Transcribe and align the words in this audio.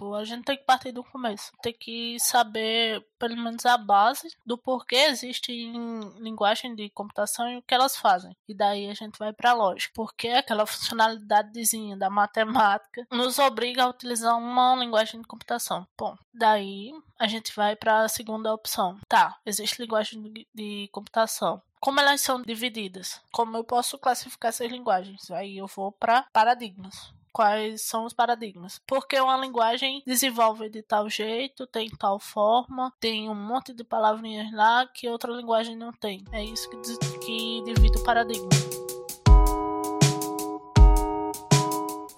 Tipo, 0.00 0.14
a 0.14 0.24
gente 0.24 0.44
tem 0.44 0.56
que 0.56 0.64
partir 0.64 0.92
do 0.92 1.04
começo. 1.04 1.52
Tem 1.60 1.74
que 1.74 2.18
saber, 2.18 3.06
pelo 3.18 3.36
menos, 3.36 3.66
a 3.66 3.76
base 3.76 4.34
do 4.46 4.56
porquê 4.56 4.96
existe 4.96 5.52
em 5.52 6.00
linguagem 6.18 6.74
de 6.74 6.88
computação 6.88 7.46
e 7.50 7.58
o 7.58 7.62
que 7.62 7.74
elas 7.74 7.96
fazem. 7.98 8.34
E 8.48 8.54
daí 8.54 8.88
a 8.88 8.94
gente 8.94 9.18
vai 9.18 9.30
para 9.30 9.50
a 9.50 9.54
lógica. 9.54 9.92
Porque 9.94 10.28
aquela 10.28 10.64
funcionalidadezinha 10.64 11.98
da 11.98 12.08
matemática 12.08 13.06
nos 13.10 13.38
obriga 13.38 13.84
a 13.84 13.90
utilizar 13.90 14.38
uma 14.38 14.74
linguagem 14.76 15.20
de 15.20 15.26
computação. 15.26 15.86
Bom, 15.98 16.16
daí 16.32 16.92
a 17.18 17.26
gente 17.26 17.54
vai 17.54 17.76
para 17.76 18.00
a 18.00 18.08
segunda 18.08 18.54
opção. 18.54 18.98
Tá, 19.06 19.36
existe 19.44 19.82
linguagem 19.82 20.32
de 20.54 20.88
computação 20.90 21.60
como 21.78 21.98
elas 21.98 22.20
são 22.20 22.42
divididas, 22.42 23.22
como 23.32 23.56
eu 23.56 23.64
posso 23.64 23.98
classificar 23.98 24.50
essas 24.50 24.70
linguagens. 24.70 25.30
Aí 25.30 25.56
eu 25.56 25.66
vou 25.66 25.90
para 25.90 26.26
paradigmas. 26.30 27.10
Quais 27.32 27.82
são 27.82 28.06
os 28.06 28.12
paradigmas? 28.12 28.80
Porque 28.84 29.18
uma 29.20 29.36
linguagem 29.36 30.02
desenvolve 30.04 30.68
de 30.68 30.82
tal 30.82 31.08
jeito, 31.08 31.64
tem 31.64 31.88
tal 31.88 32.18
forma, 32.18 32.92
tem 32.98 33.28
um 33.28 33.34
monte 33.34 33.72
de 33.72 33.84
palavrinhas 33.84 34.52
lá 34.52 34.84
que 34.92 35.08
outra 35.08 35.32
linguagem 35.32 35.76
não 35.76 35.92
tem. 35.92 36.24
É 36.32 36.42
isso 36.42 36.68
que, 36.68 36.76
que 37.24 37.62
divide 37.64 37.98
o 37.98 38.02
paradigma. 38.02 38.48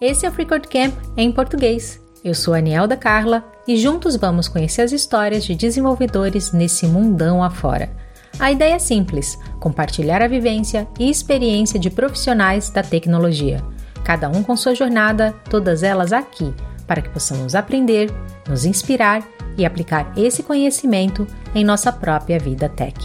Esse 0.01 0.25
é 0.25 0.30
o 0.30 0.33
Freecode 0.33 0.67
Camp 0.69 0.95
em 1.15 1.31
português. 1.31 2.01
Eu 2.25 2.34
sou 2.34 2.55
a 2.55 2.59
Anielda 2.59 2.97
Carla 2.97 3.45
e 3.69 3.77
juntos 3.77 4.17
vamos 4.17 4.48
conhecer 4.48 4.81
as 4.81 4.92
histórias 4.92 5.45
de 5.45 5.55
desenvolvedores 5.55 6.53
nesse 6.53 6.87
mundão 6.87 7.45
afora. 7.45 7.95
A 8.39 8.51
ideia 8.51 8.77
é 8.77 8.79
simples: 8.79 9.39
compartilhar 9.61 10.23
a 10.23 10.29
vivência 10.29 10.89
e 10.98 11.11
experiência 11.11 11.79
de 11.79 11.91
profissionais 11.91 12.70
da 12.70 12.83
tecnologia. 12.83 13.62
Cada 14.05 14.29
um 14.29 14.42
com 14.42 14.56
sua 14.56 14.74
jornada, 14.74 15.33
todas 15.48 15.83
elas 15.83 16.12
aqui, 16.12 16.52
para 16.87 17.01
que 17.01 17.09
possamos 17.09 17.55
aprender, 17.55 18.11
nos 18.48 18.65
inspirar 18.65 19.23
e 19.56 19.65
aplicar 19.65 20.12
esse 20.16 20.42
conhecimento 20.42 21.27
em 21.55 21.65
nossa 21.65 21.92
própria 21.92 22.39
vida 22.39 22.69
tech. 22.69 22.97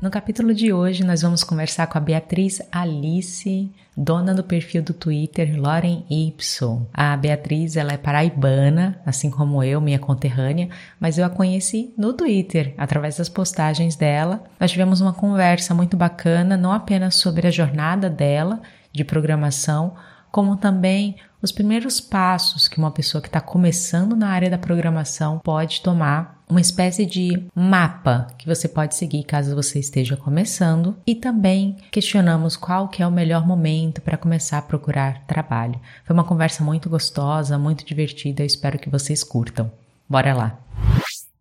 No 0.00 0.10
capítulo 0.10 0.52
de 0.52 0.70
hoje, 0.70 1.02
nós 1.02 1.22
vamos 1.22 1.42
conversar 1.42 1.86
com 1.86 1.96
a 1.96 2.00
Beatriz 2.00 2.60
Alice, 2.70 3.72
dona 3.96 4.34
do 4.34 4.42
perfil 4.42 4.82
do 4.82 4.92
Twitter 4.92 5.58
Loren 5.60 6.04
Ipso. 6.10 6.86
A 6.92 7.16
Beatriz, 7.16 7.76
ela 7.76 7.92
é 7.92 7.96
paraibana, 7.96 9.00
assim 9.06 9.30
como 9.30 9.62
eu, 9.62 9.80
minha 9.80 9.98
conterrânea, 9.98 10.68
mas 10.98 11.18
eu 11.18 11.24
a 11.24 11.30
conheci 11.30 11.94
no 11.96 12.12
Twitter, 12.12 12.74
através 12.76 13.16
das 13.16 13.28
postagens 13.28 13.96
dela. 13.96 14.44
Nós 14.58 14.70
tivemos 14.70 15.00
uma 15.00 15.12
conversa 15.12 15.74
muito 15.74 15.96
bacana, 15.96 16.56
não 16.56 16.72
apenas 16.72 17.16
sobre 17.16 17.46
a 17.46 17.50
jornada 17.50 18.10
dela 18.10 18.60
de 18.92 19.04
programação, 19.04 19.94
como 20.30 20.56
também 20.56 21.16
os 21.40 21.52
primeiros 21.52 22.00
passos 22.00 22.66
que 22.66 22.78
uma 22.78 22.90
pessoa 22.90 23.20
que 23.20 23.28
está 23.28 23.40
começando 23.40 24.16
na 24.16 24.30
área 24.30 24.50
da 24.50 24.58
programação 24.58 25.38
pode 25.44 25.80
tomar, 25.82 26.42
uma 26.48 26.60
espécie 26.60 27.06
de 27.06 27.46
mapa 27.54 28.26
que 28.38 28.46
você 28.46 28.68
pode 28.68 28.94
seguir 28.94 29.24
caso 29.24 29.54
você 29.54 29.78
esteja 29.78 30.16
começando 30.16 30.96
e 31.06 31.14
também 31.14 31.76
questionamos 31.90 32.56
qual 32.56 32.88
que 32.88 33.02
é 33.02 33.06
o 33.06 33.10
melhor 33.10 33.46
momento 33.46 34.00
para 34.02 34.16
começar 34.16 34.58
a 34.58 34.62
procurar 34.62 35.24
trabalho. 35.26 35.80
Foi 36.04 36.14
uma 36.14 36.24
conversa 36.24 36.62
muito 36.62 36.90
gostosa, 36.90 37.58
muito 37.58 37.84
divertida, 37.84 38.42
eu 38.42 38.46
espero 38.46 38.78
que 38.78 38.90
vocês 38.90 39.24
curtam. 39.24 39.72
Bora 40.08 40.34
lá. 40.34 40.58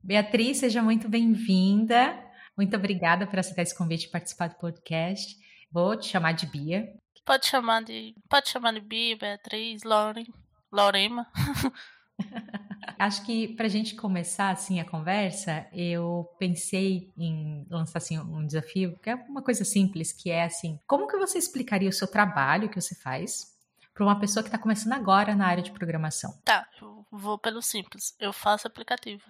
Beatriz, 0.01 0.57
seja 0.57 0.81
muito 0.81 1.09
bem-vinda. 1.09 2.17
Muito 2.57 2.75
obrigada 2.75 3.25
por 3.25 3.39
aceitar 3.39 3.63
esse 3.63 3.77
convite 3.77 4.05
e 4.05 4.11
participar 4.11 4.49
do 4.49 4.55
podcast. 4.55 5.35
Vou 5.71 5.97
te 5.97 6.07
chamar 6.07 6.33
de 6.33 6.45
Bia. 6.45 6.87
Pode 7.25 7.47
chamar 7.47 7.83
de. 7.83 8.13
Pode 8.29 8.49
chamar 8.49 8.73
de 8.73 8.81
Bia, 8.81 9.17
Beatriz, 9.17 9.83
Lauren, 9.83 10.25
Lorema. 10.71 11.25
Acho 12.99 13.25
que 13.25 13.49
para 13.55 13.65
a 13.65 13.69
gente 13.69 13.95
começar 13.95 14.49
assim 14.49 14.79
a 14.79 14.85
conversa, 14.85 15.67
eu 15.71 16.29
pensei 16.37 17.11
em 17.17 17.65
lançar 17.69 17.97
assim 17.99 18.19
um 18.19 18.45
desafio, 18.45 18.97
que 18.99 19.09
é 19.09 19.15
uma 19.15 19.41
coisa 19.41 19.63
simples, 19.63 20.11
que 20.11 20.29
é 20.29 20.43
assim, 20.43 20.79
como 20.87 21.07
que 21.07 21.17
você 21.17 21.37
explicaria 21.37 21.89
o 21.89 21.93
seu 21.93 22.07
trabalho 22.07 22.69
que 22.69 22.79
você 22.79 22.95
faz 22.95 23.53
para 23.93 24.03
uma 24.03 24.19
pessoa 24.19 24.43
que 24.43 24.49
está 24.49 24.57
começando 24.57 24.93
agora 24.93 25.35
na 25.35 25.45
área 25.45 25.63
de 25.63 25.71
programação? 25.71 26.33
Tá, 26.43 26.67
vou 27.11 27.37
pelo 27.37 27.61
simples. 27.61 28.15
Eu 28.19 28.33
faço 28.33 28.67
aplicativo. 28.67 29.23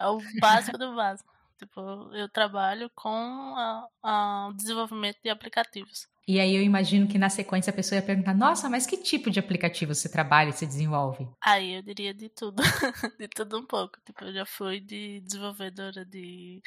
É 0.00 0.06
o 0.06 0.18
básico 0.40 0.76
do 0.76 0.94
básico. 0.94 1.32
Tipo, 1.58 1.80
eu 2.14 2.28
trabalho 2.28 2.90
com 2.94 3.54
o 4.02 4.52
desenvolvimento 4.54 5.18
de 5.22 5.30
aplicativos. 5.30 6.06
E 6.28 6.38
aí 6.38 6.54
eu 6.54 6.62
imagino 6.62 7.08
que 7.08 7.16
na 7.16 7.30
sequência 7.30 7.70
a 7.70 7.74
pessoa 7.74 7.98
ia 7.98 8.04
perguntar: 8.04 8.34
Nossa, 8.34 8.68
mas 8.68 8.86
que 8.86 8.98
tipo 8.98 9.30
de 9.30 9.40
aplicativo 9.40 9.94
você 9.94 10.10
trabalha 10.10 10.50
e 10.50 10.52
se 10.52 10.66
desenvolve? 10.66 11.26
Aí 11.40 11.72
eu 11.72 11.82
diria 11.82 12.12
de 12.12 12.28
tudo, 12.28 12.62
de 13.18 13.26
tudo 13.28 13.58
um 13.58 13.64
pouco. 13.64 13.98
Tipo, 14.04 14.26
eu 14.26 14.34
já 14.34 14.44
fui 14.44 14.78
de 14.78 15.20
desenvolvedora 15.20 16.04
de 16.04 16.62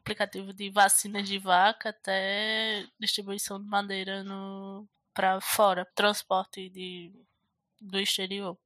aplicativo 0.00 0.52
de 0.52 0.70
vacinas 0.70 1.28
de 1.28 1.38
vaca 1.38 1.90
até 1.90 2.84
distribuição 2.98 3.62
de 3.62 3.68
madeira 3.68 4.24
no 4.24 4.88
para 5.14 5.40
fora, 5.40 5.86
transporte 5.94 6.68
de 6.68 7.12
do 7.80 8.00
exterior. 8.00 8.58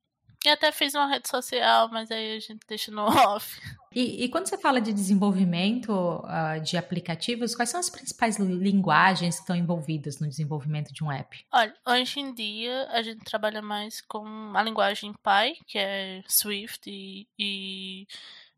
E 0.45 0.49
até 0.49 0.73
fiz 0.73 0.95
uma 0.95 1.07
rede 1.07 1.29
social, 1.29 1.89
mas 1.91 2.11
aí 2.11 2.37
a 2.37 2.41
gente 2.41 2.61
deixa 2.67 2.91
no 2.91 3.03
off. 3.29 3.61
E, 3.93 4.25
e 4.25 4.29
quando 4.29 4.47
você 4.47 4.57
fala 4.57 4.81
de 4.81 4.93
desenvolvimento 4.93 5.91
uh, 5.91 6.61
de 6.63 6.77
aplicativos, 6.77 7.55
quais 7.55 7.69
são 7.69 7.81
as 7.81 7.91
principais 7.91 8.39
linguagens 8.39 9.35
que 9.35 9.41
estão 9.43 9.57
envolvidas 9.57 10.21
no 10.21 10.29
desenvolvimento 10.29 10.93
de 10.95 11.03
um 11.03 11.11
app? 11.11 11.45
Olha, 11.53 11.75
hoje 11.87 12.21
em 12.21 12.33
dia 12.33 12.89
a 12.91 13.03
gente 13.03 13.25
trabalha 13.25 13.61
mais 13.61 14.01
com 14.01 14.25
a 14.55 14.63
linguagem 14.63 15.13
Py, 15.13 15.65
que 15.67 15.79
é 15.79 16.23
Swift 16.27 16.89
e, 16.89 17.27
e 17.39 18.07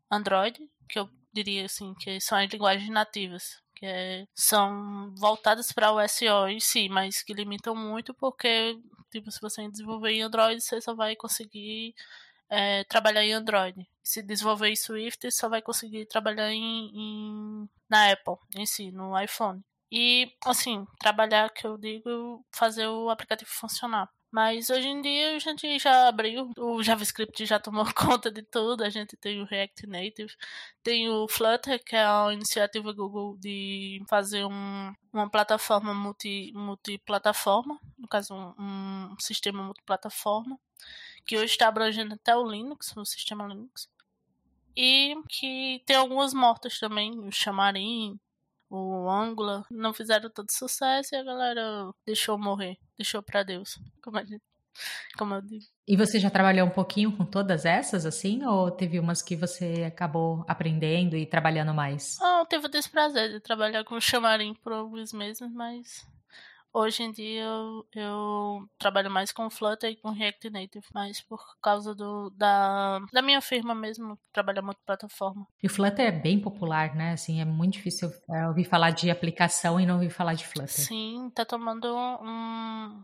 Android, 0.09 0.59
que 0.87 0.99
eu 0.99 1.09
diria 1.33 1.65
assim 1.65 1.95
que 1.95 2.21
são 2.21 2.37
as 2.37 2.49
linguagens 2.49 2.89
nativas 2.89 3.62
que 3.83 3.87
é, 3.87 4.25
são 4.33 5.13
voltadas 5.17 5.73
para 5.73 5.91
o 5.91 6.07
SEO 6.07 6.47
em 6.47 6.59
si, 6.61 6.87
mas 6.87 7.21
que 7.21 7.33
limitam 7.33 7.75
muito 7.75 8.13
porque 8.13 8.79
Tipo, 9.13 9.29
se 9.29 9.39
você 9.39 9.69
desenvolver 9.69 10.09
em 10.09 10.23
Android, 10.23 10.59
você 10.59 10.81
só 10.81 10.95
vai 10.95 11.15
conseguir 11.15 11.93
é, 12.49 12.83
trabalhar 12.85 13.23
em 13.23 13.31
Android. 13.31 13.87
Se 14.01 14.23
desenvolver 14.23 14.69
em 14.69 14.75
Swift, 14.75 15.29
só 15.31 15.47
vai 15.47 15.61
conseguir 15.61 16.07
trabalhar 16.07 16.51
em, 16.51 16.89
em, 16.95 17.69
na 17.87 18.11
Apple 18.11 18.37
em 18.55 18.65
si, 18.65 18.91
no 18.91 19.19
iPhone. 19.21 19.63
E, 19.95 20.33
assim, 20.43 20.87
trabalhar, 20.99 21.51
que 21.51 21.67
eu 21.67 21.77
digo, 21.77 22.43
fazer 22.51 22.87
o 22.87 23.11
aplicativo 23.11 23.51
funcionar. 23.51 24.09
Mas 24.31 24.71
hoje 24.71 24.87
em 24.87 24.99
dia 25.03 25.35
a 25.35 25.39
gente 25.39 25.77
já 25.77 26.07
abriu, 26.07 26.49
o 26.57 26.81
JavaScript 26.81 27.45
já 27.45 27.59
tomou 27.59 27.85
conta 27.93 28.31
de 28.31 28.41
tudo, 28.41 28.83
a 28.83 28.89
gente 28.89 29.15
tem 29.15 29.39
o 29.39 29.45
React 29.45 29.85
Native, 29.85 30.33
tem 30.81 31.07
o 31.11 31.27
Flutter, 31.27 31.79
que 31.83 31.95
é 31.95 32.03
a 32.03 32.33
iniciativa 32.33 32.91
Google 32.91 33.37
de 33.37 34.03
fazer 34.09 34.43
um, 34.45 34.91
uma 35.13 35.29
plataforma 35.29 35.93
multi, 35.93 36.51
multiplataforma, 36.55 37.79
no 37.95 38.07
caso 38.07 38.33
um, 38.33 39.11
um 39.13 39.19
sistema 39.19 39.61
multiplataforma, 39.61 40.59
que 41.23 41.37
hoje 41.37 41.51
está 41.51 41.67
abrangendo 41.67 42.15
até 42.15 42.35
o 42.35 42.49
Linux, 42.49 42.97
o 42.97 43.05
sistema 43.05 43.45
Linux. 43.45 43.87
E 44.75 45.15
que 45.29 45.83
tem 45.85 45.95
algumas 45.95 46.33
mortas 46.33 46.79
também, 46.79 47.11
o 47.19 47.31
Xamarin, 47.31 48.19
o 48.75 49.09
Angular, 49.09 49.63
não 49.69 49.93
fizeram 49.93 50.29
todo 50.29 50.51
sucesso 50.51 51.13
e 51.13 51.17
a 51.17 51.23
galera 51.23 51.91
deixou 52.05 52.37
morrer, 52.39 52.77
deixou 52.97 53.21
para 53.21 53.43
Deus, 53.43 53.77
como, 54.01 54.17
gente, 54.19 54.41
como 55.17 55.35
eu 55.35 55.41
digo. 55.41 55.65
E 55.87 55.95
você 55.95 56.19
já 56.19 56.29
trabalhou 56.29 56.65
um 56.65 56.71
pouquinho 56.71 57.15
com 57.15 57.23
todas 57.23 57.65
essas, 57.65 58.05
assim? 58.05 58.43
Ou 58.43 58.71
teve 58.71 58.99
umas 58.99 59.21
que 59.21 59.35
você 59.35 59.83
acabou 59.83 60.43
aprendendo 60.47 61.15
e 61.15 61.25
trabalhando 61.25 61.73
mais? 61.73 62.17
Não, 62.19 62.45
teve 62.45 62.65
o 62.65 62.69
desprazer 62.69 63.29
de 63.29 63.39
trabalhar 63.39 63.83
com 63.83 63.95
o 63.95 64.01
Xamarin 64.01 64.55
por 64.55 64.73
alguns 64.73 65.13
meses, 65.13 65.47
mas 65.51 66.05
Hoje 66.73 67.03
em 67.03 67.11
dia 67.11 67.43
eu, 67.43 67.85
eu, 67.93 68.69
trabalho 68.79 69.11
mais 69.11 69.31
com 69.31 69.47
Flutter 69.47 69.91
e 69.91 69.95
com 69.95 70.09
React 70.09 70.49
Native, 70.49 70.85
mas 70.91 71.21
por 71.21 71.39
causa 71.61 71.93
do, 71.93 72.31
da, 72.31 72.99
da 73.13 73.21
minha 73.21 73.41
firma 73.41 73.75
mesmo, 73.75 74.17
que 74.17 74.29
trabalha 74.33 74.59
muito 74.59 74.79
plataforma. 74.83 75.45
E 75.61 75.67
o 75.67 75.69
Flutter 75.69 76.07
é 76.07 76.11
bem 76.11 76.39
popular, 76.39 76.95
né? 76.95 77.13
Assim, 77.13 77.39
é 77.39 77.45
muito 77.45 77.73
difícil 77.73 78.11
é, 78.27 78.47
ouvir 78.47 78.63
falar 78.63 78.89
de 78.89 79.11
aplicação 79.11 79.79
e 79.79 79.85
não 79.85 79.95
ouvir 79.95 80.09
falar 80.09 80.33
de 80.33 80.47
Flutter. 80.47 80.69
Sim, 80.69 81.31
tá 81.35 81.45
tomando 81.45 81.95
um. 81.95 83.03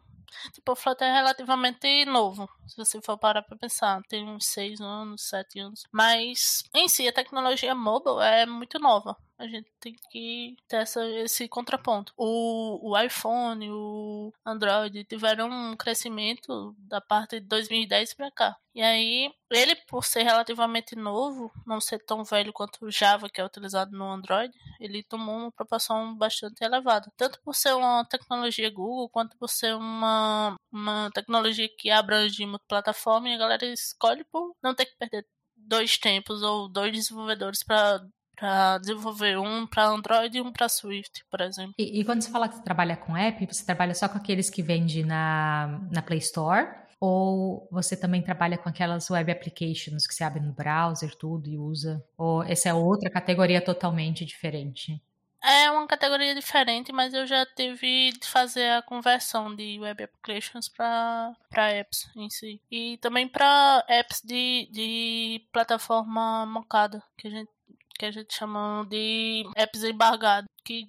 Tipo, 0.53 0.73
o 0.73 0.75
Flutter 0.75 1.07
é 1.07 1.13
relativamente 1.13 2.05
novo, 2.05 2.49
se 2.67 2.75
você 2.77 3.01
for 3.01 3.17
parar 3.17 3.41
pra 3.41 3.57
pensar. 3.57 4.01
Tem 4.07 4.23
uns 4.27 4.45
6 4.47 4.79
anos, 4.81 5.21
7 5.23 5.59
anos. 5.59 5.83
Mas, 5.91 6.63
em 6.73 6.87
si, 6.87 7.07
a 7.07 7.13
tecnologia 7.13 7.73
mobile 7.75 8.19
é 8.21 8.45
muito 8.45 8.79
nova. 8.79 9.15
a 9.37 9.47
gente 9.47 9.71
tem 9.79 9.95
que 10.11 10.57
ter 10.67 10.77
essa, 10.77 11.05
esse 11.07 11.47
contraponto. 11.47 12.13
O, 12.17 12.91
o 12.91 12.99
iPhone, 12.99 13.71
o 13.71 14.33
Android 14.45 15.03
tiveram 15.05 15.49
um 15.49 15.77
crescimento 15.77 16.75
da 16.77 16.99
parte 16.99 17.39
de 17.39 17.47
2010 17.47 18.13
para 18.13 18.29
cá. 18.31 18.57
E 18.73 18.81
aí, 18.81 19.31
ele, 19.49 19.75
por 19.87 20.05
ser 20.05 20.23
relativamente 20.23 20.95
novo, 20.95 21.51
não 21.65 21.81
ser 21.81 21.99
tão 22.05 22.23
velho 22.23 22.53
quanto 22.53 22.85
o 22.85 22.91
Java, 22.91 23.29
que 23.29 23.41
é 23.41 23.45
utilizado 23.45 23.91
no 23.97 24.05
Android, 24.05 24.53
ele 24.79 25.03
tomou 25.03 25.35
uma 25.35 25.51
proporção 25.51 26.15
bastante 26.15 26.63
elevada. 26.63 27.11
Tanto 27.17 27.39
por 27.43 27.55
ser 27.55 27.73
uma 27.73 28.05
tecnologia 28.05 28.69
Google, 28.69 29.09
quanto 29.09 29.35
por 29.37 29.49
ser 29.49 29.75
uma, 29.75 30.55
uma 30.71 31.09
tecnologia 31.13 31.67
que 31.77 31.89
abrange 31.89 32.45
uma 32.45 32.59
plataforma 32.67 33.29
e 33.29 33.33
a 33.33 33.37
galera 33.37 33.65
escolhe 33.65 34.23
por 34.25 34.55
não 34.61 34.75
ter 34.75 34.85
que 34.85 34.97
perder 34.97 35.25
dois 35.57 35.97
tempos 35.97 36.41
ou 36.41 36.69
dois 36.69 36.91
desenvolvedores 36.91 37.63
para 37.63 38.01
para 38.39 38.77
desenvolver 38.77 39.37
um 39.37 39.67
para 39.67 39.87
Android 39.87 40.37
e 40.37 40.41
um 40.41 40.49
para 40.49 40.69
Swift, 40.69 41.25
por 41.29 41.41
exemplo. 41.41 41.73
E, 41.77 41.99
e, 41.99 42.05
quando 42.05 42.21
você 42.21 42.31
fala 42.31 42.47
que 42.47 42.55
você 42.55 42.63
trabalha 42.63 42.95
com 42.95 43.17
app, 43.17 43.45
você 43.45 43.65
trabalha 43.65 43.93
só 43.93 44.07
com 44.07 44.17
aqueles 44.17 44.49
que 44.49 44.63
vende 44.63 45.03
na, 45.03 45.81
na 45.91 46.01
Play 46.01 46.19
Store? 46.19 46.65
Ou 46.99 47.67
você 47.71 47.95
também 47.95 48.21
trabalha 48.21 48.57
com 48.57 48.67
aquelas 48.67 49.09
web 49.09 49.31
applications 49.31 50.05
que 50.05 50.13
você 50.13 50.23
abre 50.23 50.41
no 50.41 50.53
browser, 50.53 51.15
tudo 51.15 51.49
e 51.49 51.57
usa? 51.57 52.03
Ou 52.17 52.43
essa 52.43 52.69
é 52.69 52.73
outra 52.73 53.09
categoria 53.09 53.61
totalmente 53.61 54.25
diferente? 54.25 55.01
É 55.41 55.71
uma 55.71 55.87
categoria 55.87 56.35
diferente, 56.35 56.91
mas 56.91 57.13
eu 57.13 57.25
já 57.25 57.45
tive 57.45 58.11
de 58.11 58.27
fazer 58.27 58.71
a 58.71 58.81
conversão 58.81 59.55
de 59.55 59.79
web 59.79 60.03
applications 60.03 60.67
para 60.67 61.33
apps 61.71 62.09
em 62.13 62.29
si. 62.29 62.61
E 62.69 62.97
também 62.97 63.25
para 63.25 63.85
apps 63.87 64.21
de, 64.21 64.67
de 64.69 65.47
plataforma 65.53 66.45
mocada, 66.45 67.01
que 67.17 67.27
a 67.27 67.31
gente 67.31 67.49
que 67.97 68.05
a 68.05 68.11
gente 68.11 68.33
chama 68.33 68.87
de 68.89 69.43
apps 69.57 69.83
embargados, 69.83 70.49
que 70.63 70.87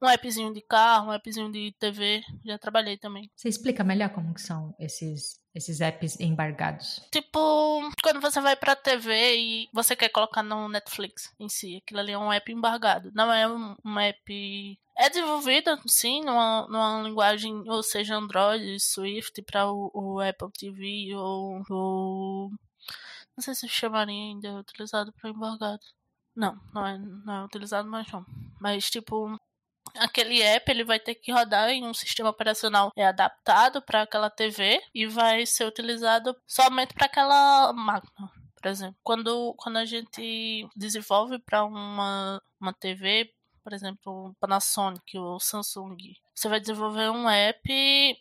um 0.00 0.06
appzinho 0.06 0.52
de 0.52 0.60
carro, 0.60 1.08
um 1.08 1.12
appzinho 1.12 1.50
de 1.50 1.72
TV, 1.78 2.22
já 2.44 2.58
trabalhei 2.58 2.96
também. 2.96 3.30
Você 3.34 3.48
explica 3.48 3.82
melhor 3.82 4.10
como 4.10 4.34
que 4.34 4.40
são 4.40 4.74
esses 4.78 5.40
esses 5.56 5.80
apps 5.80 6.20
embargados? 6.20 7.00
Tipo, 7.10 7.80
quando 8.02 8.20
você 8.20 8.42
vai 8.42 8.54
pra 8.54 8.76
TV 8.76 9.36
e 9.38 9.68
você 9.72 9.96
quer 9.96 10.10
colocar 10.10 10.42
no 10.42 10.68
Netflix 10.68 11.34
em 11.40 11.48
si, 11.48 11.76
aquilo 11.76 12.00
ali 12.00 12.12
é 12.12 12.18
um 12.18 12.30
app 12.30 12.52
embargado. 12.52 13.10
Não 13.14 13.32
é 13.32 13.48
um, 13.48 13.74
um 13.82 13.98
app. 13.98 14.78
É 14.98 15.08
desenvolvido, 15.08 15.78
sim, 15.86 16.20
numa, 16.20 16.66
numa 16.68 17.02
linguagem, 17.02 17.64
ou 17.70 17.82
seja, 17.82 18.16
Android, 18.16 18.78
Swift, 18.78 19.40
para 19.42 19.70
o, 19.70 19.90
o, 19.94 20.20
Apple 20.20 20.50
TV 20.52 21.14
ou 21.14 21.62
o. 21.70 22.50
Não 23.34 23.42
sei 23.42 23.54
se 23.54 23.66
chamaria 23.66 24.14
ainda 24.14 24.56
utilizado 24.56 25.10
para 25.12 25.30
embargado. 25.30 25.82
Não, 26.34 26.60
não 26.74 26.86
é, 26.86 26.98
não 26.98 27.34
é 27.34 27.44
utilizado 27.44 27.88
mais 27.88 28.10
não. 28.12 28.26
Mas, 28.60 28.90
tipo, 28.90 29.40
aquele 29.98 30.42
app 30.42 30.70
ele 30.70 30.84
vai 30.84 30.98
ter 30.98 31.14
que 31.14 31.32
rodar 31.32 31.70
em 31.70 31.84
um 31.84 31.94
sistema 31.94 32.30
operacional 32.30 32.92
é 32.96 33.06
adaptado 33.06 33.82
para 33.82 34.02
aquela 34.02 34.30
TV 34.30 34.80
e 34.94 35.06
vai 35.06 35.46
ser 35.46 35.64
utilizado 35.66 36.36
somente 36.46 36.94
para 36.94 37.06
aquela 37.06 37.72
máquina. 37.72 38.30
Por 38.60 38.68
exemplo, 38.68 38.96
quando, 39.02 39.54
quando 39.56 39.76
a 39.76 39.84
gente 39.84 40.66
desenvolve 40.74 41.38
para 41.38 41.64
uma, 41.64 42.42
uma 42.60 42.72
TV, 42.72 43.30
por 43.66 43.72
exemplo, 43.72 44.32
Panasonic 44.38 45.18
ou 45.18 45.40
Samsung, 45.40 45.96
você 46.32 46.48
vai 46.48 46.60
desenvolver 46.60 47.10
um 47.10 47.28
app 47.28 47.68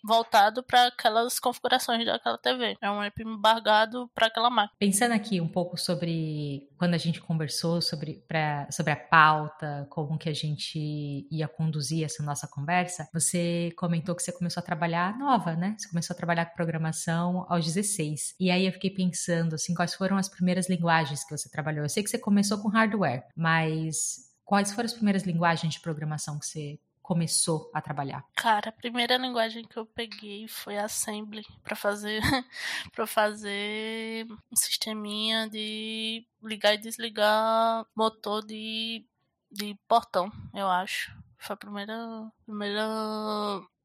voltado 0.04 0.64
para 0.64 0.88
aquelas 0.88 1.40
configurações 1.40 2.04
daquela 2.04 2.40
TV. 2.40 2.76
É 2.82 2.90
um 2.90 3.04
app 3.04 3.22
embargado 3.22 4.10
para 4.16 4.26
aquela 4.26 4.50
máquina. 4.50 4.76
Pensando 4.80 5.12
aqui 5.12 5.40
um 5.40 5.48
pouco 5.48 5.78
sobre 5.78 6.68
quando 6.80 6.96
a 6.96 6.98
gente 6.98 7.22
conversou 7.22 7.80
sobre, 7.80 8.24
pra, 8.28 8.68
sobre 8.72 8.94
a 8.94 8.96
pauta, 8.96 9.86
como 9.92 10.18
que 10.18 10.30
a 10.30 10.34
gente 10.34 11.28
ia 11.30 11.48
conduzir 11.48 12.04
essa 12.04 12.24
nossa 12.24 12.48
conversa, 12.48 13.08
você 13.14 13.72
comentou 13.78 14.16
que 14.16 14.24
você 14.24 14.32
começou 14.32 14.62
a 14.62 14.66
trabalhar 14.66 15.16
nova, 15.16 15.56
né? 15.56 15.76
Você 15.78 15.88
começou 15.90 16.16
a 16.16 16.18
trabalhar 16.18 16.48
com 16.48 16.56
programação 16.56 17.46
aos 17.48 17.66
16. 17.66 18.34
E 18.40 18.50
aí 18.50 18.66
eu 18.66 18.72
fiquei 18.72 18.90
pensando, 18.90 19.54
assim, 19.54 19.76
quais 19.76 19.94
foram 19.94 20.18
as 20.18 20.28
primeiras 20.28 20.68
linguagens 20.68 21.24
que 21.24 21.38
você 21.38 21.48
trabalhou? 21.52 21.86
Eu 21.86 21.90
sei 21.90 22.02
que 22.02 22.10
você 22.10 22.18
começou 22.18 22.58
com 22.58 22.68
hardware, 22.68 23.28
mas 23.36 24.26
quais 24.46 24.72
foram 24.72 24.86
as 24.86 24.94
primeiras 24.94 25.24
linguagens 25.24 25.74
de 25.74 25.80
programação 25.80 26.40
que 26.40 26.46
você 26.46 26.80
começou 27.02 27.70
a 27.74 27.82
trabalhar? 27.82 28.24
Cara, 28.36 28.70
a 28.70 28.72
primeira 28.72 29.18
linguagem 29.18 29.64
que 29.64 29.78
eu 29.78 29.86
peguei 29.86 30.48
foi 30.48 30.78
Assembly 30.78 31.46
para 31.64 31.76
fazer 31.76 32.22
para 32.94 33.06
fazer 33.06 34.26
um 34.52 34.56
sisteminha 34.56 35.50
de 35.50 36.26
ligar 36.42 36.74
e 36.74 36.78
desligar 36.78 37.86
motor 37.96 38.46
de, 38.46 39.06
de 39.52 39.78
portão, 39.88 40.32
eu 40.54 40.68
acho. 40.68 41.16
Foi 41.38 41.54
a 41.54 41.58
primeira 41.58 42.32
primeira 42.46 42.88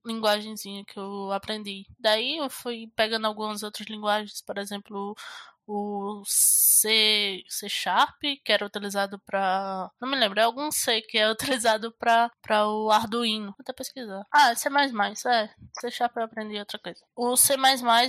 linguagemzinha 0.04 0.84
que 0.84 0.98
eu 0.98 1.30
aprendi. 1.32 1.86
Daí 1.98 2.38
eu 2.38 2.48
fui 2.48 2.90
pegando 2.96 3.26
algumas 3.26 3.62
outras 3.62 3.86
linguagens, 3.88 4.40
por 4.40 4.56
exemplo, 4.56 5.14
o 5.66 6.22
C, 6.26 7.42
C 7.48 7.68
Sharp, 7.68 8.20
que 8.44 8.52
era 8.52 8.66
utilizado 8.66 9.18
para. 9.18 9.90
Não 10.00 10.08
me 10.08 10.16
lembro, 10.16 10.40
é 10.40 10.42
algum 10.42 10.70
C 10.70 11.00
que 11.02 11.18
é 11.18 11.30
utilizado 11.60 11.92
para 11.92 12.30
o 12.66 12.90
Arduino. 12.90 13.46
Vou 13.46 13.56
até 13.60 13.72
pesquisar. 13.72 14.24
Ah, 14.32 14.54
C, 14.54 14.68
é. 15.28 15.50
C 15.80 15.90
Sharp 15.90 16.16
eu 16.16 16.24
aprendi 16.24 16.58
outra 16.58 16.78
coisa. 16.78 17.00
O 17.14 17.36
C 17.36 17.56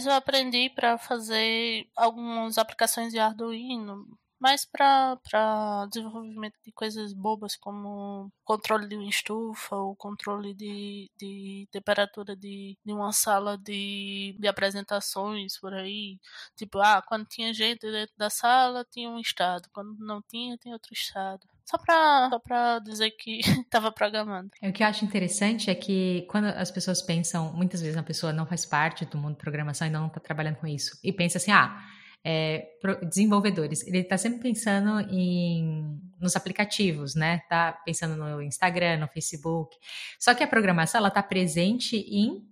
eu 0.05 0.13
aprendi 0.13 0.69
para 0.69 0.97
fazer 0.97 1.87
algumas 1.95 2.57
aplicações 2.57 3.11
de 3.11 3.19
Arduino, 3.19 4.07
mas 4.41 4.65
para 4.65 5.85
desenvolvimento 5.93 6.55
de 6.65 6.71
coisas 6.71 7.13
bobas 7.13 7.55
como 7.55 8.31
controle 8.43 8.87
de 8.87 8.95
uma 8.95 9.07
estufa 9.07 9.75
ou 9.75 9.95
controle 9.95 10.55
de, 10.55 11.11
de 11.15 11.67
temperatura 11.71 12.35
de, 12.35 12.75
de 12.83 12.91
uma 12.91 13.13
sala 13.13 13.55
de, 13.55 14.35
de 14.39 14.47
apresentações 14.47 15.59
por 15.59 15.75
aí. 15.75 16.17
Tipo, 16.55 16.79
ah, 16.79 17.03
quando 17.07 17.27
tinha 17.27 17.53
gente 17.53 17.81
dentro 17.81 18.15
da 18.17 18.31
sala 18.31 18.83
tinha 18.89 19.09
um 19.11 19.19
estado, 19.19 19.69
quando 19.71 19.95
não 19.99 20.23
tinha, 20.23 20.57
tem 20.57 20.73
outro 20.73 20.91
estado. 20.91 21.47
Só 21.63 21.77
pra, 21.77 22.29
só 22.31 22.39
pra 22.39 22.79
dizer 22.79 23.11
que 23.11 23.41
tava 23.69 23.91
programando. 23.91 24.49
É, 24.59 24.69
o 24.69 24.73
que 24.73 24.81
eu 24.81 24.87
acho 24.87 25.05
interessante 25.05 25.69
é 25.69 25.75
que 25.75 26.25
quando 26.27 26.45
as 26.45 26.71
pessoas 26.71 26.99
pensam, 26.99 27.53
muitas 27.53 27.79
vezes 27.79 27.95
a 27.95 28.01
pessoa 28.01 28.33
não 28.33 28.47
faz 28.47 28.65
parte 28.65 29.05
do 29.05 29.19
mundo 29.19 29.33
de 29.33 29.39
programação 29.39 29.87
e 29.87 29.91
não 29.91 30.09
tá 30.09 30.19
trabalhando 30.19 30.55
com 30.55 30.65
isso, 30.65 30.99
e 31.03 31.13
pensa 31.13 31.37
assim, 31.37 31.51
ah, 31.51 31.79
é, 32.23 32.67
desenvolvedores, 33.03 33.85
ele 33.87 33.99
está 33.99 34.17
sempre 34.17 34.39
pensando 34.39 34.99
em, 35.09 35.99
nos 36.19 36.35
aplicativos, 36.35 37.15
né? 37.15 37.41
Tá 37.49 37.73
pensando 37.83 38.15
no 38.15 38.41
Instagram, 38.41 38.97
no 38.97 39.07
Facebook. 39.07 39.75
Só 40.19 40.33
que 40.33 40.43
a 40.43 40.47
programação 40.47 40.99
ela 40.99 41.07
está 41.07 41.23
presente 41.23 41.97
em 41.97 42.47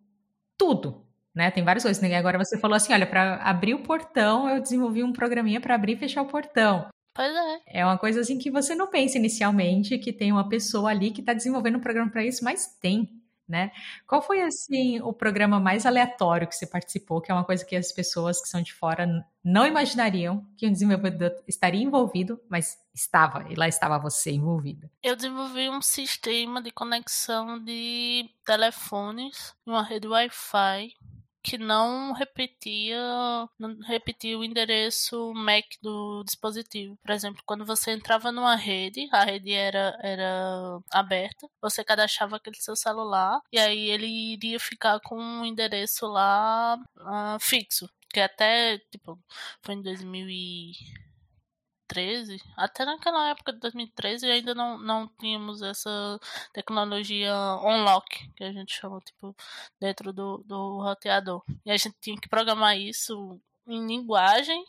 tudo, 0.57 1.05
né? 1.35 1.51
Tem 1.51 1.63
várias 1.63 1.83
coisas. 1.83 2.01
Né? 2.01 2.15
Agora 2.15 2.37
você 2.37 2.57
falou 2.57 2.75
assim, 2.75 2.93
olha, 2.93 3.05
para 3.05 3.35
abrir 3.35 3.75
o 3.75 3.83
portão 3.83 4.49
eu 4.49 4.61
desenvolvi 4.61 5.03
um 5.03 5.13
programinha 5.13 5.61
para 5.61 5.75
abrir 5.75 5.93
e 5.93 5.97
fechar 5.97 6.23
o 6.23 6.27
portão. 6.27 6.87
Pois 7.13 7.31
é. 7.31 7.79
É 7.81 7.85
uma 7.85 7.97
coisa 7.97 8.21
assim 8.21 8.37
que 8.37 8.49
você 8.49 8.73
não 8.73 8.87
pensa 8.87 9.17
inicialmente 9.17 9.97
que 9.97 10.13
tem 10.13 10.31
uma 10.31 10.47
pessoa 10.47 10.89
ali 10.89 11.11
que 11.11 11.19
está 11.19 11.33
desenvolvendo 11.33 11.77
um 11.77 11.81
programa 11.81 12.09
para 12.09 12.23
isso, 12.23 12.43
mas 12.43 12.77
tem 12.79 13.18
né? 13.49 13.71
Qual 14.07 14.21
foi 14.21 14.41
assim 14.41 15.01
o 15.01 15.11
programa 15.11 15.59
mais 15.59 15.85
aleatório 15.85 16.47
que 16.47 16.55
você 16.55 16.67
participou, 16.67 17.19
que 17.19 17.31
é 17.31 17.33
uma 17.33 17.43
coisa 17.43 17.65
que 17.65 17.75
as 17.75 17.91
pessoas 17.91 18.39
que 18.39 18.47
são 18.47 18.61
de 18.61 18.71
fora 18.73 19.07
não 19.43 19.65
imaginariam 19.65 20.45
que 20.55 20.67
um 20.67 20.71
desenvolvedor 20.71 21.31
estaria 21.47 21.83
envolvido, 21.83 22.39
mas 22.47 22.77
estava, 22.93 23.45
e 23.49 23.55
lá 23.55 23.67
estava 23.67 23.97
você 23.97 24.31
envolvida? 24.31 24.89
Eu 25.01 25.15
desenvolvi 25.15 25.69
um 25.69 25.81
sistema 25.81 26.61
de 26.61 26.71
conexão 26.71 27.57
de 27.63 28.29
telefones, 28.45 29.55
uma 29.65 29.83
rede 29.83 30.07
Wi-Fi 30.07 30.93
que 31.43 31.57
não 31.57 32.13
repetia, 32.13 32.99
repetia 33.87 34.37
o 34.37 34.43
endereço 34.43 35.33
MAC 35.33 35.77
do 35.81 36.23
dispositivo. 36.25 36.97
Por 36.97 37.11
exemplo, 37.11 37.41
quando 37.45 37.65
você 37.65 37.91
entrava 37.91 38.31
numa 38.31 38.55
rede, 38.55 39.07
a 39.11 39.23
rede 39.23 39.53
era, 39.53 39.97
era 40.01 40.79
aberta, 40.91 41.47
você 41.61 41.83
cadastrava 41.83 42.35
aquele 42.35 42.57
seu 42.57 42.75
celular 42.75 43.39
e 43.51 43.59
aí 43.59 43.89
ele 43.89 44.07
iria 44.07 44.59
ficar 44.59 44.99
com 45.01 45.17
um 45.17 45.45
endereço 45.45 46.05
lá 46.07 46.77
uh, 46.97 47.39
fixo. 47.39 47.89
Que 48.11 48.19
até, 48.19 48.79
tipo, 48.91 49.19
foi 49.61 49.75
em 49.75 49.81
2000 49.83 50.29
e 50.29 50.71
2013, 51.89 52.41
até 52.55 52.85
naquela 52.85 53.29
época 53.29 53.51
de 53.51 53.59
2013 53.59 54.25
ainda 54.27 54.53
não, 54.53 54.77
não 54.77 55.07
tínhamos 55.19 55.61
essa 55.61 56.19
tecnologia 56.53 57.33
on-lock, 57.33 58.31
que 58.33 58.43
a 58.43 58.51
gente 58.51 58.73
chama, 58.73 58.99
tipo, 59.01 59.35
dentro 59.79 60.13
do, 60.13 60.43
do 60.45 60.81
roteador. 60.81 61.43
E 61.65 61.71
a 61.71 61.77
gente 61.77 61.95
tinha 61.99 62.19
que 62.19 62.29
programar 62.29 62.77
isso 62.77 63.39
em 63.67 63.85
linguagem, 63.85 64.63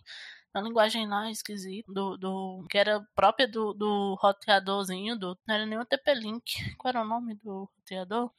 uma 0.54 0.64
linguagem 0.64 1.06
lá 1.06 1.30
esquisita, 1.30 1.92
do, 1.92 2.16
do, 2.16 2.66
que 2.68 2.76
era 2.76 3.06
própria 3.14 3.46
do, 3.46 3.72
do 3.72 4.14
roteadorzinho, 4.20 5.16
do, 5.16 5.38
não 5.46 5.54
era 5.54 5.66
nem 5.66 5.78
o 5.78 5.84
TP-Link. 5.84 6.74
Qual 6.76 6.90
era 6.90 7.02
o 7.02 7.06
nome 7.08 7.34
do 7.36 7.68
roteador? 7.76 8.30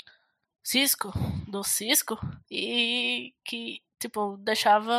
Cisco, 0.64 1.12
do 1.48 1.64
Cisco, 1.64 2.20
e 2.50 3.34
que 3.44 3.82
tipo, 4.02 4.38
deixava, 4.38 4.92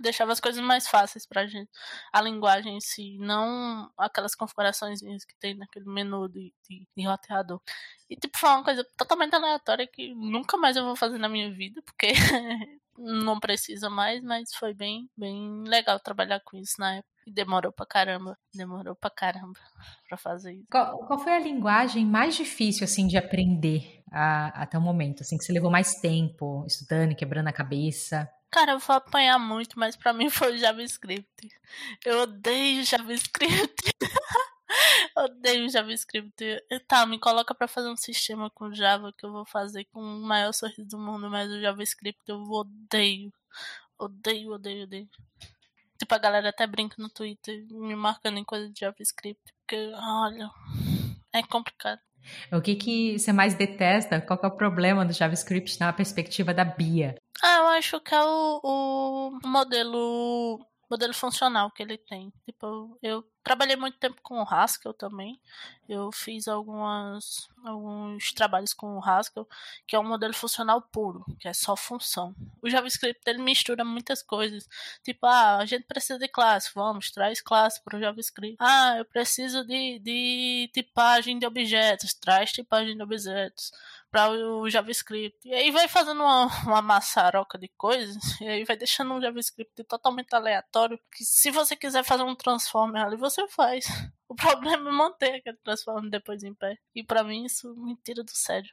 deixava 0.00 0.32
as 0.32 0.40
coisas 0.40 0.62
mais 0.62 0.88
fáceis 0.88 1.26
pra 1.26 1.46
gente. 1.46 1.70
A 2.12 2.20
linguagem 2.22 2.76
em 2.76 2.80
si, 2.80 3.18
não 3.18 3.90
aquelas 3.98 4.34
configurações 4.34 5.00
que 5.00 5.36
tem 5.38 5.54
naquele 5.54 5.86
menu 5.86 6.28
de, 6.28 6.52
de, 6.68 6.88
de 6.96 7.06
roteador. 7.06 7.60
E, 8.08 8.16
tipo, 8.16 8.38
foi 8.38 8.48
uma 8.50 8.64
coisa 8.64 8.84
totalmente 8.96 9.34
aleatória 9.34 9.86
que 9.86 10.14
nunca 10.14 10.56
mais 10.56 10.76
eu 10.76 10.84
vou 10.84 10.96
fazer 10.96 11.18
na 11.18 11.28
minha 11.28 11.52
vida, 11.52 11.82
porque 11.82 12.08
não 12.98 13.38
precisa 13.38 13.90
mais, 13.90 14.22
mas 14.22 14.54
foi 14.54 14.74
bem, 14.74 15.10
bem 15.16 15.62
legal 15.64 16.00
trabalhar 16.00 16.40
com 16.40 16.56
isso 16.56 16.80
na 16.80 16.96
época. 16.96 17.15
E 17.26 17.32
demorou 17.32 17.72
pra 17.72 17.84
caramba, 17.84 18.38
demorou 18.54 18.94
pra 18.94 19.10
caramba 19.10 19.58
pra 20.08 20.16
fazer 20.16 20.52
isso. 20.54 20.66
Qual, 20.70 20.98
qual 21.06 21.18
foi 21.18 21.32
a 21.32 21.40
linguagem 21.40 22.06
mais 22.06 22.36
difícil, 22.36 22.84
assim, 22.84 23.06
de 23.06 23.18
aprender 23.18 24.02
a, 24.12 24.62
até 24.62 24.78
o 24.78 24.80
momento? 24.80 25.22
Assim, 25.22 25.36
que 25.36 25.44
você 25.44 25.52
levou 25.52 25.70
mais 25.70 25.96
tempo 25.96 26.64
estudando, 26.66 27.16
quebrando 27.16 27.48
a 27.48 27.52
cabeça? 27.52 28.30
Cara, 28.50 28.72
eu 28.72 28.78
vou 28.78 28.94
apanhar 28.94 29.38
muito, 29.38 29.78
mas 29.78 29.96
para 29.96 30.12
mim 30.12 30.30
foi 30.30 30.56
JavaScript. 30.58 31.48
Eu 32.04 32.22
odeio 32.22 32.84
JavaScript. 32.84 33.92
odeio 35.16 35.68
JavaScript. 35.68 36.62
Tá, 36.86 37.04
me 37.06 37.18
coloca 37.18 37.54
para 37.54 37.66
fazer 37.66 37.88
um 37.88 37.96
sistema 37.96 38.48
com 38.50 38.72
Java 38.72 39.12
que 39.12 39.26
eu 39.26 39.32
vou 39.32 39.44
fazer 39.44 39.84
com 39.86 40.00
o 40.00 40.22
maior 40.22 40.52
sorriso 40.52 40.84
do 40.84 40.98
mundo, 40.98 41.28
mas 41.28 41.50
o 41.50 41.60
JavaScript 41.60 42.22
eu 42.28 42.40
odeio. 42.42 43.32
Odeio, 43.98 44.52
odeio, 44.52 44.84
odeio. 44.84 45.08
Tipo, 45.98 46.14
a 46.14 46.18
galera 46.18 46.50
até 46.50 46.66
brinca 46.66 46.96
no 46.98 47.08
Twitter 47.08 47.64
me 47.70 47.96
marcando 47.96 48.38
em 48.38 48.44
coisa 48.44 48.68
de 48.68 48.80
JavaScript, 48.80 49.42
porque, 49.60 49.92
olha, 49.94 50.50
é 51.32 51.42
complicado. 51.42 52.00
O 52.52 52.60
que, 52.60 52.74
que 52.74 53.18
você 53.18 53.32
mais 53.32 53.54
detesta? 53.54 54.20
Qual 54.20 54.38
é 54.42 54.46
o 54.46 54.56
problema 54.56 55.04
do 55.04 55.12
JavaScript 55.12 55.78
na 55.78 55.92
perspectiva 55.92 56.52
da 56.52 56.64
Bia? 56.64 57.14
Ah, 57.42 57.58
eu 57.58 57.66
acho 57.68 58.00
que 58.00 58.14
é 58.14 58.22
o, 58.22 58.60
o 58.62 59.48
modelo 59.48 60.60
modelo 60.90 61.14
funcional 61.14 61.70
que 61.70 61.82
ele 61.82 61.98
tem. 61.98 62.32
Tipo, 62.44 62.98
eu 63.02 63.24
trabalhei 63.46 63.76
muito 63.76 63.96
tempo 63.96 64.20
com 64.22 64.42
o 64.42 64.42
Haskell 64.42 64.92
também. 64.92 65.40
Eu 65.88 66.10
fiz 66.10 66.48
algumas, 66.48 67.48
alguns 67.64 68.32
trabalhos 68.32 68.74
com 68.74 68.98
o 68.98 69.04
Haskell, 69.04 69.48
que 69.86 69.94
é 69.94 70.00
um 70.00 70.08
modelo 70.08 70.34
funcional 70.34 70.82
puro, 70.82 71.24
que 71.38 71.46
é 71.46 71.52
só 71.52 71.76
função. 71.76 72.34
O 72.60 72.68
JavaScript 72.68 73.20
ele 73.24 73.40
mistura 73.40 73.84
muitas 73.84 74.20
coisas. 74.20 74.68
Tipo, 75.04 75.26
ah, 75.26 75.58
a 75.58 75.64
gente 75.64 75.84
precisa 75.84 76.18
de 76.18 76.26
classe, 76.26 76.72
vamos, 76.74 77.12
traz 77.12 77.40
classe 77.40 77.80
para 77.84 77.96
o 77.96 78.00
JavaScript. 78.00 78.56
Ah, 78.58 78.96
eu 78.98 79.04
preciso 79.04 79.64
de, 79.64 80.00
de 80.00 80.68
tipagem 80.74 81.38
de 81.38 81.46
objetos, 81.46 82.14
traz 82.14 82.50
tipagem 82.50 82.96
de 82.96 83.02
objetos 83.04 83.70
para 84.10 84.30
o 84.30 84.68
JavaScript. 84.70 85.38
E 85.44 85.52
aí 85.52 85.70
vai 85.70 85.86
fazendo 85.88 86.22
uma, 86.22 86.46
uma 86.64 86.80
maçaroca 86.80 87.58
de 87.58 87.68
coisas, 87.68 88.16
e 88.40 88.48
aí 88.48 88.64
vai 88.64 88.76
deixando 88.76 89.12
um 89.12 89.20
JavaScript 89.20 89.84
totalmente 89.84 90.34
aleatório, 90.34 90.98
que 91.14 91.24
se 91.24 91.50
você 91.50 91.76
quiser 91.76 92.02
fazer 92.02 92.22
um 92.22 92.34
transformer 92.34 93.04
ali, 93.04 93.16
você 93.16 93.35
faz. 93.48 93.86
O 94.28 94.34
problema 94.34 94.90
é 94.90 94.92
manter 94.92 95.34
aquele 95.36 95.56
transformer 95.58 96.10
depois 96.10 96.42
em 96.42 96.54
pé. 96.54 96.76
E 96.94 97.04
para 97.04 97.22
mim 97.22 97.44
isso 97.44 97.74
me 97.76 97.96
tira 97.96 98.24
do 98.24 98.30
sério. 98.30 98.70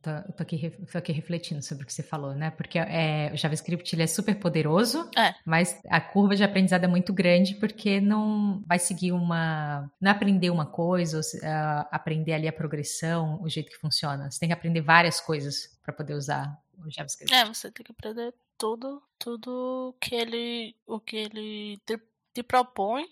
Tô, 0.00 0.32
tô, 0.32 0.42
aqui, 0.42 0.70
tô 0.90 0.96
aqui 0.96 1.12
refletindo 1.12 1.62
sobre 1.62 1.84
o 1.84 1.86
que 1.86 1.92
você 1.92 2.02
falou, 2.02 2.34
né? 2.34 2.50
Porque 2.50 2.78
é, 2.78 3.30
o 3.32 3.36
JavaScript 3.36 3.94
ele 3.94 4.02
é 4.02 4.06
super 4.06 4.34
poderoso, 4.38 5.10
é. 5.14 5.34
mas 5.44 5.78
a 5.90 6.00
curva 6.00 6.34
de 6.34 6.42
aprendizado 6.42 6.84
é 6.84 6.86
muito 6.86 7.12
grande 7.12 7.54
porque 7.56 8.00
não 8.00 8.62
vai 8.66 8.78
seguir 8.78 9.12
uma. 9.12 9.90
Não 10.00 10.10
é 10.10 10.14
aprender 10.14 10.48
uma 10.48 10.64
coisa, 10.64 11.20
uh, 11.20 11.88
aprender 11.90 12.32
ali 12.32 12.48
a 12.48 12.52
progressão, 12.52 13.42
o 13.42 13.48
jeito 13.48 13.70
que 13.70 13.76
funciona. 13.76 14.30
Você 14.30 14.40
tem 14.40 14.48
que 14.48 14.54
aprender 14.54 14.80
várias 14.80 15.20
coisas 15.20 15.78
para 15.82 15.92
poder 15.92 16.14
usar 16.14 16.56
o 16.78 16.90
JavaScript. 16.90 17.34
É, 17.34 17.44
você 17.44 17.70
tem 17.70 17.84
que 17.84 17.92
aprender 17.92 18.32
tudo, 18.56 19.02
tudo 19.18 19.94
que 20.00 20.14
ele, 20.14 20.74
o 20.86 20.98
que 20.98 21.16
ele 21.16 21.78
te, 21.84 22.00
te 22.32 22.42
propõe 22.42 23.06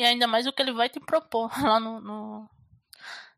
e 0.00 0.04
ainda 0.04 0.26
mais 0.26 0.46
o 0.46 0.52
que 0.52 0.62
ele 0.62 0.72
vai 0.72 0.88
te 0.88 0.98
propor 1.00 1.50
lá 1.62 1.78
no, 1.78 2.00
no 2.00 2.50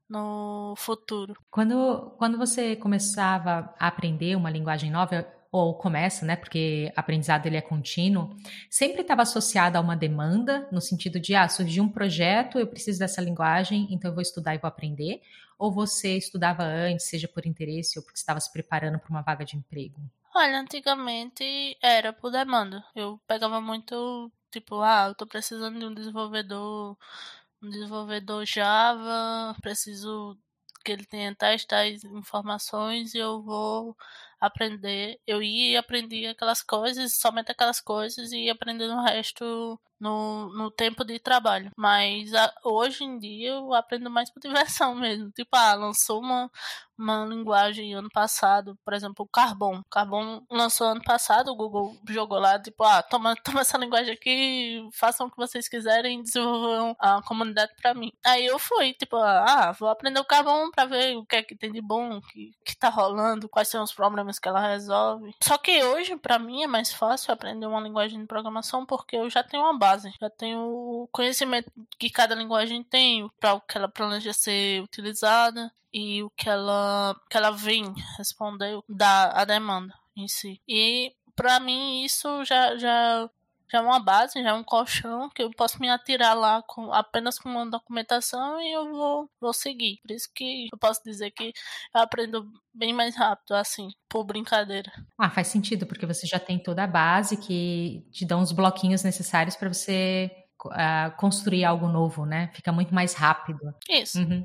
no 0.09 0.75
futuro. 0.76 1.35
Quando, 1.50 2.14
quando 2.19 2.37
você 2.37 2.76
começava 2.76 3.75
a 3.78 3.87
aprender 3.87 4.37
uma 4.37 4.50
linguagem 4.50 4.90
nova, 4.90 5.26
ou 5.50 5.75
começa, 5.75 6.25
né, 6.26 6.37
porque 6.37 6.92
aprendizado 6.97 7.47
ele 7.47 7.57
é 7.57 7.62
contínuo, 7.62 8.37
sempre 8.71 9.00
estava 9.02 9.23
associado 9.23 9.76
a 9.76 9.81
uma 9.81 9.97
demanda, 9.97 10.69
no 10.71 10.83
sentido 10.83 11.19
de, 11.19 11.35
ah, 11.35 11.49
surgiu 11.49 11.85
um 11.85 11.88
projeto, 11.88 12.59
eu 12.59 12.66
preciso 12.66 12.99
dessa 12.99 13.23
linguagem, 13.23 13.87
então 13.90 14.11
eu 14.11 14.14
vou 14.14 14.23
estudar 14.23 14.54
e 14.54 14.59
vou 14.59 14.69
aprender, 14.69 15.23
ou 15.59 15.71
você 15.71 16.16
estudava 16.16 16.62
antes, 16.62 17.07
seja 17.07 17.28
por 17.28 17.47
interesse 17.47 17.99
ou 17.99 18.04
porque 18.04 18.19
estava 18.19 18.40
se 18.40 18.50
preparando 18.50 18.99
para 18.99 19.11
uma 19.11 19.23
vaga 19.23 19.45
de 19.45 19.57
emprego? 19.57 20.00
Olha, 20.35 20.59
antigamente 20.59 21.76
era 21.83 22.12
por 22.12 22.31
demanda. 22.31 22.83
Eu 22.97 23.21
pegava 23.26 23.61
muito, 23.61 24.33
tipo, 24.52 24.80
ah, 24.82 25.06
eu 25.09 25.14
tô 25.16 25.26
precisando 25.26 25.78
de 25.78 25.87
um 25.87 25.94
desenvolvedor 25.94 26.97
um 27.62 27.71
desenvolvedor 27.71 28.44
Java, 28.47 29.56
preciso 29.62 30.38
que 30.85 30.92
ele 30.92 31.06
tenha 31.06 31.35
tais 31.35 31.64
tais 31.64 32.02
informações 32.04 33.14
e 33.14 33.18
eu 33.18 33.42
vou 33.42 33.97
aprender. 34.40 35.21
Eu 35.26 35.42
ia 35.42 35.73
e 35.73 35.76
aprendi 35.76 36.26
aquelas 36.26 36.62
coisas, 36.62 37.18
somente 37.18 37.52
aquelas 37.52 37.80
coisas 37.80 38.32
e 38.32 38.47
ia 38.47 38.52
aprendendo 38.52 38.94
o 38.94 39.02
resto 39.04 39.80
no, 40.02 40.52
no 40.52 40.68
tempo 40.68 41.04
de 41.04 41.21
trabalho. 41.21 41.71
Mas 41.76 42.35
a, 42.35 42.52
hoje 42.64 43.04
em 43.04 43.18
dia 43.18 43.50
eu 43.50 43.73
aprendo 43.73 44.11
mais 44.11 44.28
por 44.30 44.40
diversão 44.42 44.97
mesmo. 44.97 45.30
Tipo, 45.30 45.56
ah, 45.56 45.75
lançou 45.75 46.21
uma, 46.21 46.50
uma 46.99 47.25
linguagem 47.25 47.94
ano 47.94 48.09
passado, 48.11 48.76
por 48.85 48.92
exemplo, 48.94 49.25
o 49.25 49.28
Carbon. 49.28 49.78
O 49.78 49.85
Carbon 49.85 50.42
lançou 50.50 50.88
ano 50.88 51.02
passado, 51.02 51.52
o 51.52 51.56
Google 51.56 51.97
jogou 52.09 52.38
lá, 52.40 52.59
tipo, 52.59 52.82
ah, 52.82 53.02
toma, 53.02 53.37
toma 53.44 53.61
essa 53.61 53.78
linguagem 53.78 54.12
aqui, 54.12 54.88
façam 54.92 55.28
o 55.28 55.30
que 55.30 55.37
vocês 55.37 55.68
quiserem, 55.68 56.23
desenvolvam 56.23 56.97
a 56.99 57.23
comunidade 57.23 57.73
para 57.80 57.94
mim. 57.94 58.12
Aí 58.25 58.44
eu 58.44 58.59
fui, 58.59 58.94
tipo, 58.94 59.16
ah, 59.16 59.73
vou 59.78 59.88
aprender 59.88 60.18
o 60.18 60.25
Carbon 60.25 60.71
pra 60.73 60.85
ver 60.85 61.16
o 61.16 61.25
que 61.25 61.37
é 61.37 61.42
que 61.44 61.54
tem 61.54 61.71
de 61.71 61.80
bom, 61.80 62.16
o 62.16 62.23
que, 62.23 62.52
que 62.64 62.76
tá 62.76 62.88
rolando, 62.88 63.49
quais 63.49 63.68
são 63.68 63.85
os 63.85 63.92
problemas 63.92 64.40
que 64.40 64.49
ela 64.49 64.61
resolve. 64.61 65.32
Só 65.40 65.56
que 65.59 65.85
hoje, 65.85 66.16
para 66.16 66.40
mim, 66.40 66.64
é 66.64 66.66
mais 66.66 66.92
fácil 66.92 67.32
aprender 67.32 67.66
uma 67.66 67.80
linguagem 67.80 68.21
de 68.21 68.26
programação 68.26 68.85
porque 68.85 69.16
eu 69.16 69.30
já 69.30 69.44
tenho 69.44 69.62
uma 69.62 69.78
base 69.78 69.91
base, 69.92 70.12
já 70.20 70.30
tenho 70.30 70.61
o 70.61 71.08
conhecimento 71.12 71.70
que 71.99 72.11
cada 72.11 72.34
linguagem 72.34 72.82
tem, 72.82 73.28
para 73.38 73.54
o 73.54 73.61
que 73.61 73.76
ela 73.76 73.88
planeja 73.88 74.32
ser 74.32 74.82
utilizada 74.82 75.72
e 75.92 76.22
o 76.22 76.30
que 76.30 76.49
ela, 76.49 77.14
que 77.30 77.37
ela 77.37 77.50
vem 77.50 77.92
responder 78.16 78.80
da 78.88 79.30
a 79.32 79.44
demanda 79.44 79.94
em 80.16 80.26
si. 80.28 80.61
E 80.66 81.14
para 81.37 81.61
mim 81.61 82.02
isso 82.04 82.44
já, 82.44 82.76
já 82.76 83.28
já 83.73 83.79
é 83.79 83.81
uma 83.81 83.99
base, 83.99 84.43
já 84.43 84.50
é 84.50 84.52
um 84.52 84.62
colchão 84.62 85.31
que 85.31 85.43
eu 85.43 85.50
posso 85.50 85.81
me 85.81 85.88
atirar 85.88 86.37
lá 86.37 86.62
com 86.62 86.93
apenas 86.93 87.38
com 87.38 87.49
uma 87.49 87.64
documentação 87.64 88.61
e 88.61 88.71
eu 88.71 88.93
vou, 88.93 89.31
vou 89.41 89.52
seguir. 89.55 89.99
Por 90.02 90.11
isso 90.11 90.29
que 90.35 90.69
eu 90.71 90.79
posso 90.79 91.02
dizer 91.02 91.31
que 91.31 91.55
eu 91.95 92.02
aprendo 92.02 92.47
bem 92.75 92.93
mais 92.93 93.17
rápido, 93.17 93.55
assim, 93.55 93.88
por 94.11 94.25
brincadeira. 94.25 94.93
Ah, 95.19 95.31
faz 95.31 95.49
sentido, 95.49 95.87
porque 95.87 96.05
você 96.05 96.26
já 96.26 96.38
tem 96.38 96.62
toda 96.62 96.85
a 96.85 96.87
base 96.87 97.38
que 97.38 98.07
te 98.12 98.26
dá 98.26 98.37
os 98.37 98.52
bloquinhos 98.52 99.02
necessários 99.02 99.57
para 99.57 99.73
você 99.73 100.31
uh, 100.67 101.17
construir 101.17 101.64
algo 101.64 101.88
novo, 101.88 102.26
né? 102.26 102.50
Fica 102.55 102.71
muito 102.71 102.95
mais 102.95 103.14
rápido. 103.14 103.75
Isso. 103.88 104.19
Uhum. 104.19 104.45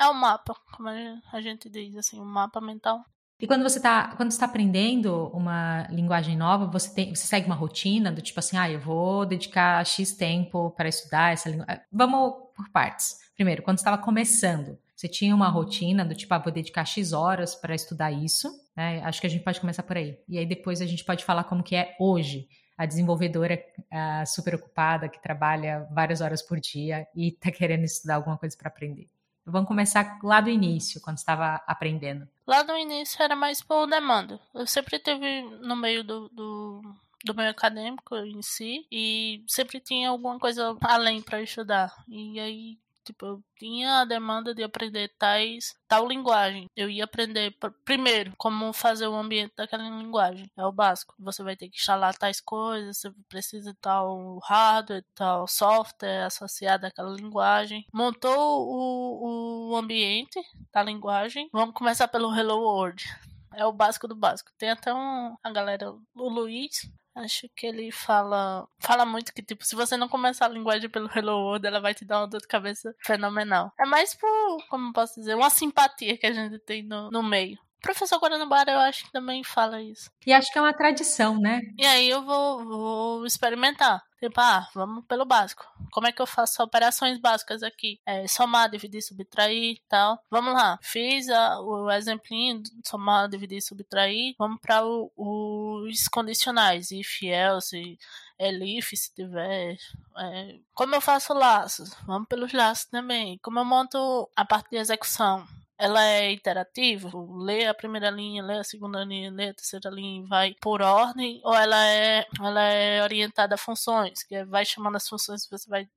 É 0.00 0.06
o 0.06 0.14
mapa, 0.14 0.54
como 0.76 0.88
a 0.88 1.40
gente 1.40 1.68
diz, 1.68 1.96
assim, 1.96 2.20
o 2.20 2.24
mapa 2.24 2.60
mental. 2.60 3.04
E 3.40 3.46
quando 3.46 3.62
você 3.62 3.78
está 3.78 4.16
quando 4.16 4.30
está 4.32 4.46
aprendendo 4.46 5.28
uma 5.28 5.86
linguagem 5.90 6.36
nova, 6.36 6.66
você 6.66 6.92
tem 6.92 7.14
você 7.14 7.24
segue 7.26 7.46
uma 7.46 7.54
rotina 7.54 8.10
do 8.10 8.20
tipo 8.20 8.40
assim, 8.40 8.56
ah, 8.56 8.68
eu 8.68 8.80
vou 8.80 9.24
dedicar 9.24 9.84
X 9.86 10.12
tempo 10.12 10.72
para 10.72 10.88
estudar 10.88 11.32
essa 11.32 11.48
língua. 11.48 11.64
Ah, 11.68 11.80
vamos 11.92 12.32
por 12.56 12.68
partes. 12.70 13.16
Primeiro, 13.36 13.62
quando 13.62 13.78
estava 13.78 13.96
começando, 13.96 14.76
você 14.96 15.06
tinha 15.06 15.32
uma 15.32 15.48
rotina 15.48 16.04
do 16.04 16.16
tipo, 16.16 16.34
ah, 16.34 16.38
vou 16.38 16.52
dedicar 16.52 16.84
X 16.84 17.12
horas 17.12 17.54
para 17.54 17.74
estudar 17.76 18.10
isso. 18.10 18.50
Né? 18.76 19.00
Acho 19.04 19.20
que 19.20 19.28
a 19.28 19.30
gente 19.30 19.44
pode 19.44 19.60
começar 19.60 19.84
por 19.84 19.96
aí. 19.96 20.18
E 20.28 20.36
aí 20.36 20.44
depois 20.44 20.80
a 20.80 20.86
gente 20.86 21.04
pode 21.04 21.24
falar 21.24 21.44
como 21.44 21.62
que 21.62 21.76
é 21.76 21.94
hoje 22.00 22.48
a 22.76 22.86
desenvolvedora 22.86 23.60
a 23.90 24.26
super 24.26 24.56
ocupada 24.56 25.08
que 25.08 25.22
trabalha 25.22 25.86
várias 25.92 26.20
horas 26.20 26.42
por 26.42 26.58
dia 26.58 27.06
e 27.14 27.28
está 27.28 27.52
querendo 27.52 27.84
estudar 27.84 28.16
alguma 28.16 28.36
coisa 28.36 28.56
para 28.56 28.68
aprender. 28.68 29.08
Vamos 29.50 29.68
começar 29.68 30.18
lá 30.22 30.40
do 30.40 30.50
início, 30.50 31.00
quando 31.00 31.18
estava 31.18 31.60
aprendendo. 31.66 32.28
Lá 32.46 32.62
no 32.64 32.76
início 32.76 33.22
era 33.22 33.36
mais 33.36 33.62
por 33.62 33.86
demanda. 33.86 34.40
Eu 34.54 34.66
sempre 34.66 34.98
teve 34.98 35.42
no 35.60 35.76
meio 35.76 36.02
do, 36.04 36.28
do, 36.28 36.82
do 37.24 37.34
meio 37.34 37.50
acadêmico 37.50 38.16
em 38.16 38.42
si 38.42 38.86
e 38.90 39.42
sempre 39.46 39.80
tinha 39.80 40.10
alguma 40.10 40.38
coisa 40.38 40.76
além 40.82 41.20
para 41.20 41.42
estudar. 41.42 41.92
E 42.08 42.38
aí 42.38 42.78
Tipo, 43.08 43.24
eu 43.24 43.42
tinha 43.58 44.00
a 44.00 44.04
demanda 44.04 44.54
de 44.54 44.62
aprender 44.62 45.10
tais, 45.18 45.74
tal 45.88 46.06
linguagem. 46.06 46.68
Eu 46.76 46.90
ia 46.90 47.04
aprender, 47.04 47.56
primeiro, 47.82 48.34
como 48.36 48.70
fazer 48.70 49.06
o 49.06 49.14
ambiente 49.14 49.54
daquela 49.56 49.82
linguagem. 49.82 50.50
É 50.54 50.66
o 50.66 50.70
básico. 50.70 51.14
Você 51.18 51.42
vai 51.42 51.56
ter 51.56 51.70
que 51.70 51.78
instalar 51.78 52.14
tais 52.14 52.38
coisas, 52.38 52.98
você 52.98 53.10
precisa 53.26 53.72
de 53.72 53.78
tal 53.78 54.38
hardware, 54.44 55.02
tal 55.14 55.48
software 55.48 56.26
associado 56.26 56.86
àquela 56.86 57.16
linguagem. 57.16 57.86
Montou 57.94 58.68
o, 58.68 59.70
o 59.70 59.76
ambiente 59.76 60.38
da 60.70 60.82
linguagem. 60.82 61.48
Vamos 61.50 61.74
começar 61.74 62.08
pelo 62.08 62.34
Hello 62.36 62.60
World. 62.60 63.06
É 63.54 63.64
o 63.64 63.72
básico 63.72 64.06
do 64.06 64.14
básico. 64.14 64.52
Tem 64.58 64.68
até 64.68 64.92
um, 64.92 65.34
a 65.42 65.50
galera, 65.50 65.90
o 65.90 66.28
Luiz, 66.28 66.86
Acho 67.18 67.48
que 67.54 67.66
ele 67.66 67.90
fala 67.90 68.68
fala 68.78 69.04
muito 69.04 69.34
que, 69.34 69.42
tipo, 69.42 69.64
se 69.64 69.74
você 69.74 69.96
não 69.96 70.08
começar 70.08 70.46
a 70.46 70.48
linguagem 70.48 70.88
pelo 70.88 71.10
Hello 71.12 71.32
World, 71.32 71.66
ela 71.66 71.80
vai 71.80 71.92
te 71.92 72.04
dar 72.04 72.20
uma 72.20 72.28
dor 72.28 72.40
de 72.40 72.46
cabeça 72.46 72.94
fenomenal. 73.04 73.72
É 73.78 73.84
mais 73.84 74.14
por, 74.14 74.58
como 74.68 74.92
posso 74.92 75.18
dizer, 75.18 75.34
uma 75.34 75.50
simpatia 75.50 76.16
que 76.16 76.26
a 76.26 76.32
gente 76.32 76.58
tem 76.60 76.84
no, 76.84 77.10
no 77.10 77.22
meio. 77.22 77.58
O 77.78 77.80
professor 77.80 78.18
Guanabara, 78.18 78.72
eu 78.72 78.78
acho 78.80 79.04
que 79.04 79.12
também 79.12 79.44
fala 79.44 79.80
isso. 79.80 80.10
E 80.26 80.32
acho 80.32 80.52
que 80.52 80.58
é 80.58 80.62
uma 80.62 80.74
tradição, 80.74 81.38
né? 81.38 81.60
E 81.78 81.86
aí 81.86 82.10
eu 82.10 82.24
vou, 82.24 82.64
vou 82.64 83.26
experimentar. 83.26 84.02
Tipo, 84.18 84.40
ah, 84.40 84.68
vamos 84.74 85.04
pelo 85.06 85.24
básico. 85.24 85.64
Como 85.92 86.08
é 86.08 86.12
que 86.12 86.20
eu 86.20 86.26
faço 86.26 86.60
operações 86.60 87.20
básicas 87.20 87.62
aqui? 87.62 88.00
É, 88.04 88.26
somar, 88.26 88.68
dividir, 88.68 89.00
subtrair 89.00 89.76
e 89.76 89.82
tal. 89.88 90.20
Vamos 90.28 90.54
lá. 90.54 90.76
Fiz 90.82 91.28
a, 91.28 91.60
o 91.60 91.88
exemplinho 91.92 92.60
somar, 92.84 93.28
dividir, 93.28 93.62
subtrair. 93.62 94.34
Vamos 94.36 94.60
para 94.60 94.84
os 94.84 96.08
condicionais. 96.08 96.90
If, 96.90 97.22
else, 97.22 97.96
elif, 98.40 98.96
se 98.96 99.14
tiver. 99.14 99.76
É, 100.18 100.58
como 100.74 100.96
eu 100.96 101.00
faço 101.00 101.32
laços? 101.32 101.94
Vamos 102.04 102.26
pelos 102.26 102.52
laços 102.52 102.86
também. 102.86 103.38
Como 103.40 103.60
eu 103.60 103.64
monto 103.64 104.28
a 104.34 104.44
parte 104.44 104.70
de 104.70 104.78
execução? 104.78 105.46
Ela 105.78 106.04
é 106.04 106.32
interativa, 106.32 107.08
lê 107.36 107.66
a 107.66 107.72
primeira 107.72 108.10
linha, 108.10 108.42
lê 108.42 108.58
a 108.58 108.64
segunda 108.64 109.04
linha, 109.04 109.30
lê 109.30 109.50
a 109.50 109.54
terceira 109.54 109.88
linha 109.88 110.26
vai 110.26 110.54
por 110.60 110.82
ordem, 110.82 111.40
ou 111.44 111.54
ela 111.54 111.86
é, 111.86 112.26
ela 112.40 112.62
é 112.62 113.02
orientada 113.02 113.54
a 113.54 113.58
funções, 113.58 114.24
que 114.24 114.34
é, 114.34 114.44
vai 114.44 114.64
chamando 114.64 114.96
as 114.96 115.08
funções 115.08 115.44
que 115.44 115.50
você 115.56 115.70
vai, 115.70 115.88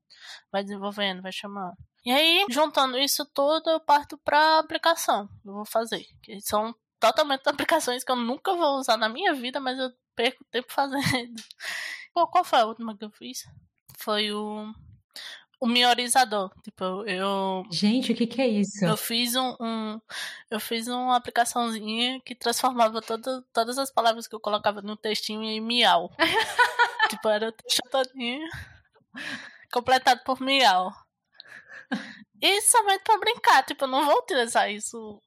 vai 0.52 0.64
desenvolvendo, 0.64 1.24
vai 1.24 1.32
chamando. 1.32 1.76
E 2.06 2.12
aí, 2.12 2.46
juntando 2.50 2.98
isso 2.98 3.26
tudo, 3.26 3.72
eu 3.72 3.80
parto 3.80 4.18
para 4.20 4.60
aplicação. 4.60 5.28
Eu 5.44 5.54
vou 5.54 5.66
fazer, 5.66 6.06
que 6.22 6.40
são 6.42 6.76
totalmente 7.00 7.48
aplicações 7.50 8.04
que 8.04 8.12
eu 8.12 8.16
nunca 8.16 8.56
vou 8.56 8.78
usar 8.78 8.98
na 8.98 9.10
minha 9.10 9.34
vida, 9.34 9.60
mas 9.60 9.80
eu 9.80 9.92
perco 10.16 10.46
tempo 10.52 10.72
fazendo. 10.72 11.42
Qual 12.14 12.44
foi 12.44 12.60
a 12.60 12.66
última 12.66 12.96
que 12.96 13.06
eu 13.06 13.12
fiz? 13.12 13.46
Foi 13.98 14.32
o 14.32 14.72
o 15.62 15.68
minorizador. 15.68 16.52
Tipo, 16.64 17.06
eu. 17.06 17.64
Gente, 17.72 18.12
o 18.12 18.16
que, 18.16 18.26
que 18.26 18.42
é 18.42 18.48
isso? 18.48 18.84
Eu 18.84 18.98
fiz 18.98 19.36
um, 19.36 19.56
um, 19.62 20.02
Eu 20.50 20.60
fiz 20.60 20.88
uma 20.88 21.16
aplicaçãozinha 21.16 22.20
que 22.22 22.34
transformava 22.34 23.00
todo, 23.00 23.44
todas 23.54 23.78
as 23.78 23.92
palavras 23.92 24.28
que 24.28 24.34
eu 24.34 24.40
colocava 24.40 24.82
no 24.82 24.98
textinho 24.98 25.44
em 25.44 25.62
miau. 25.62 26.12
tipo, 27.12 27.30
era 27.30 27.50
o 27.50 27.52
texto 27.52 27.88
todinho 27.92 28.50
completado 29.72 30.22
por 30.26 30.42
miau. 30.42 30.92
E 32.42 32.62
somente 32.62 33.04
pra 33.04 33.20
brincar, 33.20 33.64
tipo, 33.64 33.84
eu 33.84 33.88
não 33.88 34.04
vou 34.04 34.18
utilizar 34.18 34.72
isso 34.72 35.22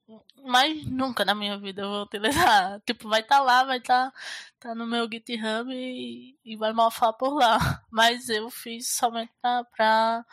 mais 0.44 0.84
nunca 0.84 1.24
na 1.24 1.34
minha 1.34 1.56
vida 1.58 1.82
eu 1.82 1.88
vou 1.88 2.02
utilizar. 2.02 2.80
Tipo, 2.86 3.08
vai 3.08 3.20
estar 3.20 3.38
tá 3.38 3.42
lá, 3.42 3.64
vai 3.64 3.78
estar 3.78 4.10
tá, 4.58 4.68
tá 4.70 4.74
no 4.74 4.86
meu 4.86 5.08
GitHub 5.10 5.72
e, 5.72 6.36
e 6.44 6.56
vai 6.56 6.72
mofar 6.72 7.12
por 7.12 7.34
lá. 7.34 7.58
Mas 7.90 8.28
eu 8.28 8.50
fiz 8.50 8.88
somente 8.88 9.32
pra, 9.40 9.64
pra, 9.76 10.24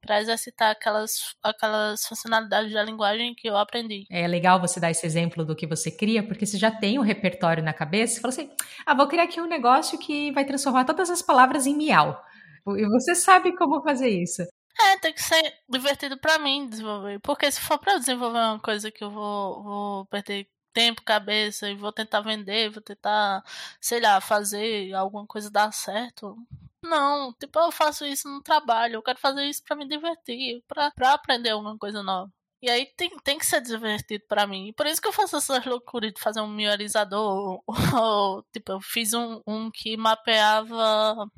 pra 0.00 0.20
exercitar 0.20 0.72
aquelas, 0.72 1.34
aquelas 1.42 2.04
funcionalidades 2.06 2.72
da 2.72 2.82
linguagem 2.82 3.34
que 3.34 3.48
eu 3.48 3.56
aprendi. 3.56 4.04
É 4.10 4.26
legal 4.26 4.60
você 4.60 4.80
dar 4.80 4.90
esse 4.90 5.06
exemplo 5.06 5.44
do 5.44 5.56
que 5.56 5.66
você 5.66 5.90
cria, 5.90 6.26
porque 6.26 6.44
você 6.44 6.58
já 6.58 6.70
tem 6.70 6.98
o 6.98 7.02
um 7.02 7.04
repertório 7.04 7.62
na 7.62 7.72
cabeça. 7.72 8.14
Você 8.14 8.20
fala 8.20 8.32
assim: 8.32 8.50
ah, 8.84 8.94
vou 8.94 9.06
criar 9.06 9.24
aqui 9.24 9.40
um 9.40 9.46
negócio 9.46 9.98
que 9.98 10.32
vai 10.32 10.44
transformar 10.44 10.84
todas 10.84 11.08
as 11.08 11.22
palavras 11.22 11.66
em 11.66 11.76
miau. 11.76 12.20
E 12.66 12.86
você 12.88 13.14
sabe 13.14 13.56
como 13.56 13.82
fazer 13.82 14.08
isso. 14.08 14.42
É, 14.80 14.98
tem 14.98 15.12
que 15.12 15.22
ser 15.22 15.54
divertido 15.68 16.18
para 16.18 16.38
mim 16.38 16.68
desenvolver. 16.68 17.20
Porque 17.20 17.50
se 17.50 17.60
for 17.60 17.78
para 17.78 17.98
desenvolver 17.98 18.38
uma 18.38 18.60
coisa 18.60 18.90
que 18.90 19.04
eu 19.04 19.10
vou, 19.10 19.62
vou 19.62 20.06
perder 20.06 20.48
tempo, 20.72 21.02
cabeça 21.02 21.70
e 21.70 21.76
vou 21.76 21.92
tentar 21.92 22.20
vender, 22.20 22.70
vou 22.70 22.82
tentar, 22.82 23.42
sei 23.80 24.00
lá, 24.00 24.20
fazer 24.20 24.92
alguma 24.94 25.26
coisa 25.26 25.50
dar 25.50 25.72
certo. 25.72 26.36
Não, 26.82 27.32
tipo, 27.34 27.58
eu 27.58 27.72
faço 27.72 28.04
isso 28.04 28.28
no 28.28 28.42
trabalho, 28.42 28.96
eu 28.96 29.02
quero 29.02 29.18
fazer 29.18 29.44
isso 29.46 29.62
para 29.64 29.76
me 29.76 29.88
divertir, 29.88 30.62
para 30.68 31.14
aprender 31.14 31.50
alguma 31.50 31.78
coisa 31.78 32.02
nova. 32.02 32.30
E 32.60 32.70
aí 32.70 32.86
tem, 32.96 33.10
tem 33.18 33.38
que 33.38 33.46
ser 33.46 33.60
divertido 33.60 34.24
para 34.26 34.46
mim. 34.46 34.68
E 34.68 34.72
por 34.72 34.86
isso 34.86 35.00
que 35.00 35.06
eu 35.08 35.12
faço 35.12 35.36
essas 35.36 35.64
loucuras 35.66 36.12
de 36.12 36.20
fazer 36.20 36.40
um 36.40 36.48
melhorizador. 36.48 37.20
Ou, 37.20 37.64
ou, 38.38 38.42
tipo, 38.52 38.72
eu 38.72 38.80
fiz 38.80 39.12
um, 39.12 39.40
um 39.46 39.70
que 39.70 39.96
mapeava 39.98 41.30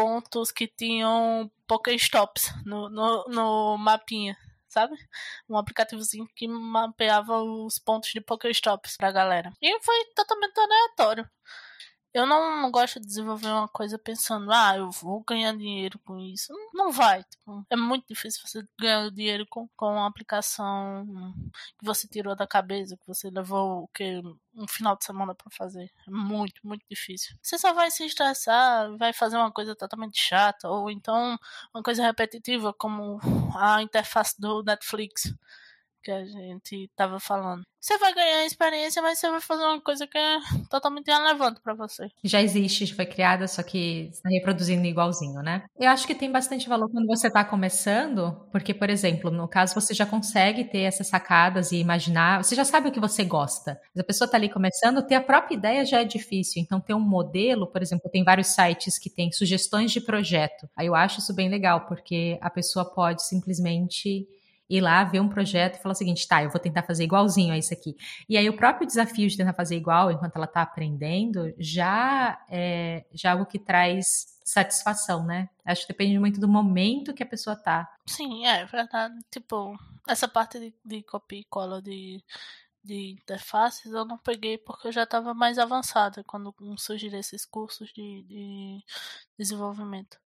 pontos 0.00 0.50
que 0.50 0.66
tinham 0.66 1.50
Pokéstops 1.66 2.50
no, 2.64 2.88
no, 2.88 3.24
no 3.28 3.76
mapinha, 3.76 4.34
sabe? 4.66 4.96
Um 5.46 5.58
aplicativozinho 5.58 6.26
que 6.34 6.48
mapeava 6.48 7.36
os 7.42 7.78
pontos 7.78 8.10
de 8.10 8.20
Pokéstops 8.20 8.96
pra 8.96 9.12
galera. 9.12 9.52
E 9.60 9.80
foi 9.80 10.04
totalmente 10.16 10.58
aleatório. 10.58 11.28
Eu 12.12 12.26
não, 12.26 12.62
não, 12.62 12.70
gosto 12.70 12.98
de 12.98 13.06
desenvolver 13.06 13.46
uma 13.46 13.68
coisa 13.68 13.96
pensando, 13.98 14.50
ah, 14.52 14.76
eu 14.76 14.90
vou 14.90 15.22
ganhar 15.22 15.56
dinheiro 15.56 15.98
com 16.00 16.18
isso. 16.18 16.52
Não, 16.74 16.90
vai. 16.90 17.22
Tipo, 17.24 17.64
é 17.70 17.76
muito 17.76 18.06
difícil 18.08 18.40
você 18.44 18.66
ganhar 18.78 19.10
dinheiro 19.10 19.46
com, 19.48 19.68
com 19.76 19.92
uma 19.92 20.08
aplicação 20.08 21.06
que 21.78 21.84
você 21.84 22.08
tirou 22.08 22.34
da 22.34 22.48
cabeça, 22.48 22.96
que 22.96 23.06
você 23.06 23.30
levou 23.30 23.84
o 23.84 23.88
que 23.88 24.20
um 24.54 24.66
final 24.66 24.96
de 24.96 25.04
semana 25.04 25.34
para 25.34 25.50
fazer. 25.50 25.90
É 26.06 26.10
muito, 26.10 26.60
muito 26.64 26.84
difícil. 26.90 27.36
Você 27.40 27.56
só 27.58 27.72
vai 27.72 27.90
se 27.90 28.04
estressar, 28.04 28.96
vai 28.96 29.12
fazer 29.12 29.36
uma 29.36 29.52
coisa 29.52 29.76
totalmente 29.76 30.18
chata, 30.18 30.68
ou 30.68 30.90
então 30.90 31.38
uma 31.72 31.82
coisa 31.82 32.02
repetitiva, 32.02 32.74
como 32.74 33.20
a 33.56 33.82
interface 33.82 34.40
do 34.40 34.62
Netflix 34.64 35.32
que 36.02 36.10
a 36.10 36.24
gente 36.24 36.90
tava 36.96 37.18
falando. 37.20 37.62
Você 37.80 37.96
vai 37.96 38.12
ganhar 38.12 38.44
experiência, 38.44 39.00
mas 39.00 39.18
você 39.18 39.30
vai 39.30 39.40
fazer 39.40 39.64
uma 39.64 39.80
coisa 39.80 40.06
que 40.06 40.18
é 40.18 40.38
totalmente 40.68 41.08
irrelevante 41.08 41.62
para 41.62 41.72
você. 41.72 42.08
Já 42.22 42.42
existe, 42.42 42.84
já 42.84 42.94
foi 42.94 43.06
criada, 43.06 43.48
só 43.48 43.62
que 43.62 44.10
está 44.12 44.28
reproduzindo 44.28 44.86
igualzinho, 44.86 45.40
né? 45.40 45.64
Eu 45.78 45.88
acho 45.88 46.06
que 46.06 46.14
tem 46.14 46.30
bastante 46.30 46.68
valor 46.68 46.90
quando 46.90 47.06
você 47.06 47.28
está 47.28 47.42
começando, 47.42 48.46
porque, 48.52 48.74
por 48.74 48.90
exemplo, 48.90 49.30
no 49.30 49.48
caso 49.48 49.74
você 49.74 49.94
já 49.94 50.04
consegue 50.04 50.64
ter 50.64 50.80
essas 50.80 51.06
sacadas 51.06 51.72
e 51.72 51.78
imaginar, 51.78 52.44
você 52.44 52.54
já 52.54 52.66
sabe 52.66 52.90
o 52.90 52.92
que 52.92 53.00
você 53.00 53.24
gosta. 53.24 53.80
Mas 53.94 54.04
a 54.04 54.06
pessoa 54.06 54.26
está 54.26 54.36
ali 54.36 54.50
começando, 54.50 55.06
ter 55.06 55.14
a 55.14 55.22
própria 55.22 55.54
ideia 55.54 55.84
já 55.86 56.02
é 56.02 56.04
difícil. 56.04 56.62
Então, 56.62 56.80
ter 56.80 56.92
um 56.92 57.00
modelo, 57.00 57.66
por 57.66 57.80
exemplo, 57.80 58.10
tem 58.10 58.22
vários 58.22 58.48
sites 58.48 58.98
que 58.98 59.08
têm 59.08 59.32
sugestões 59.32 59.90
de 59.90 60.02
projeto. 60.02 60.68
Aí 60.76 60.86
eu 60.86 60.94
acho 60.94 61.20
isso 61.20 61.34
bem 61.34 61.48
legal, 61.48 61.86
porque 61.86 62.38
a 62.42 62.50
pessoa 62.50 62.84
pode 62.84 63.26
simplesmente 63.26 64.28
ir 64.70 64.80
lá, 64.80 65.02
ver 65.02 65.20
um 65.20 65.28
projeto 65.28 65.76
e 65.76 65.82
falar 65.82 65.92
o 65.92 65.96
seguinte, 65.96 66.26
tá, 66.28 66.44
eu 66.44 66.50
vou 66.50 66.60
tentar 66.60 66.84
fazer 66.84 67.02
igualzinho 67.02 67.52
a 67.52 67.58
isso 67.58 67.74
aqui. 67.74 67.96
E 68.28 68.36
aí 68.36 68.48
o 68.48 68.56
próprio 68.56 68.86
desafio 68.86 69.28
de 69.28 69.36
tentar 69.36 69.52
fazer 69.52 69.76
igual 69.76 70.12
enquanto 70.12 70.36
ela 70.36 70.44
está 70.44 70.62
aprendendo 70.62 71.52
já 71.58 72.40
é 72.48 73.04
já 73.12 73.30
é 73.30 73.32
algo 73.32 73.44
que 73.44 73.58
traz 73.58 74.38
satisfação, 74.44 75.24
né? 75.24 75.48
Acho 75.64 75.82
que 75.82 75.92
depende 75.92 76.18
muito 76.18 76.40
do 76.40 76.48
momento 76.48 77.12
que 77.12 77.22
a 77.22 77.26
pessoa 77.26 77.56
tá. 77.56 77.88
Sim, 78.06 78.46
é 78.46 78.64
verdade. 78.64 79.14
Tipo, 79.30 79.76
essa 80.08 80.28
parte 80.28 80.58
de, 80.58 80.74
de 80.84 81.02
copia 81.02 81.40
e 81.40 81.44
cola 81.44 81.82
de, 81.82 82.22
de 82.82 83.12
interfaces 83.12 83.92
eu 83.92 84.04
não 84.04 84.18
peguei 84.18 84.56
porque 84.58 84.88
eu 84.88 84.92
já 84.92 85.02
estava 85.02 85.34
mais 85.34 85.58
avançada 85.58 86.22
quando 86.24 86.54
surgiram 86.78 87.18
esses 87.18 87.44
cursos 87.44 87.92
de, 87.92 88.22
de 88.24 88.84
desenvolvimento. 89.38 90.18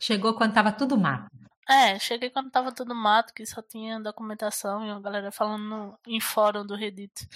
Chegou 0.00 0.34
quando 0.34 0.50
estava 0.50 0.72
tudo 0.72 0.98
mato. 0.98 1.30
É, 1.68 1.98
cheguei 1.98 2.30
quando 2.30 2.50
tava 2.50 2.72
tudo 2.72 2.94
mato, 2.94 3.32
que 3.32 3.46
só 3.46 3.62
tinha 3.62 4.00
documentação 4.00 4.86
e 4.86 4.90
a 4.90 5.00
galera 5.00 5.32
falando 5.32 5.98
em 6.06 6.20
fórum 6.20 6.66
do 6.66 6.74
Reddit. 6.74 7.28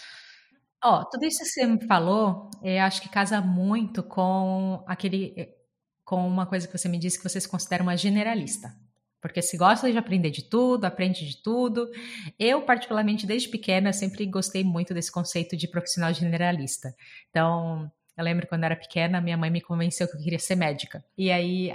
Ó, 0.85 1.01
oh, 1.01 1.05
tudo 1.07 1.25
isso 1.25 1.39
que 1.39 1.47
você 1.47 1.67
me 1.67 1.87
falou, 1.87 2.51
é, 2.63 2.81
acho 2.81 3.01
que 3.03 3.09
casa 3.09 3.41
muito 3.41 4.03
com 4.03 4.85
aquele 4.87 5.35
é, 5.37 5.55
com 6.05 6.27
uma 6.27 6.47
coisa 6.47 6.67
que 6.67 6.77
você 6.77 6.89
me 6.89 6.99
disse 6.99 7.19
que 7.19 7.29
você 7.29 7.41
se 7.41 7.49
considera 7.49 7.83
uma 7.83 7.97
generalista. 7.97 8.75
Porque 9.21 9.43
se 9.43 9.57
gosta 9.57 9.91
de 9.91 9.99
aprender 9.99 10.31
de 10.31 10.43
tudo, 10.43 10.85
aprende 10.85 11.27
de 11.27 11.43
tudo. 11.43 11.91
Eu, 12.39 12.63
particularmente, 12.63 13.27
desde 13.27 13.49
pequena, 13.49 13.93
sempre 13.93 14.25
gostei 14.25 14.63
muito 14.63 14.95
desse 14.95 15.11
conceito 15.11 15.57
de 15.57 15.67
profissional 15.69 16.15
generalista. 16.15 16.95
Então, 17.29 17.91
eu 18.17 18.25
lembro 18.25 18.47
quando 18.47 18.63
eu 18.63 18.67
era 18.67 18.77
pequena, 18.77 19.21
minha 19.21 19.37
mãe 19.37 19.51
me 19.51 19.61
convenceu 19.61 20.09
que 20.09 20.17
eu 20.17 20.23
queria 20.23 20.39
ser 20.39 20.55
médica. 20.55 21.05
E 21.17 21.31
aí, 21.31 21.71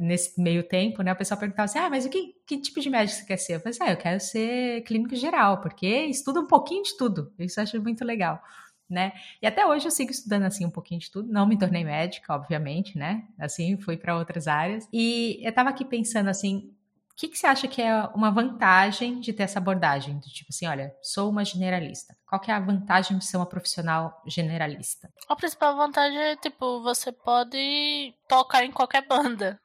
nesse 0.00 0.40
meio 0.40 0.62
tempo, 0.62 1.02
né, 1.02 1.12
o 1.12 1.16
pessoal 1.16 1.38
perguntava 1.38 1.64
assim, 1.64 1.78
ah, 1.78 1.90
mas 1.90 2.04
o 2.04 2.10
que, 2.10 2.34
que 2.46 2.60
tipo 2.60 2.80
de 2.80 2.90
médico 2.90 3.18
você 3.18 3.26
quer 3.26 3.36
ser? 3.36 3.54
Eu 3.54 3.60
falei 3.60 3.70
assim, 3.70 3.84
ah, 3.84 3.92
eu 3.92 3.96
quero 3.96 4.20
ser 4.20 4.82
clínico 4.82 5.14
geral, 5.16 5.60
porque 5.60 5.86
estuda 6.06 6.40
um 6.40 6.46
pouquinho 6.46 6.82
de 6.82 6.96
tudo, 6.96 7.32
isso 7.38 7.60
eu 7.60 7.62
acho 7.64 7.80
muito 7.82 8.04
legal, 8.04 8.42
né, 8.88 9.12
e 9.40 9.46
até 9.46 9.66
hoje 9.66 9.86
eu 9.86 9.90
sigo 9.90 10.10
estudando, 10.10 10.44
assim, 10.44 10.64
um 10.64 10.70
pouquinho 10.70 11.00
de 11.00 11.10
tudo, 11.10 11.32
não 11.32 11.46
me 11.46 11.58
tornei 11.58 11.84
médica, 11.84 12.34
obviamente, 12.34 12.96
né, 12.96 13.24
assim, 13.38 13.76
fui 13.78 13.96
para 13.96 14.16
outras 14.16 14.48
áreas, 14.48 14.88
e 14.92 15.40
eu 15.42 15.52
tava 15.52 15.70
aqui 15.70 15.84
pensando, 15.84 16.28
assim, 16.28 16.72
o 17.12 17.14
que, 17.14 17.28
que 17.28 17.38
você 17.38 17.46
acha 17.46 17.68
que 17.68 17.80
é 17.80 18.04
uma 18.14 18.30
vantagem 18.30 19.20
de 19.20 19.34
ter 19.34 19.42
essa 19.42 19.58
abordagem? 19.58 20.18
Do 20.18 20.26
tipo 20.26 20.48
assim, 20.50 20.66
olha, 20.66 20.96
sou 21.02 21.28
uma 21.28 21.44
generalista. 21.44 22.16
Qual 22.26 22.40
que 22.40 22.50
é 22.50 22.54
a 22.54 22.58
vantagem 22.58 23.18
de 23.18 23.26
ser 23.26 23.36
uma 23.36 23.46
profissional 23.46 24.22
generalista? 24.26 25.12
A 25.28 25.36
principal 25.36 25.76
vantagem 25.76 26.18
é, 26.18 26.36
tipo, 26.36 26.82
você 26.82 27.12
pode 27.12 28.14
tocar 28.26 28.64
em 28.64 28.72
qualquer 28.72 29.06
banda. 29.06 29.60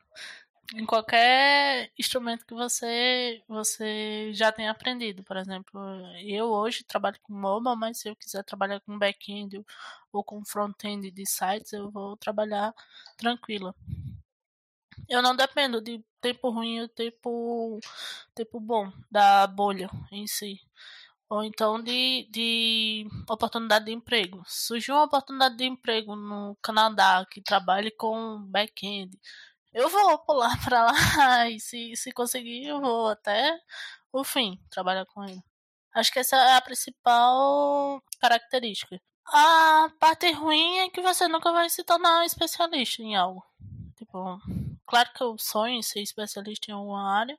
Em 0.74 0.86
qualquer 0.86 1.92
instrumento 1.98 2.46
que 2.46 2.54
você 2.54 3.42
você 3.48 4.32
já 4.34 4.52
tenha 4.52 4.72
aprendido. 4.72 5.24
Por 5.24 5.38
exemplo, 5.38 5.80
eu 6.22 6.48
hoje 6.48 6.84
trabalho 6.84 7.20
com 7.24 7.34
mobile, 7.34 7.76
mas 7.78 8.00
se 8.00 8.10
eu 8.10 8.16
quiser 8.16 8.44
trabalhar 8.44 8.80
com 8.82 8.98
back-end 8.98 9.64
ou 10.12 10.24
com 10.24 10.44
front-end 10.46 11.12
de 11.12 11.26
sites, 11.26 11.74
eu 11.74 11.90
vou 11.92 12.18
trabalhar 12.18 12.74
tranquila. 13.18 13.74
Eu 15.10 15.22
não 15.22 15.36
dependo 15.36 15.82
de 15.82 16.04
tempo 16.20 16.50
ruim 16.50 16.82
ou 16.82 16.90
tempo, 16.90 17.80
tempo 18.36 18.60
bom 18.60 18.92
da 19.10 19.48
bolha 19.48 19.90
em 20.12 20.28
si. 20.28 20.60
Ou 21.30 21.44
então 21.44 21.82
de, 21.82 22.28
de 22.32 23.08
oportunidade 23.30 23.86
de 23.86 23.92
emprego. 23.92 24.44
Surgiu 24.48 24.96
uma 24.96 25.06
oportunidade 25.06 25.58
de 25.58 25.66
emprego 25.66 26.16
no 26.16 26.58
Canadá 26.62 27.26
que 27.30 27.42
trabalhe 27.42 27.92
com 27.92 28.42
back-end 28.44 29.18
eu 29.78 29.90
vou 29.90 30.18
pular 30.20 30.58
pra 30.66 30.86
lá 30.86 31.50
e 31.50 31.60
se, 31.60 31.96
se 31.96 32.12
conseguir 32.12 32.66
eu 32.68 32.82
vou 32.82 33.10
até 33.10 33.60
o 34.12 34.24
fim 34.24 34.60
trabalhar 34.72 35.06
com 35.06 35.24
ele. 35.24 35.42
Acho 35.94 36.12
que 36.12 36.20
essa 36.20 36.36
é 36.36 36.56
a 36.56 36.62
principal 36.62 38.02
característica. 38.20 39.00
A 39.28 39.90
parte 40.00 40.32
ruim 40.32 40.80
é 40.80 40.90
que 40.90 41.02
você 41.02 41.28
nunca 41.28 41.52
vai 41.52 41.70
se 41.70 41.84
tornar 41.84 42.22
um 42.22 42.24
especialista 42.24 43.02
em 43.04 43.16
algo. 43.16 43.44
Tipo, 43.96 44.40
claro 44.86 45.10
que 45.14 45.24
eu 45.24 45.38
sonho 45.38 45.76
em 45.76 45.84
ser 45.84 46.02
especialista 46.02 46.72
em 46.72 46.74
alguma 46.74 47.12
área, 47.20 47.38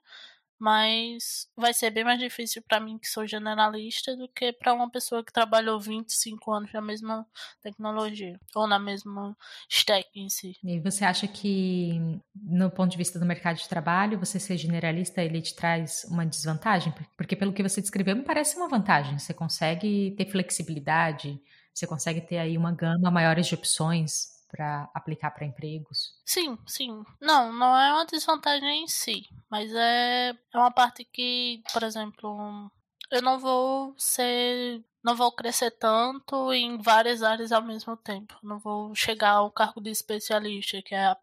mas 0.59 1.47
vai 1.55 1.73
ser 1.73 1.89
bem 1.89 2.03
mais 2.03 2.19
difícil 2.19 2.61
para 2.61 2.79
mim 2.79 2.97
que 2.97 3.07
sou 3.07 3.25
generalista 3.25 4.15
do 4.15 4.27
que 4.27 4.51
para 4.51 4.73
uma 4.73 4.89
pessoa 4.89 5.23
que 5.23 5.31
trabalhou 5.31 5.79
25 5.79 6.51
anos 6.51 6.73
na 6.73 6.81
mesma 6.81 7.25
tecnologia 7.61 8.39
ou 8.53 8.67
na 8.67 8.77
mesma 8.77 9.35
stack 9.69 10.07
em 10.13 10.29
si. 10.29 10.55
E 10.63 10.79
você 10.79 11.05
acha 11.05 11.27
que 11.27 12.19
no 12.35 12.69
ponto 12.69 12.91
de 12.91 12.97
vista 12.97 13.17
do 13.17 13.25
mercado 13.25 13.57
de 13.57 13.69
trabalho, 13.69 14.19
você 14.19 14.39
ser 14.39 14.57
generalista 14.57 15.21
ele 15.21 15.41
te 15.41 15.55
traz 15.55 16.05
uma 16.09 16.25
desvantagem? 16.25 16.93
Porque 17.15 17.35
pelo 17.35 17.53
que 17.53 17.63
você 17.63 17.79
descreveu, 17.81 18.15
me 18.15 18.23
parece 18.23 18.57
uma 18.57 18.67
vantagem. 18.67 19.17
Você 19.17 19.33
consegue 19.33 20.13
ter 20.17 20.29
flexibilidade, 20.29 21.39
você 21.73 21.87
consegue 21.87 22.21
ter 22.21 22.37
aí 22.37 22.57
uma 22.57 22.73
gama 22.73 23.09
maior 23.09 23.39
de 23.39 23.55
opções 23.55 24.38
para 24.49 24.89
aplicar 24.93 25.31
para 25.31 25.45
empregos? 25.45 26.13
Sim, 26.25 26.57
sim. 26.65 27.03
Não, 27.21 27.53
não 27.53 27.77
é 27.77 27.93
uma 27.93 28.05
desvantagem 28.05 28.83
em 28.83 28.87
si, 28.87 29.27
mas 29.49 29.71
é, 29.73 30.29
é 30.29 30.57
uma 30.57 30.71
parte 30.71 31.05
que, 31.05 31.61
por 31.71 31.83
exemplo, 31.83 32.71
eu 33.11 33.21
não 33.21 33.39
vou 33.39 33.95
ser. 33.97 34.83
Não 35.01 35.15
vou 35.15 35.31
crescer 35.31 35.71
tanto 35.71 36.51
em 36.51 36.77
várias 36.77 37.23
áreas 37.23 37.53
ao 37.53 37.61
mesmo 37.61 37.95
tempo. 37.95 38.37
Não 38.43 38.59
vou 38.59 38.93
chegar 38.93 39.31
ao 39.31 39.49
cargo 39.49 39.79
de 39.79 39.89
especialista, 39.89 40.81
que 40.81 40.93
é 40.93 41.05
a 41.05 41.15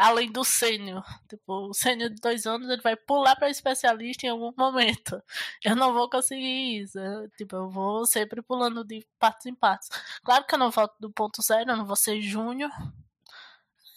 além 0.00 0.32
do 0.32 0.44
sênior. 0.44 1.04
Tipo, 1.28 1.68
o 1.68 1.74
sênior 1.74 2.10
de 2.10 2.20
dois 2.20 2.46
anos 2.46 2.68
ele 2.68 2.82
vai 2.82 2.96
pular 2.96 3.36
para 3.36 3.50
especialista 3.50 4.26
em 4.26 4.30
algum 4.30 4.52
momento. 4.56 5.22
Eu 5.64 5.76
não 5.76 5.92
vou 5.92 6.08
conseguir 6.08 6.80
isso. 6.82 6.98
Eu, 6.98 7.28
tipo, 7.30 7.54
eu 7.56 7.68
vou 7.68 8.06
sempre 8.06 8.42
pulando 8.42 8.84
de 8.84 9.06
partes 9.18 9.46
em 9.46 9.54
partes. 9.54 9.88
Claro 10.24 10.46
que 10.46 10.54
eu 10.54 10.58
não 10.58 10.70
volto 10.70 10.94
do 10.98 11.10
ponto 11.10 11.42
zero, 11.42 11.70
eu 11.70 11.76
não 11.76 11.84
vou 11.84 11.96
ser 11.96 12.20
júnior. 12.22 12.70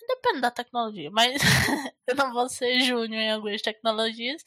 Depende 0.07 0.41
da 0.41 0.51
tecnologia, 0.51 1.09
mas 1.11 1.41
eu 2.07 2.15
não 2.15 2.33
vou 2.33 2.49
ser 2.49 2.81
júnior 2.81 3.21
em 3.21 3.31
algumas 3.31 3.61
tecnologias 3.61 4.43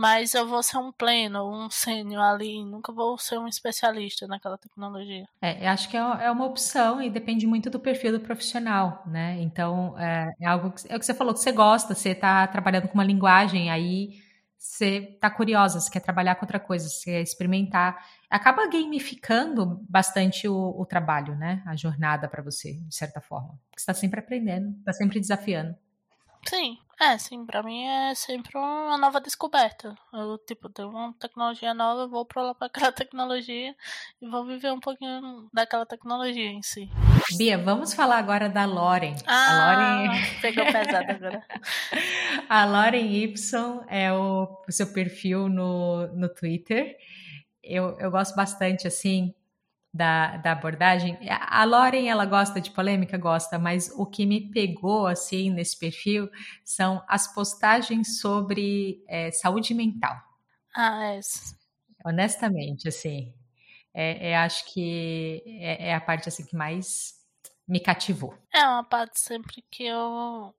mas 0.00 0.32
eu 0.32 0.48
vou 0.48 0.62
ser 0.62 0.78
um 0.78 0.90
pleno, 0.90 1.46
um 1.46 1.68
sênior 1.68 2.22
ali, 2.22 2.64
nunca 2.64 2.90
vou 2.90 3.18
ser 3.18 3.36
um 3.36 3.46
especialista 3.46 4.26
naquela 4.26 4.56
tecnologia. 4.56 5.28
É, 5.42 5.62
eu 5.66 5.68
acho 5.68 5.90
que 5.90 5.96
é, 5.96 6.00
é 6.00 6.30
uma 6.30 6.46
opção 6.46 7.02
e 7.02 7.10
depende 7.10 7.46
muito 7.46 7.68
do 7.68 7.78
perfil 7.78 8.12
do 8.12 8.20
profissional, 8.20 9.02
né? 9.06 9.36
Então, 9.42 9.94
é, 9.98 10.32
é 10.40 10.46
algo 10.46 10.70
que, 10.70 10.90
é 10.90 10.96
o 10.96 10.98
que 10.98 11.04
você 11.04 11.12
falou, 11.12 11.34
que 11.34 11.40
você 11.40 11.52
gosta, 11.52 11.94
você 11.94 12.12
está 12.12 12.46
trabalhando 12.46 12.88
com 12.88 12.94
uma 12.94 13.04
linguagem, 13.04 13.70
aí 13.70 14.14
você 14.56 15.10
está 15.12 15.28
curiosa, 15.28 15.78
você 15.78 15.90
quer 15.90 16.00
trabalhar 16.00 16.34
com 16.36 16.46
outra 16.46 16.58
coisa, 16.58 16.88
você 16.88 17.10
quer 17.10 17.20
experimentar. 17.20 18.02
Acaba 18.30 18.66
gamificando 18.68 19.84
bastante 19.86 20.48
o, 20.48 20.80
o 20.80 20.86
trabalho, 20.86 21.36
né? 21.36 21.62
A 21.66 21.76
jornada 21.76 22.26
para 22.26 22.42
você, 22.42 22.72
de 22.72 22.94
certa 22.94 23.20
forma. 23.20 23.50
Você 23.76 23.82
está 23.82 23.92
sempre 23.92 24.18
aprendendo, 24.18 24.78
está 24.78 24.94
sempre 24.94 25.20
desafiando. 25.20 25.76
Sim, 26.48 26.78
é, 27.00 27.16
sim, 27.16 27.46
pra 27.46 27.62
mim 27.62 27.84
é 27.86 28.14
sempre 28.14 28.56
uma 28.56 28.98
nova 28.98 29.20
descoberta. 29.20 29.94
Eu, 30.12 30.36
tipo, 30.46 30.68
tenho 30.68 30.90
uma 30.90 31.14
tecnologia 31.14 31.72
nova, 31.72 32.06
vou 32.06 32.26
pra 32.26 32.42
lá 32.42 32.54
pra 32.54 32.66
aquela 32.66 32.92
tecnologia 32.92 33.74
e 34.20 34.28
vou 34.28 34.44
viver 34.46 34.70
um 34.70 34.80
pouquinho 34.80 35.48
daquela 35.52 35.86
tecnologia 35.86 36.50
em 36.50 36.62
si. 36.62 36.90
Bia, 37.38 37.56
vamos 37.56 37.94
falar 37.94 38.18
agora 38.18 38.48
da 38.48 38.66
Loren. 38.66 39.16
Ah, 39.26 39.46
a 39.48 40.04
Loren... 40.04 40.22
pegou 40.42 40.64
pesado 40.66 41.10
agora. 41.10 41.46
a 42.48 42.64
Loren 42.66 43.06
Y 43.06 43.84
é 43.88 44.12
o, 44.12 44.62
o 44.68 44.72
seu 44.72 44.92
perfil 44.92 45.48
no, 45.48 46.06
no 46.08 46.28
Twitter. 46.28 46.96
Eu, 47.62 47.98
eu 47.98 48.10
gosto 48.10 48.34
bastante, 48.36 48.86
assim, 48.86 49.34
da, 49.92 50.36
da 50.36 50.52
abordagem. 50.52 51.18
A 51.28 51.64
Lauren, 51.64 52.06
ela 52.06 52.24
gosta 52.24 52.60
de 52.60 52.70
polêmica? 52.70 53.18
Gosta, 53.18 53.58
mas 53.58 53.90
o 53.96 54.06
que 54.06 54.24
me 54.24 54.50
pegou, 54.50 55.06
assim, 55.06 55.50
nesse 55.50 55.78
perfil 55.78 56.30
são 56.64 57.02
as 57.08 57.32
postagens 57.32 58.20
sobre 58.20 59.04
é, 59.08 59.30
saúde 59.32 59.74
mental. 59.74 60.16
Ah, 60.74 61.14
é. 61.14 61.20
Honestamente, 62.04 62.88
assim, 62.88 63.34
é, 63.92 64.30
é 64.30 64.36
acho 64.36 64.72
que 64.72 65.42
é, 65.46 65.88
é, 65.88 65.94
a 65.94 66.00
parte, 66.00 66.28
assim, 66.28 66.46
que 66.46 66.56
mais 66.56 67.14
me 67.66 67.80
cativou. 67.80 68.36
É 68.54 68.64
uma 68.64 68.84
parte 68.84 69.20
sempre 69.20 69.62
que 69.70 69.84
eu... 69.84 70.54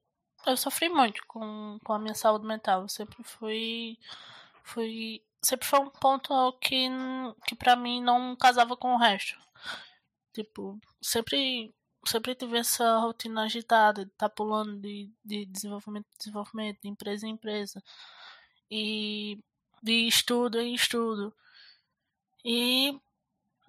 Eu 0.46 0.58
sofri 0.58 0.90
muito 0.90 1.22
com, 1.28 1.78
com 1.84 1.94
a 1.94 2.00
minha 2.00 2.16
saúde 2.16 2.46
mental. 2.46 2.82
Eu 2.82 2.90
sempre 2.90 3.24
fui... 3.24 3.98
Fui 4.64 5.22
sempre 5.44 5.68
foi 5.68 5.80
um 5.80 5.90
ponto 5.90 6.54
que, 6.60 6.88
que 7.48 7.56
para 7.56 7.76
mim 7.76 8.02
não 8.02 8.36
casava 8.36 8.78
com 8.78 8.94
o 8.94 8.98
resto. 8.98 9.38
Tipo, 10.34 10.80
sempre 11.02 11.74
sempre 12.06 12.34
tive 12.36 12.58
essa 12.58 12.98
rotina 12.98 13.44
agitada 13.44 14.06
de 14.06 14.12
estar 14.12 14.30
tá 14.30 14.36
pulando 14.36 14.80
de, 14.82 15.12
de 15.24 15.46
desenvolvimento 15.46 16.08
em 16.08 16.18
desenvolvimento, 16.18 16.80
de 16.82 16.90
empresa 16.90 17.28
em 17.28 17.32
empresa. 17.32 17.84
E 18.70 19.40
de 19.84 20.08
estudo 20.08 20.60
em 20.60 20.74
estudo. 20.74 21.34
E 22.46 23.00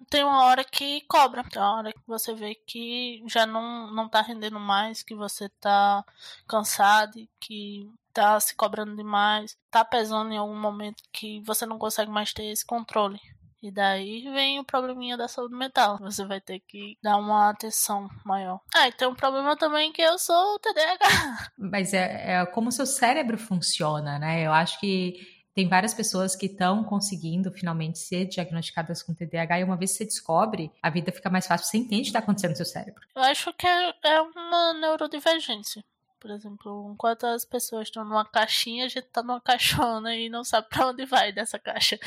tem 0.09 0.23
uma 0.23 0.45
hora 0.45 0.63
que 0.63 1.01
cobra, 1.01 1.43
tem 1.43 1.61
uma 1.61 1.77
hora 1.77 1.93
que 1.93 2.01
você 2.07 2.33
vê 2.33 2.55
que 2.55 3.23
já 3.27 3.45
não, 3.45 3.91
não 3.91 4.09
tá 4.09 4.21
rendendo 4.21 4.59
mais, 4.59 5.03
que 5.03 5.15
você 5.15 5.49
tá 5.59 6.03
cansado, 6.47 7.27
que 7.39 7.89
tá 8.13 8.39
se 8.39 8.55
cobrando 8.55 8.95
demais, 8.95 9.57
tá 9.71 9.83
pesando 9.83 10.31
em 10.31 10.37
algum 10.37 10.59
momento 10.59 11.03
que 11.11 11.41
você 11.41 11.65
não 11.65 11.77
consegue 11.79 12.11
mais 12.11 12.33
ter 12.33 12.45
esse 12.45 12.65
controle. 12.65 13.19
E 13.63 13.71
daí 13.71 14.23
vem 14.23 14.59
o 14.59 14.65
probleminha 14.65 15.15
da 15.15 15.29
saúde 15.29 15.55
mental. 15.55 15.97
Você 16.01 16.25
vai 16.25 16.41
ter 16.41 16.59
que 16.67 16.97
dar 17.01 17.15
uma 17.15 17.49
atenção 17.49 18.09
maior. 18.25 18.59
Ah, 18.75 18.89
e 18.89 18.91
tem 18.91 19.07
um 19.07 19.15
problema 19.15 19.55
também 19.55 19.93
que 19.93 20.01
eu 20.01 20.19
sou 20.19 20.59
TDAH. 20.59 21.51
Mas 21.57 21.93
é, 21.93 22.33
é 22.33 22.45
como 22.45 22.67
o 22.67 22.71
seu 22.73 22.85
cérebro 22.85 23.37
funciona, 23.37 24.19
né? 24.19 24.45
Eu 24.45 24.51
acho 24.51 24.77
que 24.81 25.32
tem 25.53 25.67
várias 25.67 25.93
pessoas 25.93 26.35
que 26.35 26.47
estão 26.47 26.83
conseguindo 26.83 27.51
finalmente 27.51 27.99
ser 27.99 28.25
diagnosticadas 28.25 29.03
com 29.03 29.13
TDAH 29.13 29.59
e 29.59 29.63
uma 29.63 29.77
vez 29.77 29.91
que 29.91 29.97
você 29.97 30.05
descobre, 30.05 30.71
a 30.81 30.89
vida 30.89 31.11
fica 31.11 31.29
mais 31.29 31.45
fácil. 31.45 31.67
Você 31.67 31.77
entende 31.77 32.01
o 32.01 32.03
que 32.03 32.09
está 32.09 32.19
acontecendo 32.19 32.51
no 32.51 32.57
seu 32.57 32.65
cérebro. 32.65 33.01
Eu 33.15 33.21
acho 33.21 33.53
que 33.53 33.67
é, 33.67 33.93
é 34.03 34.21
uma 34.21 34.73
neurodivergência. 34.73 35.83
Por 36.19 36.31
exemplo, 36.31 36.89
enquanto 36.91 37.25
as 37.25 37.45
pessoas 37.45 37.87
estão 37.87 38.03
numa 38.03 38.25
caixinha, 38.25 38.85
a 38.85 38.87
gente 38.87 39.07
tá 39.07 39.21
numa 39.21 39.39
caixona 39.41 40.15
e 40.15 40.27
não 40.27 40.43
sabe 40.43 40.67
para 40.69 40.87
onde 40.87 41.05
vai 41.05 41.31
dessa 41.31 41.59
caixa. 41.59 41.99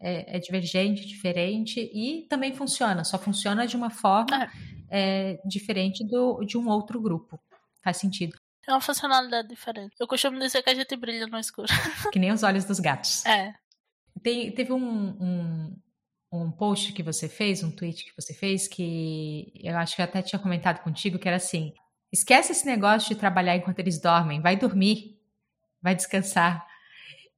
É, 0.00 0.36
é, 0.36 0.38
divergente, 0.38 1.04
diferente 1.04 1.80
e 1.80 2.26
também 2.28 2.54
funciona, 2.54 3.02
só 3.02 3.18
funciona 3.18 3.66
de 3.66 3.76
uma 3.76 3.90
forma 3.90 4.44
é. 4.88 5.32
É, 5.32 5.40
diferente 5.44 6.04
do, 6.04 6.44
de 6.44 6.56
um 6.56 6.68
outro 6.68 7.00
grupo. 7.00 7.40
Faz 7.82 7.96
sentido. 7.96 8.38
É 8.68 8.72
uma 8.72 8.82
funcionalidade 8.82 9.48
diferente. 9.48 9.94
Eu 9.98 10.06
costumo 10.06 10.38
dizer 10.38 10.62
que 10.62 10.68
a 10.68 10.74
gente 10.74 10.94
brilha 10.94 11.26
no 11.26 11.38
escuro. 11.38 11.68
Que 12.12 12.18
nem 12.18 12.30
os 12.30 12.42
olhos 12.42 12.66
dos 12.66 12.78
gatos. 12.78 13.24
É. 13.24 13.54
Tem, 14.22 14.52
teve 14.52 14.74
um, 14.74 15.08
um, 15.18 15.76
um 16.30 16.50
post 16.50 16.92
que 16.92 17.02
você 17.02 17.30
fez, 17.30 17.62
um 17.62 17.70
tweet 17.70 18.04
que 18.04 18.12
você 18.14 18.34
fez, 18.34 18.68
que 18.68 19.50
eu 19.64 19.74
acho 19.78 19.96
que 19.96 20.02
eu 20.02 20.04
até 20.04 20.20
tinha 20.20 20.38
comentado 20.38 20.82
contigo, 20.82 21.18
que 21.18 21.26
era 21.26 21.38
assim: 21.38 21.72
Esquece 22.12 22.52
esse 22.52 22.66
negócio 22.66 23.08
de 23.08 23.14
trabalhar 23.14 23.56
enquanto 23.56 23.78
eles 23.78 23.98
dormem. 23.98 24.42
Vai 24.42 24.54
dormir. 24.54 25.18
Vai 25.80 25.94
descansar. 25.94 26.66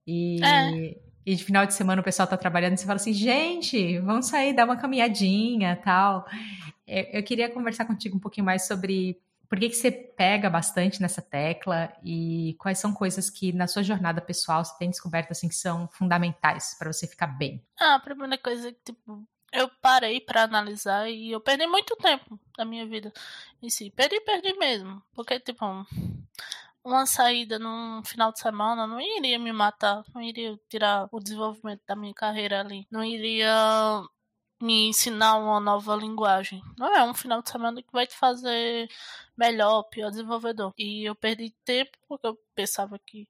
E, 0.04 0.44
é. 0.44 0.96
e 1.24 1.34
de 1.36 1.44
final 1.44 1.64
de 1.64 1.74
semana 1.74 2.00
o 2.00 2.04
pessoal 2.04 2.26
tá 2.26 2.36
trabalhando 2.36 2.74
e 2.74 2.78
você 2.78 2.86
fala 2.86 2.96
assim, 2.96 3.12
gente, 3.12 3.98
vamos 4.00 4.26
sair, 4.26 4.52
dar 4.52 4.64
uma 4.64 4.76
caminhadinha 4.76 5.76
tal. 5.76 6.26
Eu, 6.86 7.04
eu 7.12 7.22
queria 7.22 7.48
conversar 7.48 7.84
contigo 7.84 8.16
um 8.16 8.20
pouquinho 8.20 8.44
mais 8.46 8.66
sobre 8.66 9.20
por 9.50 9.58
que, 9.58 9.68
que 9.68 9.74
você 9.74 9.90
pega 9.90 10.48
bastante 10.48 11.02
nessa 11.02 11.20
tecla 11.20 11.92
e 12.04 12.54
quais 12.56 12.78
são 12.78 12.94
coisas 12.94 13.28
que 13.28 13.52
na 13.52 13.66
sua 13.66 13.82
jornada 13.82 14.20
pessoal 14.20 14.64
você 14.64 14.78
tem 14.78 14.88
descoberto 14.88 15.32
assim 15.32 15.48
que 15.48 15.56
são 15.56 15.88
fundamentais 15.88 16.76
para 16.78 16.92
você 16.92 17.04
ficar 17.04 17.26
bem? 17.26 17.60
Ah, 17.76 17.96
a 17.96 18.00
primeira 18.00 18.38
coisa 18.38 18.68
é 18.68 18.72
que 18.72 18.78
tipo, 18.84 19.26
eu 19.52 19.68
parei 19.82 20.20
para 20.20 20.44
analisar 20.44 21.10
e 21.10 21.32
eu 21.32 21.40
perdi 21.40 21.66
muito 21.66 21.96
tempo 21.96 22.38
da 22.56 22.64
minha 22.64 22.86
vida 22.86 23.12
em 23.60 23.68
si. 23.68 23.90
Perdi, 23.90 24.20
perdi 24.20 24.52
mesmo. 24.52 25.02
Porque, 25.12 25.40
tipo, 25.40 25.64
uma 26.84 27.04
saída 27.04 27.58
num 27.58 28.04
final 28.04 28.32
de 28.32 28.38
semana 28.38 28.86
não 28.86 29.00
iria 29.00 29.36
me 29.36 29.52
matar, 29.52 30.04
não 30.14 30.22
iria 30.22 30.56
tirar 30.68 31.08
o 31.10 31.18
desenvolvimento 31.18 31.82
da 31.88 31.96
minha 31.96 32.14
carreira 32.14 32.60
ali, 32.60 32.86
não 32.88 33.02
iria 33.02 33.52
me 34.60 34.88
ensinar 34.88 35.36
uma 35.36 35.58
nova 35.58 35.96
linguagem. 35.96 36.62
Não 36.76 36.94
é 36.94 37.02
um 37.04 37.14
final 37.14 37.42
de 37.42 37.50
semana 37.50 37.82
que 37.82 37.92
vai 37.92 38.06
te 38.06 38.14
fazer 38.16 38.88
melhor, 39.36 39.84
pior 39.84 40.10
desenvolvedor. 40.10 40.72
E 40.78 41.04
eu 41.04 41.14
perdi 41.14 41.50
tempo 41.64 41.96
porque 42.08 42.26
eu 42.26 42.38
pensava 42.54 42.98
que, 42.98 43.26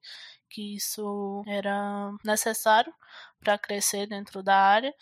que 0.49 0.75
isso 0.75 1.43
era 1.47 2.11
necessário 2.23 2.93
para 3.39 3.57
crescer 3.57 4.07
dentro 4.07 4.43
da 4.43 4.55
área. 4.57 4.93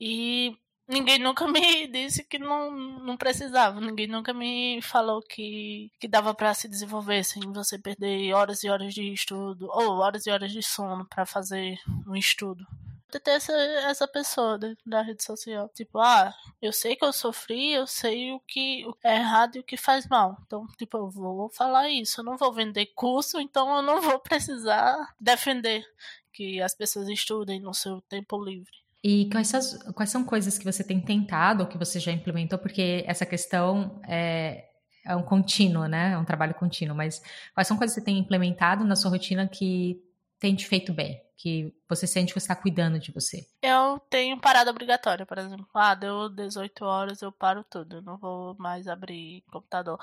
E 0.00 0.56
ninguém 0.88 1.18
nunca 1.18 1.46
me 1.46 1.86
disse 1.88 2.24
que 2.24 2.38
não, 2.38 2.70
não 2.70 3.16
precisava. 3.16 3.80
Ninguém 3.80 4.06
nunca 4.06 4.32
me 4.32 4.80
falou 4.82 5.20
que, 5.22 5.92
que 6.00 6.08
dava 6.08 6.34
para 6.34 6.54
se 6.54 6.68
desenvolver 6.68 7.24
sem 7.24 7.42
você 7.52 7.78
perder 7.78 8.32
horas 8.34 8.62
e 8.64 8.70
horas 8.70 8.94
de 8.94 9.12
estudo 9.12 9.68
ou 9.70 9.98
horas 9.98 10.26
e 10.26 10.30
horas 10.30 10.52
de 10.52 10.62
sono 10.62 11.06
para 11.06 11.26
fazer 11.26 11.78
um 12.06 12.16
estudo 12.16 12.66
ter 13.08 13.30
essa, 13.30 13.52
essa 13.52 14.06
pessoa 14.06 14.58
dentro 14.58 14.82
da 14.84 15.00
rede 15.02 15.22
social. 15.24 15.68
Tipo, 15.74 15.98
ah, 15.98 16.34
eu 16.60 16.72
sei 16.72 16.94
que 16.94 17.04
eu 17.04 17.12
sofri, 17.12 17.72
eu 17.72 17.86
sei 17.86 18.32
o 18.32 18.40
que 18.40 18.84
é 19.02 19.16
errado 19.16 19.56
e 19.56 19.60
o 19.60 19.64
que 19.64 19.76
faz 19.76 20.06
mal. 20.06 20.36
Então, 20.46 20.66
tipo, 20.76 20.96
eu 20.98 21.08
vou 21.08 21.48
falar 21.48 21.88
isso. 21.88 22.20
Eu 22.20 22.24
não 22.24 22.36
vou 22.36 22.52
vender 22.52 22.86
curso, 22.94 23.40
então 23.40 23.76
eu 23.76 23.82
não 23.82 24.02
vou 24.02 24.18
precisar 24.20 25.14
defender 25.18 25.84
que 26.32 26.60
as 26.60 26.74
pessoas 26.74 27.08
estudem 27.08 27.60
no 27.60 27.72
seu 27.72 28.00
tempo 28.02 28.42
livre. 28.42 28.72
E 29.02 29.28
quais 29.30 29.48
são, 29.48 29.92
quais 29.92 30.10
são 30.10 30.24
coisas 30.24 30.58
que 30.58 30.64
você 30.64 30.84
tem 30.84 31.00
tentado 31.00 31.62
ou 31.62 31.68
que 31.68 31.78
você 31.78 31.98
já 31.98 32.12
implementou? 32.12 32.58
Porque 32.58 33.04
essa 33.06 33.24
questão 33.24 34.00
é, 34.06 34.66
é 35.06 35.16
um 35.16 35.22
contínuo, 35.22 35.86
né? 35.86 36.12
É 36.12 36.18
um 36.18 36.24
trabalho 36.24 36.54
contínuo. 36.54 36.96
Mas 36.96 37.22
quais 37.54 37.66
são 37.66 37.76
coisas 37.76 37.94
que 37.94 38.00
você 38.00 38.04
tem 38.04 38.18
implementado 38.18 38.84
na 38.84 38.96
sua 38.96 39.10
rotina 39.10 39.48
que 39.48 40.02
tem 40.38 40.54
te 40.54 40.66
feito 40.66 40.92
bem? 40.92 41.22
Que 41.36 41.72
você 41.88 42.06
sente 42.06 42.32
que 42.32 42.38
está 42.38 42.56
cuidando 42.56 42.98
de 42.98 43.12
você? 43.12 43.48
Eu 43.62 44.00
tenho 44.10 44.40
parada 44.40 44.70
obrigatória, 44.70 45.24
por 45.24 45.38
exemplo. 45.38 45.68
Ah, 45.72 45.94
deu 45.94 46.28
18 46.28 46.84
horas, 46.84 47.22
eu 47.22 47.30
paro 47.30 47.64
tudo. 47.64 47.96
Eu 47.96 48.02
não 48.02 48.16
vou 48.16 48.56
mais 48.58 48.88
abrir 48.88 49.42
computador. 49.50 49.98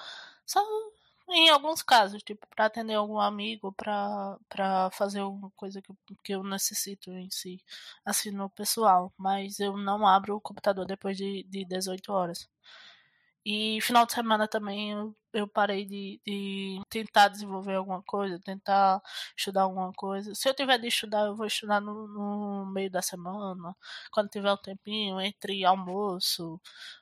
Só 0.46 0.62
em 1.30 1.50
alguns 1.50 1.82
casos, 1.82 2.22
tipo, 2.24 2.48
para 2.48 2.66
atender 2.66 2.94
algum 2.94 3.20
amigo, 3.20 3.74
para 3.74 4.90
fazer 4.92 5.20
alguma 5.20 5.50
coisa 5.52 5.82
que, 5.82 5.94
que 6.24 6.34
eu 6.34 6.44
necessito 6.44 7.12
em 7.12 7.30
si, 7.32 7.62
assim, 8.06 8.32
no 8.32 8.50
pessoal. 8.50 9.12
Mas 9.18 9.60
eu 9.60 9.76
não 9.76 10.08
abro 10.08 10.36
o 10.36 10.42
computador 10.42 10.86
depois 10.86 11.18
de, 11.18 11.44
de 11.50 11.66
18 11.66 12.12
horas. 12.14 12.48
E 13.46 13.80
final 13.82 14.06
de 14.06 14.14
semana 14.14 14.48
também 14.48 14.92
eu, 14.92 15.16
eu 15.36 15.48
parei 15.48 15.86
de, 15.86 16.20
de, 16.26 16.82
tentar 16.90 17.28
desenvolver 17.28 17.76
alguma 17.76 18.02
coisa, 18.02 18.40
tentar 18.40 19.02
estudar 19.38 19.64
alguma 19.64 19.92
coisa. 19.94 20.34
Se 20.34 20.48
eu 20.48 20.54
tiver 20.54 20.78
de 20.80 20.88
estudar, 20.88 21.26
eu 21.28 21.36
vou 21.36 21.46
estudar 21.46 21.82
no, 21.82 22.08
no 22.08 22.66
meio 22.72 22.90
da 22.90 23.02
semana, 23.02 23.76
quando 24.12 24.30
tiver 24.30 24.52
um 24.52 24.58
tempinho, 24.58 25.20
entre 25.20 25.66
almoço 25.66 26.60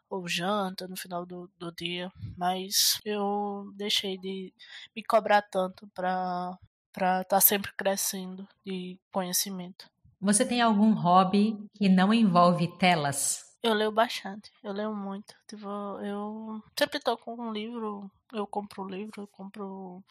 ou 0.09 0.27
janta 0.27 0.87
no 0.87 0.97
final 0.97 1.25
do, 1.25 1.49
do 1.57 1.71
dia. 1.71 2.11
Mas 2.35 2.99
eu 3.05 3.71
deixei 3.75 4.17
de 4.17 4.53
me 4.95 5.03
cobrar 5.03 5.43
tanto 5.43 5.87
para 5.93 6.57
estar 6.91 7.23
tá 7.25 7.39
sempre 7.39 7.71
crescendo 7.77 8.47
de 8.65 8.99
conhecimento. 9.11 9.85
Você 10.19 10.45
tem 10.45 10.61
algum 10.61 10.93
hobby 10.93 11.57
que 11.75 11.87
não 11.87 12.13
envolve 12.13 12.67
telas? 12.77 13.52
Eu 13.63 13.73
leio 13.73 13.91
bastante, 13.93 14.51
eu 14.61 14.73
leio 14.73 14.93
muito. 14.93 15.33
Tipo, 15.47 15.67
eu 16.01 16.61
sempre 16.77 16.99
tô 16.99 17.17
com 17.17 17.33
um 17.35 17.53
livro, 17.53 18.11
eu 18.33 18.45
compro 18.45 18.85
livro, 18.85 19.21
eu 19.21 19.27
compro, 19.27 20.03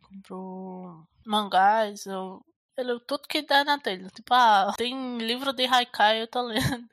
compro 0.00 1.06
mangás, 1.26 2.06
eu, 2.06 2.42
eu 2.78 2.84
leio 2.84 3.00
tudo 3.00 3.28
que 3.28 3.42
dá 3.42 3.62
na 3.62 3.78
telha. 3.78 4.08
Tipo, 4.08 4.32
ah, 4.32 4.72
tem 4.78 5.18
livro 5.18 5.52
de 5.52 5.66
Haikai, 5.66 6.22
eu 6.22 6.26
tô 6.26 6.40
lendo. 6.48 6.88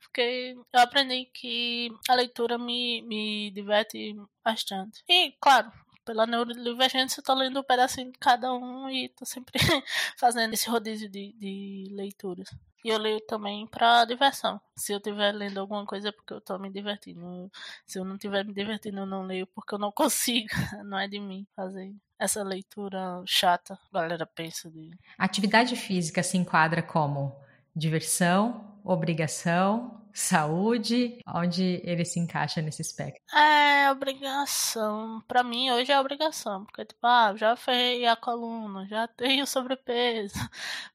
Porque 0.00 0.56
eu 0.72 0.80
aprendi 0.80 1.26
que 1.26 1.90
a 2.08 2.14
leitura 2.14 2.58
me, 2.58 3.00
me 3.02 3.50
diverte 3.52 4.16
bastante. 4.44 5.04
E, 5.08 5.30
claro, 5.40 5.72
pela 6.04 6.26
neurodivergência, 6.26 7.20
eu 7.20 7.24
tô 7.24 7.34
lendo 7.34 7.60
um 7.60 7.64
pedacinho 7.64 8.10
de 8.10 8.18
cada 8.18 8.52
um 8.52 8.90
e 8.90 9.08
tô 9.10 9.24
sempre 9.24 9.52
fazendo 10.18 10.54
esse 10.54 10.68
rodízio 10.68 11.08
de, 11.08 11.32
de 11.34 11.86
leituras. 11.92 12.50
E 12.84 12.88
eu 12.88 12.98
leio 12.98 13.20
também 13.26 13.66
para 13.66 14.04
diversão. 14.04 14.60
Se 14.76 14.92
eu 14.92 14.98
estiver 14.98 15.32
lendo 15.32 15.58
alguma 15.58 15.86
coisa 15.86 16.08
é 16.08 16.12
porque 16.12 16.32
eu 16.32 16.38
estou 16.38 16.58
me 16.58 16.70
divertindo. 16.70 17.50
Se 17.86 17.98
eu 17.98 18.04
não 18.04 18.16
estiver 18.16 18.44
me 18.44 18.52
divertindo, 18.52 19.00
eu 19.00 19.06
não 19.06 19.22
leio 19.22 19.46
porque 19.46 19.74
eu 19.74 19.78
não 19.78 19.92
consigo. 19.92 20.48
Não 20.84 20.98
é 20.98 21.06
de 21.06 21.20
mim 21.20 21.46
fazer 21.54 21.94
essa 22.18 22.42
leitura 22.42 23.22
chata. 23.26 23.78
A 23.92 24.00
galera 24.00 24.26
pensa 24.26 24.70
de. 24.70 24.90
Atividade 25.18 25.76
física 25.76 26.22
se 26.22 26.36
enquadra 26.36 26.82
como 26.82 27.36
diversão, 27.74 28.71
obrigação, 28.84 30.02
saúde? 30.12 31.18
Onde 31.26 31.80
ele 31.84 32.04
se 32.04 32.20
encaixa 32.20 32.60
nesse 32.60 32.82
espectro? 32.82 33.22
É 33.36 33.90
obrigação. 33.90 35.22
Para 35.26 35.42
mim, 35.42 35.70
hoje 35.70 35.92
é 35.92 36.00
obrigação. 36.00 36.64
Porque, 36.64 36.84
tipo, 36.84 37.06
ah, 37.06 37.34
já 37.36 37.56
ferrei 37.56 38.06
a 38.06 38.16
coluna, 38.16 38.86
já 38.86 39.06
tenho 39.16 39.46
sobrepeso. 39.46 40.34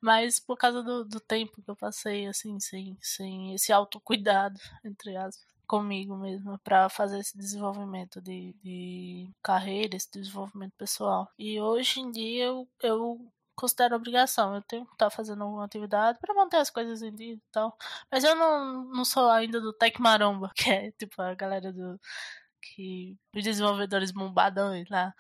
Mas 0.01 0.39
por 0.39 0.57
causa 0.57 0.83
do, 0.83 1.05
do 1.05 1.19
tempo 1.19 1.61
que 1.61 1.69
eu 1.69 1.75
passei, 1.75 2.27
assim, 2.27 2.59
sem, 2.59 2.97
sem 3.01 3.53
esse 3.53 3.71
autocuidado, 3.71 4.59
entre 4.83 5.15
aspas 5.15 5.57
comigo 5.67 6.15
mesmo 6.15 6.57
para 6.59 6.87
fazer 6.89 7.19
esse 7.19 7.37
desenvolvimento 7.37 8.21
de, 8.21 8.55
de 8.63 9.29
carreira, 9.43 9.97
esse 9.97 10.09
desenvolvimento 10.09 10.73
pessoal. 10.77 11.29
E 11.37 11.59
hoje 11.59 11.99
em 11.99 12.09
dia 12.09 12.45
eu, 12.45 12.67
eu 12.81 13.19
considero 13.57 13.95
obrigação. 13.95 14.55
Eu 14.55 14.61
tenho 14.63 14.85
que 14.85 14.93
estar 14.93 15.09
fazendo 15.09 15.43
alguma 15.43 15.65
atividade 15.65 16.19
para 16.19 16.33
manter 16.33 16.57
as 16.57 16.69
coisas 16.69 17.01
em 17.01 17.13
dia 17.13 17.33
e 17.35 17.41
tal. 17.51 17.75
Mas 18.11 18.23
eu 18.23 18.35
não, 18.35 18.85
não 18.85 19.05
sou 19.05 19.29
ainda 19.29 19.59
do 19.59 19.73
Tech 19.73 19.99
Maromba, 20.01 20.51
que 20.55 20.69
é 20.71 20.91
tipo 20.93 21.21
a 21.21 21.35
galera 21.35 21.73
do. 21.73 21.99
que. 22.61 23.17
os 23.35 23.43
desenvolvedores 23.43 24.11
bombadões 24.11 24.89
lá 24.89 25.13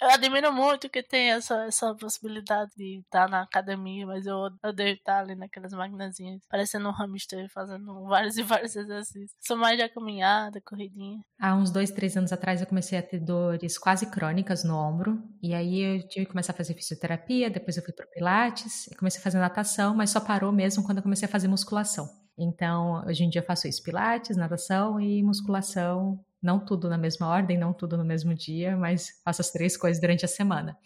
eu 0.00 0.10
admiro 0.10 0.52
muito 0.52 0.88
que 0.88 1.02
tem 1.02 1.30
essa, 1.30 1.64
essa 1.64 1.94
possibilidade 1.94 2.70
de 2.76 3.00
estar 3.00 3.28
na 3.28 3.42
academia, 3.42 4.06
mas 4.06 4.26
eu 4.26 4.36
odeio 4.64 4.94
estar 4.94 5.20
ali 5.20 5.34
naquelas 5.34 5.72
maquinazinhas, 5.72 6.40
parecendo 6.48 6.88
um 6.88 6.92
hamster, 6.92 7.48
fazendo 7.52 8.04
vários 8.04 8.36
e 8.36 8.42
vários 8.42 8.74
exercícios. 8.76 9.30
Sou 9.40 9.56
mais 9.56 9.78
de 9.78 9.88
caminhada, 9.88 10.60
corridinha. 10.64 11.20
Há 11.40 11.54
uns 11.54 11.70
dois, 11.70 11.90
três 11.90 12.16
anos 12.16 12.32
atrás 12.32 12.60
eu 12.60 12.66
comecei 12.66 12.98
a 12.98 13.02
ter 13.02 13.20
dores 13.20 13.78
quase 13.78 14.10
crônicas 14.10 14.64
no 14.64 14.76
ombro, 14.76 15.22
e 15.42 15.54
aí 15.54 15.80
eu 15.80 16.08
tive 16.08 16.26
que 16.26 16.32
começar 16.32 16.52
a 16.52 16.56
fazer 16.56 16.74
fisioterapia, 16.74 17.50
depois 17.50 17.76
eu 17.76 17.82
fui 17.82 17.92
pro 17.92 18.08
pilates, 18.10 18.88
comecei 18.98 19.20
a 19.20 19.24
fazer 19.24 19.38
natação, 19.38 19.94
mas 19.94 20.10
só 20.10 20.20
parou 20.20 20.52
mesmo 20.52 20.84
quando 20.84 20.98
eu 20.98 21.02
comecei 21.02 21.26
a 21.26 21.30
fazer 21.30 21.48
musculação. 21.48 22.08
Então, 22.38 23.04
hoje 23.06 23.24
em 23.24 23.28
dia 23.28 23.42
eu 23.42 23.46
faço 23.46 23.68
isso, 23.68 23.82
pilates, 23.82 24.36
natação 24.36 24.98
e 24.98 25.22
musculação 25.22 26.18
não 26.42 26.58
tudo 26.58 26.88
na 26.88 26.98
mesma 26.98 27.28
ordem, 27.28 27.58
não 27.58 27.72
tudo 27.72 27.96
no 27.96 28.04
mesmo 28.04 28.34
dia, 28.34 28.76
mas 28.76 29.20
faço 29.24 29.40
as 29.40 29.50
três 29.50 29.76
coisas 29.76 30.00
durante 30.00 30.24
a 30.24 30.28
semana. 30.28 30.76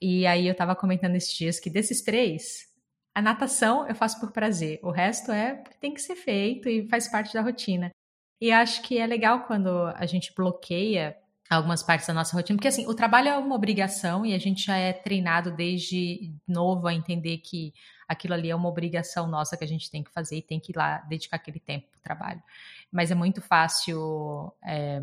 E 0.00 0.26
aí 0.26 0.46
eu 0.46 0.52
estava 0.52 0.74
comentando 0.74 1.16
esses 1.16 1.32
dias 1.32 1.60
que 1.60 1.70
desses 1.70 2.02
três, 2.02 2.68
a 3.14 3.20
natação 3.22 3.86
eu 3.86 3.94
faço 3.94 4.18
por 4.20 4.32
prazer, 4.32 4.80
o 4.82 4.90
resto 4.90 5.30
é 5.30 5.54
porque 5.54 5.78
tem 5.78 5.94
que 5.94 6.00
ser 6.00 6.16
feito 6.16 6.68
e 6.68 6.88
faz 6.88 7.08
parte 7.08 7.34
da 7.34 7.42
rotina. 7.42 7.90
E 8.40 8.50
acho 8.50 8.82
que 8.82 8.98
é 8.98 9.06
legal 9.06 9.44
quando 9.44 9.68
a 9.94 10.06
gente 10.06 10.32
bloqueia 10.34 11.16
algumas 11.50 11.82
partes 11.82 12.06
da 12.06 12.14
nossa 12.14 12.34
rotina, 12.34 12.56
porque 12.56 12.68
assim, 12.68 12.86
o 12.86 12.94
trabalho 12.94 13.28
é 13.28 13.36
uma 13.36 13.56
obrigação 13.56 14.24
e 14.24 14.32
a 14.34 14.38
gente 14.38 14.64
já 14.64 14.76
é 14.76 14.92
treinado 14.92 15.50
desde 15.50 16.32
novo 16.46 16.86
a 16.86 16.94
entender 16.94 17.38
que 17.38 17.74
aquilo 18.08 18.34
ali 18.34 18.50
é 18.50 18.54
uma 18.54 18.68
obrigação 18.68 19.26
nossa 19.26 19.56
que 19.56 19.64
a 19.64 19.68
gente 19.68 19.90
tem 19.90 20.02
que 20.02 20.12
fazer 20.12 20.38
e 20.38 20.42
tem 20.42 20.60
que 20.60 20.72
ir 20.72 20.76
lá 20.76 20.98
dedicar 21.08 21.36
aquele 21.36 21.58
tempo 21.58 21.88
para 21.90 21.98
o 21.98 22.02
trabalho 22.02 22.42
mas 22.90 23.10
é 23.10 23.14
muito 23.14 23.40
fácil 23.40 24.52
é, 24.64 25.02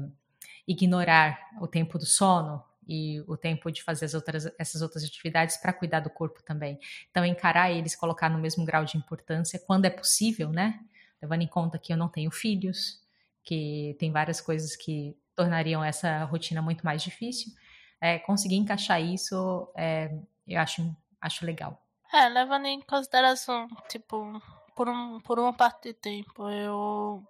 ignorar 0.68 1.40
o 1.62 1.68
tempo 1.68 1.98
do 1.98 2.06
sono 2.06 2.64
e 2.88 3.22
o 3.28 3.36
tempo 3.36 3.72
de 3.72 3.84
fazer 3.84 4.14
outras, 4.16 4.50
essas 4.58 4.82
outras 4.82 5.04
atividades 5.04 5.58
para 5.58 5.74
cuidar 5.74 6.00
do 6.00 6.10
corpo 6.10 6.42
também. 6.42 6.80
Então, 7.12 7.26
encarar 7.26 7.72
eles, 7.72 7.96
colocar 7.96 8.30
no 8.30 8.38
mesmo 8.38 8.66
grau 8.66 8.86
de 8.86 8.98
importância, 8.98 9.60
quando 9.60 9.86
é 9.86 9.90
possível, 9.90 10.50
né? 10.50 10.80
Levando 11.22 11.42
em 11.42 11.48
conta 11.48 11.78
que 11.78 11.92
eu 11.92 11.98
não 11.98 12.08
tenho 12.08 12.32
filhos, 12.32 13.02
que 13.44 13.96
tem 14.00 14.12
várias 14.12 14.40
coisas 14.40 14.76
que 14.76 15.18
tornariam 15.36 15.84
essa 15.84 16.24
rotina 16.26 16.62
muito 16.62 16.86
mais 16.86 17.02
difícil. 17.02 17.52
É, 18.00 18.20
conseguir 18.20 18.56
encaixar 18.56 19.02
isso, 19.02 19.70
é, 19.76 20.14
eu 20.48 20.60
acho, 20.60 20.96
acho 21.20 21.46
legal. 21.46 21.82
É, 22.14 22.30
levando 22.30 22.66
em 22.66 22.80
consideração, 22.82 23.68
tipo, 23.90 24.42
por, 24.76 24.88
um, 24.88 25.20
por 25.20 25.40
uma 25.40 25.52
parte 25.52 25.90
de 25.90 25.94
tempo 25.94 26.50
eu 26.50 27.24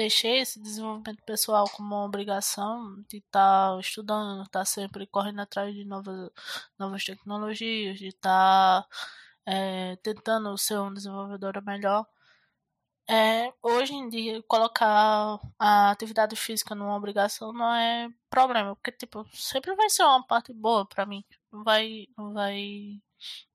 deixei 0.00 0.38
esse 0.40 0.58
desenvolvimento 0.60 1.22
pessoal 1.24 1.68
como 1.70 1.94
uma 1.94 2.04
obrigação 2.06 3.02
de 3.08 3.18
estar 3.18 3.74
tá 3.74 3.80
estudando, 3.80 4.42
estar 4.42 4.60
tá 4.60 4.64
sempre 4.64 5.06
correndo 5.06 5.40
atrás 5.40 5.74
de 5.74 5.84
novas, 5.84 6.30
novas 6.78 7.04
tecnologias, 7.04 7.98
de 7.98 8.08
estar 8.08 8.82
tá, 8.82 8.88
é, 9.46 9.96
tentando 9.96 10.56
ser 10.58 10.78
um 10.78 10.92
desenvolvedor 10.94 11.62
melhor. 11.64 12.06
É, 13.08 13.52
hoje 13.62 13.92
em 13.92 14.08
dia, 14.08 14.42
colocar 14.44 15.38
a 15.58 15.90
atividade 15.90 16.36
física 16.36 16.74
numa 16.74 16.96
obrigação 16.96 17.52
não 17.52 17.74
é 17.74 18.08
problema, 18.30 18.76
porque 18.76 18.92
tipo, 18.92 19.26
sempre 19.34 19.74
vai 19.74 19.90
ser 19.90 20.04
uma 20.04 20.24
parte 20.26 20.52
boa 20.54 20.86
para 20.86 21.04
mim. 21.04 21.24
não 21.52 21.64
vai, 21.64 22.06
vai 22.16 23.00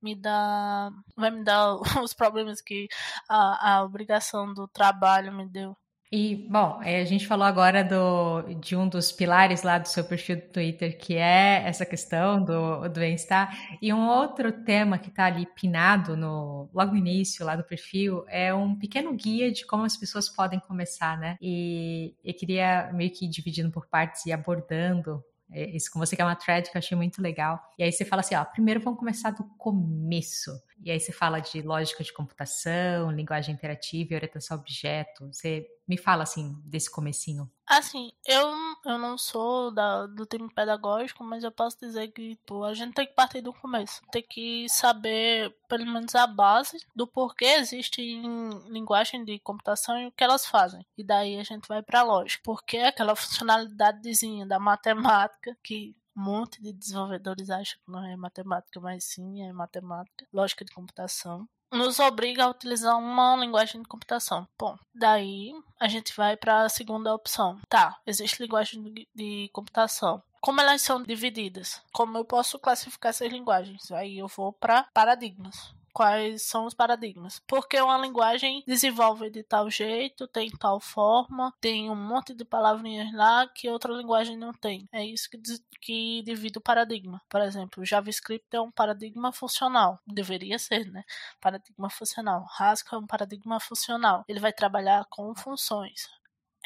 me 0.02 0.16
dar, 0.16 0.92
vai 1.16 1.32
me 1.32 1.44
dar 1.44 1.76
os 2.04 2.14
problemas 2.14 2.62
que 2.62 2.88
a, 3.30 3.78
a 3.78 3.84
obrigação 3.84 4.54
do 4.54 4.68
trabalho 4.68 5.34
me 5.34 5.48
deu. 5.48 5.76
E, 6.18 6.48
bom, 6.50 6.80
a 6.80 7.04
gente 7.04 7.28
falou 7.28 7.46
agora 7.46 7.84
do, 7.84 8.42
de 8.62 8.74
um 8.74 8.88
dos 8.88 9.12
pilares 9.12 9.64
lá 9.64 9.78
do 9.78 9.90
seu 9.90 10.02
perfil 10.02 10.38
do 10.38 10.44
Twitter, 10.44 10.98
que 10.98 11.16
é 11.16 11.62
essa 11.66 11.86
questão 11.86 12.42
do, 12.42 12.88
do 12.88 13.02
bem-estar. 13.02 13.78
E 13.82 13.94
um 13.94 14.08
outro 14.08 14.50
tema 14.64 14.98
que 14.98 15.10
está 15.10 15.26
ali 15.26 15.46
pinado 15.46 16.16
no, 16.16 16.70
logo 16.74 16.94
no 16.94 16.98
início 16.98 17.46
lá 17.46 17.58
do 17.58 17.66
perfil 17.66 18.24
é 18.30 18.54
um 18.54 18.78
pequeno 18.78 19.14
guia 19.14 19.52
de 19.52 19.66
como 19.66 19.84
as 19.84 19.98
pessoas 19.98 20.30
podem 20.30 20.58
começar, 20.58 21.18
né? 21.18 21.36
E 21.42 22.16
eu 22.24 22.34
queria 22.34 22.90
meio 22.94 23.12
que 23.12 23.28
dividindo 23.28 23.70
por 23.70 23.86
partes 23.86 24.26
e 24.26 24.32
abordando 24.32 25.22
é, 25.52 25.70
isso 25.76 25.92
com 25.92 26.00
você, 26.00 26.16
que 26.16 26.22
é 26.22 26.26
uma 26.26 26.36
thread 26.36 26.72
que 26.72 26.78
eu 26.78 26.80
achei 26.80 26.98
muito 26.98 27.22
legal. 27.22 27.60
E 27.78 27.84
aí 27.84 27.92
você 27.92 28.06
fala 28.06 28.22
assim, 28.22 28.36
ó, 28.36 28.46
primeiro 28.46 28.80
vamos 28.80 29.00
começar 29.00 29.32
do 29.32 29.44
começo. 29.58 30.52
E 30.82 30.90
aí 30.90 31.00
você 31.00 31.12
fala 31.12 31.42
de 31.42 31.62
lógica 31.62 32.06
de 32.06 32.14
computação, 32.14 33.12
linguagem 33.12 33.54
interativa 33.54 34.14
e 34.14 34.16
orientação 34.16 34.56
a 34.56 34.60
objeto. 34.62 35.28
Você 35.28 35.68
me 35.88 35.98
fala, 35.98 36.24
assim, 36.24 36.56
desse 36.66 36.90
comecinho. 36.90 37.50
Assim, 37.68 38.12
eu, 38.26 38.52
eu 38.86 38.98
não 38.98 39.18
sou 39.18 39.72
da, 39.72 40.06
do 40.06 40.26
time 40.26 40.48
pedagógico, 40.54 41.24
mas 41.24 41.44
eu 41.44 41.52
posso 41.52 41.80
dizer 41.80 42.10
que 42.10 42.38
pô, 42.46 42.64
a 42.64 42.74
gente 42.74 42.94
tem 42.94 43.08
que 43.08 43.14
partir 43.14 43.42
do 43.42 43.54
começo. 43.54 44.02
Tem 44.12 44.24
que 44.24 44.68
saber, 44.70 45.56
pelo 45.68 45.86
menos, 45.86 46.14
a 46.14 46.28
base 46.28 46.78
do 46.96 47.08
porquê 47.08 47.46
existe 47.46 48.02
em 48.02 48.50
linguagem 48.70 49.24
de 49.26 49.40
computação 49.40 50.00
e 50.00 50.08
o 50.08 50.12
que 50.12 50.24
elas 50.24 50.46
fazem. 50.46 50.86
E 50.98 51.04
daí 51.04 51.38
a 51.40 51.44
gente 51.44 51.68
vai 51.68 51.82
para 51.82 52.04
lógica. 52.04 52.42
Porque 52.44 52.78
aquela 52.78 53.16
funcionalidadezinha 53.16 54.46
da 54.46 54.60
matemática 54.60 55.58
que 55.64 55.96
um 56.16 56.22
monte 56.22 56.62
de 56.62 56.72
desenvolvedores 56.72 57.50
acham 57.50 57.78
que 57.84 57.92
não 57.92 58.06
é 58.06 58.16
matemática, 58.16 58.80
mas 58.80 59.04
sim 59.04 59.44
é 59.44 59.52
matemática, 59.52 60.26
lógica 60.32 60.64
de 60.64 60.74
computação. 60.74 61.48
Nos 61.72 62.00
obriga 62.00 62.46
a 62.46 62.50
utilizar 62.50 62.98
uma 62.98 63.36
linguagem 63.36 63.82
de 63.82 63.88
computação. 63.88 64.48
Bom, 64.58 64.78
daí 64.94 65.52
a 65.80 65.88
gente 65.88 66.16
vai 66.16 66.38
para 66.38 66.62
a 66.62 66.70
segunda 66.70 67.14
opção. 67.14 67.60
Tá, 67.68 68.00
existe 68.06 68.42
linguagem 68.42 69.08
de 69.14 69.50
computação 69.52 70.24
como 70.46 70.62
elas 70.62 70.84
são 70.84 71.02
divididas? 71.02 71.82
Como 71.92 72.16
eu 72.20 72.24
posso 72.24 72.60
classificar 72.60 73.10
essas 73.10 73.32
linguagens? 73.32 73.92
Aí 73.92 74.20
eu 74.20 74.28
vou 74.28 74.54
para 74.54 74.84
paradigmas 74.94 75.74
quais 75.96 76.42
são 76.42 76.66
os 76.66 76.74
paradigmas. 76.74 77.42
Porque 77.48 77.80
uma 77.80 77.98
linguagem 77.98 78.62
desenvolve 78.68 79.30
de 79.30 79.44
tal 79.44 79.70
jeito, 79.70 80.28
tem 80.28 80.52
tal 80.52 80.78
forma, 80.78 81.54
tem 81.62 81.90
um 81.90 81.96
monte 81.96 82.34
de 82.34 82.44
palavrinhas 82.44 83.14
lá 83.14 83.48
que 83.48 83.70
outra 83.70 83.94
linguagem 83.94 84.36
não 84.38 84.52
tem. 84.52 84.90
É 84.92 85.06
isso 85.06 85.30
que, 85.30 85.38
que 85.82 86.22
divide 86.24 86.58
o 86.58 86.62
paradigma. 86.62 87.22
Por 87.30 87.42
exemplo, 87.42 87.86
JavaScript 87.86 88.46
é 88.52 88.60
um 88.60 88.72
paradigma 88.72 89.32
funcional. 89.32 89.98
Deveria 90.06 90.60
ser, 90.60 90.92
né? 90.92 91.06
Paradigma 91.40 91.90
funcional. 91.90 92.46
Haskell 92.60 93.00
é 93.00 93.02
um 93.02 93.08
paradigma 93.08 93.58
funcional. 93.62 94.26
Ele 94.28 94.42
vai 94.42 94.52
trabalhar 94.52 95.06
com 95.10 95.34
funções 95.34 96.10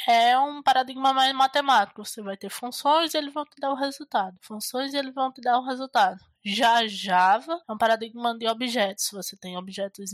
é 0.07 0.37
um 0.39 0.61
paradigma 0.63 1.13
mais 1.13 1.33
matemático. 1.33 2.05
Você 2.05 2.21
vai 2.21 2.37
ter 2.37 2.49
funções 2.49 3.13
e 3.13 3.17
eles 3.17 3.33
vão 3.33 3.43
te 3.45 3.59
dar 3.59 3.71
o 3.71 3.75
resultado. 3.75 4.37
Funções 4.41 4.93
e 4.93 4.97
eles 4.97 5.13
vão 5.13 5.31
te 5.31 5.41
dar 5.41 5.59
o 5.59 5.65
resultado. 5.65 6.28
Já 6.43 6.87
Java 6.87 7.61
é 7.67 7.71
um 7.71 7.77
paradigma 7.77 8.37
de 8.37 8.47
objetos. 8.47 9.09
Você 9.11 9.35
tem 9.35 9.57
objetos 9.57 10.11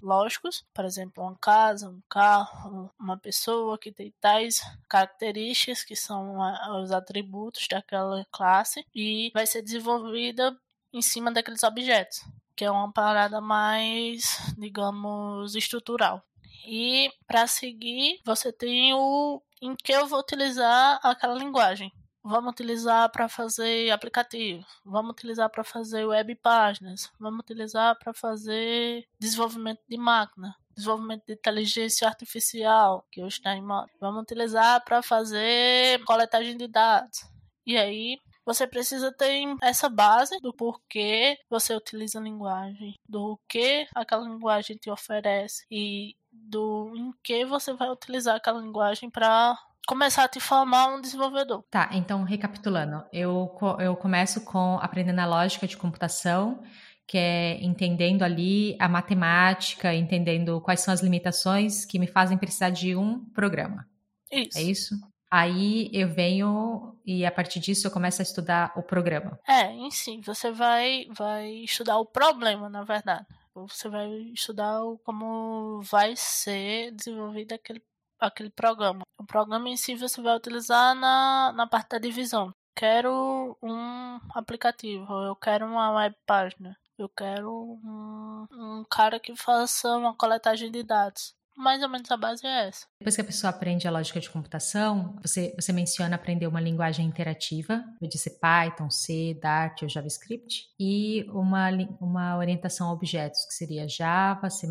lógicos, 0.00 0.64
por 0.72 0.84
exemplo, 0.84 1.24
uma 1.24 1.36
casa, 1.38 1.88
um 1.88 2.00
carro, 2.08 2.90
uma 2.98 3.16
pessoa 3.18 3.76
que 3.78 3.92
tem 3.92 4.14
tais 4.20 4.60
características 4.88 5.82
que 5.82 5.96
são 5.96 6.38
os 6.82 6.92
atributos 6.92 7.66
daquela 7.68 8.24
classe 8.30 8.84
e 8.94 9.30
vai 9.34 9.46
ser 9.46 9.62
desenvolvida 9.62 10.56
em 10.92 11.02
cima 11.02 11.32
daqueles 11.32 11.62
objetos, 11.62 12.20
que 12.54 12.64
é 12.64 12.70
uma 12.70 12.92
parada 12.92 13.40
mais, 13.40 14.38
digamos, 14.56 15.54
estrutural. 15.54 16.22
E 16.66 17.10
para 17.26 17.46
seguir, 17.46 18.20
você 18.24 18.52
tem 18.52 18.94
o 18.94 19.42
em 19.60 19.74
que 19.74 19.92
eu 19.92 20.06
vou 20.06 20.20
utilizar 20.20 21.00
aquela 21.02 21.34
linguagem. 21.34 21.92
Vamos 22.28 22.50
utilizar 22.50 23.08
para 23.12 23.28
fazer 23.28 23.88
aplicativo, 23.92 24.66
vamos 24.84 25.12
utilizar 25.12 25.48
para 25.48 25.62
fazer 25.62 26.04
web 26.04 26.34
páginas, 26.34 27.08
vamos 27.20 27.38
utilizar 27.38 27.96
para 28.00 28.12
fazer 28.12 29.06
desenvolvimento 29.16 29.80
de 29.88 29.96
máquina, 29.96 30.56
desenvolvimento 30.74 31.24
de 31.24 31.34
inteligência 31.34 32.08
artificial, 32.08 33.06
que 33.12 33.22
hoje 33.22 33.36
está 33.36 33.54
em 33.54 33.62
moda. 33.62 33.88
Vamos 34.00 34.22
utilizar 34.22 34.84
para 34.84 35.02
fazer 35.02 36.02
coletagem 36.04 36.56
de 36.56 36.66
dados. 36.66 37.20
E 37.64 37.76
aí 37.76 38.18
você 38.44 38.66
precisa 38.66 39.12
ter 39.12 39.44
essa 39.62 39.88
base 39.88 40.36
do 40.40 40.52
porquê 40.52 41.38
você 41.48 41.76
utiliza 41.76 42.18
a 42.18 42.22
linguagem, 42.22 42.96
do 43.08 43.38
que 43.48 43.86
aquela 43.94 44.28
linguagem 44.28 44.76
te 44.76 44.90
oferece 44.90 45.64
e 45.70 46.16
do 46.32 46.92
em 46.96 47.12
que 47.22 47.44
você 47.44 47.72
vai 47.72 47.88
utilizar 47.88 48.34
aquela 48.34 48.60
linguagem 48.60 49.08
para 49.08 49.56
começar 49.86 50.24
a 50.24 50.28
te 50.28 50.40
formar 50.40 50.88
um 50.88 51.00
desenvolvedor. 51.00 51.62
Tá, 51.70 51.88
então 51.92 52.24
recapitulando, 52.24 53.04
eu, 53.12 53.56
eu 53.78 53.96
começo 53.96 54.44
com 54.44 54.78
aprendendo 54.80 55.20
a 55.20 55.26
lógica 55.26 55.66
de 55.66 55.76
computação, 55.76 56.62
que 57.06 57.16
é 57.16 57.64
entendendo 57.64 58.22
ali 58.22 58.76
a 58.80 58.88
matemática, 58.88 59.94
entendendo 59.94 60.60
quais 60.60 60.80
são 60.80 60.92
as 60.92 61.00
limitações 61.00 61.84
que 61.84 61.98
me 61.98 62.06
fazem 62.06 62.36
precisar 62.36 62.70
de 62.70 62.96
um 62.96 63.24
programa. 63.26 63.86
Isso. 64.30 64.58
É 64.58 64.62
isso? 64.62 64.94
Aí 65.30 65.90
eu 65.92 66.08
venho 66.08 66.96
e 67.04 67.24
a 67.26 67.30
partir 67.30 67.60
disso 67.60 67.86
eu 67.86 67.90
começo 67.90 68.22
a 68.22 68.24
estudar 68.24 68.72
o 68.76 68.82
programa. 68.82 69.38
É, 69.46 69.70
em 69.72 69.90
si, 69.90 70.20
você 70.20 70.50
vai, 70.50 71.06
vai 71.10 71.48
estudar 71.64 71.98
o 71.98 72.06
problema, 72.06 72.68
na 72.68 72.82
verdade. 72.82 73.26
Você 73.54 73.88
vai 73.88 74.08
estudar 74.34 74.80
como 75.04 75.80
vai 75.82 76.14
ser 76.16 76.92
desenvolvido 76.92 77.52
aquele, 77.54 77.82
aquele 78.20 78.50
programa. 78.50 79.02
O 79.18 79.24
programa 79.24 79.68
em 79.68 79.76
si 79.76 79.94
você 79.94 80.20
vai 80.20 80.36
utilizar 80.36 80.94
na, 80.94 81.52
na 81.54 81.66
parte 81.66 81.90
da 81.90 81.98
divisão. 81.98 82.52
Quero 82.74 83.56
um 83.62 84.20
aplicativo, 84.34 85.10
eu 85.24 85.34
quero 85.34 85.66
uma 85.66 85.90
web 85.92 86.14
página, 86.26 86.76
eu 86.98 87.08
quero 87.08 87.50
um, 87.50 88.46
um 88.52 88.84
cara 88.90 89.18
que 89.18 89.34
faça 89.34 89.96
uma 89.96 90.14
coletagem 90.14 90.70
de 90.70 90.82
dados. 90.82 91.34
Mais 91.56 91.82
ou 91.82 91.88
menos 91.88 92.10
a 92.10 92.16
base 92.16 92.46
é 92.46 92.68
essa. 92.68 92.86
Depois 93.00 93.14
que 93.14 93.20
a 93.22 93.24
pessoa 93.24 93.50
aprende 93.50 93.88
a 93.88 93.90
lógica 93.90 94.20
de 94.20 94.28
computação, 94.28 95.16
você, 95.22 95.54
você 95.58 95.72
menciona 95.72 96.16
aprender 96.16 96.46
uma 96.46 96.60
linguagem 96.60 97.06
interativa, 97.06 97.82
eu 98.00 98.08
disse 98.08 98.38
Python, 98.38 98.90
C, 98.90 99.38
Dart 99.40 99.82
ou 99.82 99.88
JavaScript, 99.88 100.68
e 100.78 101.24
uma, 101.30 101.70
uma 102.00 102.36
orientação 102.36 102.88
a 102.88 102.92
objetos, 102.92 103.44
que 103.46 103.54
seria 103.54 103.88
Java, 103.88 104.50
C++ 104.50 104.68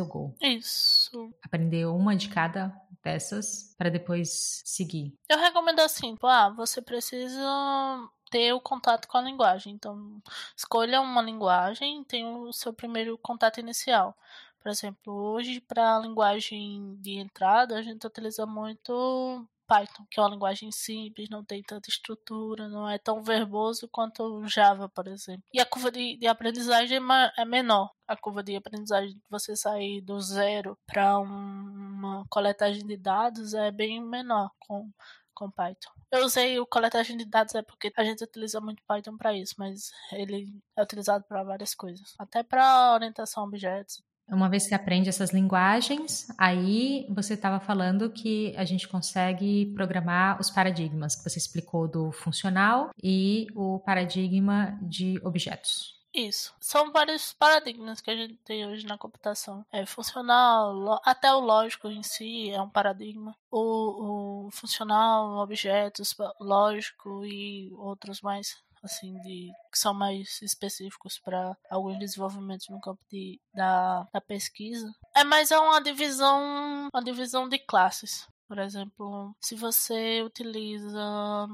ou 0.00 0.06
Go. 0.06 0.34
Isso. 0.42 1.32
Aprender 1.42 1.86
uma 1.86 2.16
de 2.16 2.28
cada 2.28 2.74
dessas 3.02 3.74
para 3.76 3.90
depois 3.90 4.62
seguir. 4.64 5.14
Eu 5.28 5.38
recomendo 5.38 5.80
assim, 5.80 6.14
tipo, 6.14 6.26
ah, 6.26 6.48
você 6.48 6.80
precisa 6.80 8.08
ter 8.30 8.52
o 8.52 8.60
contato 8.60 9.06
com 9.06 9.18
a 9.18 9.22
linguagem. 9.22 9.74
Então, 9.74 10.20
escolha 10.56 11.00
uma 11.00 11.22
linguagem, 11.22 12.02
tem 12.04 12.26
o 12.26 12.52
seu 12.52 12.72
primeiro 12.72 13.16
contato 13.18 13.60
inicial. 13.60 14.16
Por 14.64 14.70
exemplo, 14.70 15.12
hoje 15.12 15.60
para 15.60 15.94
a 15.94 16.00
linguagem 16.00 16.96
de 16.98 17.18
entrada 17.18 17.76
a 17.76 17.82
gente 17.82 18.06
utiliza 18.06 18.46
muito 18.46 19.46
Python, 19.66 20.06
que 20.10 20.18
é 20.18 20.22
uma 20.22 20.30
linguagem 20.30 20.72
simples, 20.72 21.28
não 21.28 21.44
tem 21.44 21.62
tanta 21.62 21.90
estrutura, 21.90 22.66
não 22.66 22.88
é 22.88 22.96
tão 22.96 23.22
verboso 23.22 23.86
quanto 23.92 24.22
o 24.22 24.48
Java, 24.48 24.88
por 24.88 25.06
exemplo. 25.06 25.44
E 25.52 25.60
a 25.60 25.66
curva 25.66 25.90
de, 25.90 26.16
de 26.16 26.26
aprendizagem 26.26 26.96
é, 26.96 27.42
é 27.42 27.44
menor. 27.44 27.90
A 28.08 28.16
curva 28.16 28.42
de 28.42 28.56
aprendizagem 28.56 29.14
de 29.14 29.22
você 29.28 29.54
sair 29.54 30.00
do 30.00 30.18
zero 30.18 30.78
para 30.86 31.18
um, 31.18 31.26
uma 31.26 32.24
coletagem 32.30 32.86
de 32.86 32.96
dados 32.96 33.52
é 33.52 33.70
bem 33.70 34.02
menor 34.02 34.50
com, 34.58 34.90
com 35.34 35.50
Python. 35.50 35.90
Eu 36.10 36.24
usei 36.24 36.58
o 36.58 36.66
coletagem 36.66 37.18
de 37.18 37.26
dados 37.26 37.54
é 37.54 37.60
porque 37.60 37.92
a 37.94 38.04
gente 38.04 38.24
utiliza 38.24 38.62
muito 38.62 38.82
Python 38.88 39.18
para 39.18 39.34
isso, 39.34 39.56
mas 39.58 39.90
ele 40.10 40.58
é 40.74 40.82
utilizado 40.82 41.22
para 41.28 41.44
várias 41.44 41.74
coisas, 41.74 42.14
até 42.18 42.42
para 42.42 42.94
orientação 42.94 43.42
a 43.42 43.46
objetos 43.46 44.02
uma 44.28 44.48
vez 44.48 44.64
que 44.64 44.70
você 44.70 44.74
aprende 44.74 45.08
essas 45.08 45.32
linguagens, 45.32 46.26
aí 46.38 47.06
você 47.10 47.34
estava 47.34 47.60
falando 47.60 48.10
que 48.10 48.54
a 48.56 48.64
gente 48.64 48.88
consegue 48.88 49.72
programar 49.74 50.40
os 50.40 50.50
paradigmas 50.50 51.14
que 51.14 51.28
você 51.28 51.38
explicou 51.38 51.86
do 51.86 52.10
funcional 52.12 52.90
e 53.02 53.46
o 53.54 53.78
paradigma 53.80 54.78
de 54.82 55.20
objetos. 55.24 55.94
Isso. 56.14 56.54
São 56.60 56.92
vários 56.92 57.32
paradigmas 57.32 58.00
que 58.00 58.08
a 58.08 58.16
gente 58.16 58.36
tem 58.44 58.64
hoje 58.64 58.86
na 58.86 58.96
computação. 58.96 59.66
É 59.72 59.84
funcional, 59.84 61.00
até 61.04 61.34
o 61.34 61.40
lógico 61.40 61.88
em 61.88 62.04
si 62.04 62.50
é 62.50 62.62
um 62.62 62.70
paradigma. 62.70 63.36
O, 63.50 64.46
o 64.46 64.50
funcional, 64.52 65.38
objetos, 65.38 66.14
lógico 66.38 67.26
e 67.26 67.72
outros 67.74 68.20
mais 68.20 68.62
assim, 68.84 69.18
de 69.20 69.52
que 69.72 69.78
são 69.78 69.94
mais 69.94 70.40
específicos 70.42 71.18
para 71.18 71.56
alguns 71.70 71.98
desenvolvimentos 71.98 72.68
no 72.68 72.80
campo 72.80 73.00
de, 73.10 73.40
da, 73.54 74.06
da 74.12 74.20
pesquisa. 74.20 74.92
É 75.14 75.24
mais 75.24 75.50
é 75.50 75.58
uma 75.58 75.80
divisão, 75.80 76.88
uma 76.92 77.02
divisão 77.02 77.48
de 77.48 77.58
classes. 77.58 78.26
Por 78.46 78.58
exemplo, 78.58 79.34
se 79.40 79.54
você 79.54 80.22
utiliza 80.22 81.48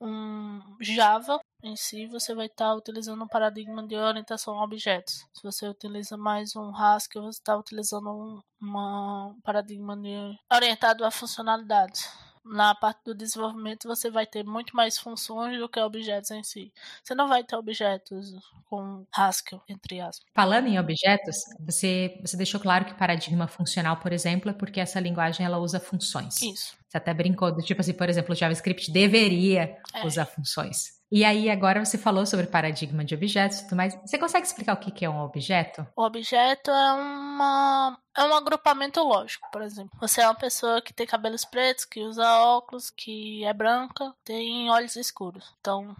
um 0.00 0.60
Java, 0.80 1.40
em 1.62 1.76
si, 1.76 2.06
você 2.06 2.34
vai 2.34 2.46
estar 2.46 2.70
tá 2.70 2.74
utilizando 2.74 3.22
um 3.22 3.28
paradigma 3.28 3.86
de 3.86 3.94
orientação 3.94 4.58
a 4.58 4.64
objetos. 4.64 5.24
Se 5.32 5.42
você 5.42 5.68
utiliza 5.68 6.16
mais 6.16 6.56
um 6.56 6.74
Haskell, 6.74 7.22
você 7.22 7.38
está 7.38 7.56
utilizando 7.56 8.10
um 8.10 8.40
uma 8.60 9.34
paradigma 9.42 9.96
de, 9.96 10.38
orientado 10.48 11.04
a 11.04 11.10
funcionalidades 11.10 12.08
na 12.44 12.74
parte 12.74 13.04
do 13.04 13.14
desenvolvimento 13.14 13.86
você 13.86 14.10
vai 14.10 14.26
ter 14.26 14.44
muito 14.44 14.76
mais 14.76 14.98
funções 14.98 15.58
do 15.58 15.68
que 15.68 15.80
objetos 15.80 16.30
em 16.30 16.42
si. 16.42 16.72
Você 17.02 17.14
não 17.14 17.28
vai 17.28 17.44
ter 17.44 17.56
objetos 17.56 18.34
com 18.68 19.06
Haskell, 19.14 19.62
entre 19.68 20.00
aspas. 20.00 20.26
Falando 20.34 20.66
em 20.66 20.78
objetos, 20.78 21.36
você, 21.60 22.18
você 22.20 22.36
deixou 22.36 22.60
claro 22.60 22.84
que 22.84 22.94
paradigma 22.94 23.46
funcional, 23.46 23.98
por 23.98 24.12
exemplo, 24.12 24.50
é 24.50 24.54
porque 24.54 24.80
essa 24.80 24.98
linguagem 24.98 25.46
ela 25.46 25.58
usa 25.58 25.78
funções. 25.78 26.40
Isso. 26.42 26.81
Você 26.92 26.98
até 26.98 27.14
brincou 27.14 27.50
do 27.50 27.62
tipo 27.62 27.80
assim, 27.80 27.94
por 27.94 28.06
exemplo, 28.10 28.34
o 28.34 28.36
JavaScript 28.36 28.92
deveria 28.92 29.78
é. 29.94 30.06
usar 30.06 30.26
funções. 30.26 31.00
E 31.10 31.24
aí, 31.24 31.48
agora 31.48 31.82
você 31.82 31.96
falou 31.96 32.26
sobre 32.26 32.46
paradigma 32.46 33.02
de 33.02 33.14
objetos 33.14 33.60
e 33.60 33.64
tudo 33.64 33.76
mais. 33.76 33.94
Você 34.02 34.18
consegue 34.18 34.46
explicar 34.46 34.74
o 34.74 34.76
que 34.76 35.02
é 35.02 35.08
um 35.08 35.22
objeto? 35.22 35.86
O 35.96 36.04
objeto 36.04 36.70
é 36.70 36.92
uma 36.92 37.98
é 38.14 38.24
um 38.24 38.34
agrupamento 38.34 39.02
lógico, 39.02 39.48
por 39.50 39.62
exemplo. 39.62 39.98
Você 40.00 40.20
é 40.20 40.26
uma 40.26 40.34
pessoa 40.34 40.82
que 40.82 40.92
tem 40.92 41.06
cabelos 41.06 41.46
pretos, 41.46 41.86
que 41.86 42.00
usa 42.00 42.28
óculos, 42.40 42.90
que 42.90 43.42
é 43.42 43.54
branca, 43.54 44.14
tem 44.22 44.70
olhos 44.70 44.94
escuros. 44.94 45.50
Então, 45.60 45.96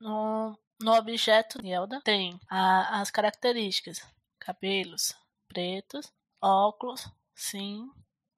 no, 0.00 0.58
no 0.80 0.94
objeto 0.94 1.62
Zelda 1.62 2.00
tem 2.02 2.40
a, 2.50 3.00
as 3.00 3.08
características: 3.08 4.04
cabelos 4.40 5.14
pretos, 5.46 6.12
óculos, 6.40 7.08
sim, 7.36 7.88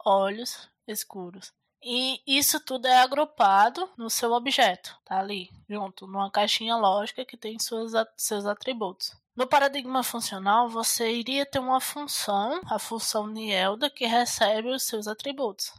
olhos 0.04 0.68
escuros. 0.86 1.52
E 1.82 2.22
isso 2.26 2.58
tudo 2.60 2.86
é 2.86 2.96
agrupado 2.96 3.90
no 3.96 4.08
seu 4.08 4.32
objeto, 4.32 4.96
tá 5.04 5.18
ali, 5.18 5.50
junto, 5.68 6.06
numa 6.06 6.30
caixinha 6.30 6.76
lógica 6.76 7.26
que 7.26 7.36
tem 7.36 7.58
suas, 7.58 7.92
seus 8.16 8.46
atributos. 8.46 9.14
No 9.36 9.46
paradigma 9.46 10.02
funcional, 10.02 10.68
você 10.68 11.12
iria 11.12 11.44
ter 11.44 11.58
uma 11.58 11.80
função, 11.80 12.60
a 12.70 12.78
função 12.78 13.26
Nielda, 13.26 13.90
que 13.90 14.06
recebe 14.06 14.70
os 14.70 14.84
seus 14.84 15.06
atributos, 15.06 15.72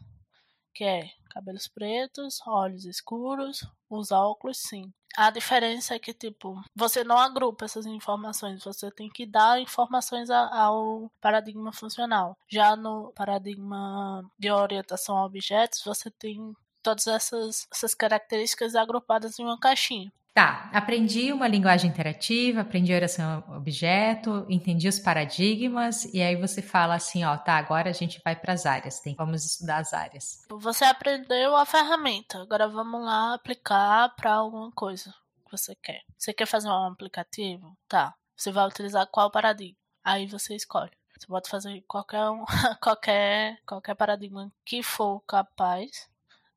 que 0.74 0.84
é 0.84 1.10
cabelos 1.36 1.68
pretos, 1.68 2.40
olhos 2.48 2.86
escuros, 2.86 3.68
os 3.90 4.10
óculos, 4.10 4.58
sim. 4.58 4.92
A 5.18 5.30
diferença 5.30 5.94
é 5.96 6.00
que, 6.00 6.14
tipo, 6.14 6.62
você 6.74 7.04
não 7.04 7.18
agrupa 7.18 7.66
essas 7.66 7.86
informações, 7.86 8.64
você 8.64 8.90
tem 8.90 9.10
que 9.10 9.26
dar 9.26 9.60
informações 9.60 10.30
ao 10.30 11.12
paradigma 11.22 11.74
funcional. 11.74 12.38
Já 12.50 12.76
no 12.76 13.12
paradigma 13.14 14.24
de 14.40 14.50
orientação 14.50 15.18
a 15.18 15.26
objetos, 15.26 15.82
você 15.86 16.10
tem 16.10 16.54
todas 16.82 17.08
essas, 17.08 17.68
essas 17.72 17.94
características 17.94 18.76
agrupadas 18.76 19.38
em 19.38 19.44
uma 19.44 19.60
caixinha. 19.60 20.12
Tá, 20.36 20.70
aprendi 20.74 21.32
uma 21.32 21.48
linguagem 21.48 21.90
interativa, 21.90 22.60
aprendi 22.60 22.94
oração 22.94 23.42
objeto, 23.56 24.46
entendi 24.50 24.86
os 24.86 25.00
paradigmas 25.00 26.04
e 26.14 26.22
aí 26.22 26.36
você 26.36 26.62
fala 26.62 26.96
assim, 26.96 27.24
ó, 27.24 27.38
tá, 27.38 27.54
agora 27.54 27.90
a 27.90 27.94
gente 27.94 28.22
vai 28.22 28.36
para 28.36 28.52
as 28.52 28.66
áreas, 28.66 29.00
tem 29.00 29.16
vamos 29.16 29.46
estudar 29.46 29.78
as 29.78 29.94
áreas. 29.94 30.46
Você 30.50 30.84
aprendeu 30.84 31.56
a 31.56 31.66
ferramenta, 31.66 32.42
agora 32.42 32.68
vamos 32.68 33.02
lá 33.02 33.34
aplicar 33.36 34.14
para 34.18 34.34
alguma 34.34 34.70
coisa 34.74 35.10
que 35.46 35.52
você 35.52 35.74
quer. 35.82 36.02
Você 36.18 36.34
quer 36.34 36.48
fazer 36.48 36.68
um 36.68 36.88
aplicativo? 36.88 37.74
Tá. 37.88 38.14
Você 38.36 38.52
vai 38.52 38.68
utilizar 38.68 39.08
qual 39.08 39.32
paradigma? 39.32 39.78
Aí 40.04 40.28
você 40.28 40.54
escolhe. 40.54 40.92
Você 41.18 41.28
pode 41.28 41.50
fazer 41.50 41.82
qualquer 41.88 42.30
um, 42.30 42.44
qualquer 42.84 43.58
qualquer 43.66 43.96
paradigma 43.96 44.52
que 44.66 44.84
for 44.84 45.22
capaz 45.22 46.10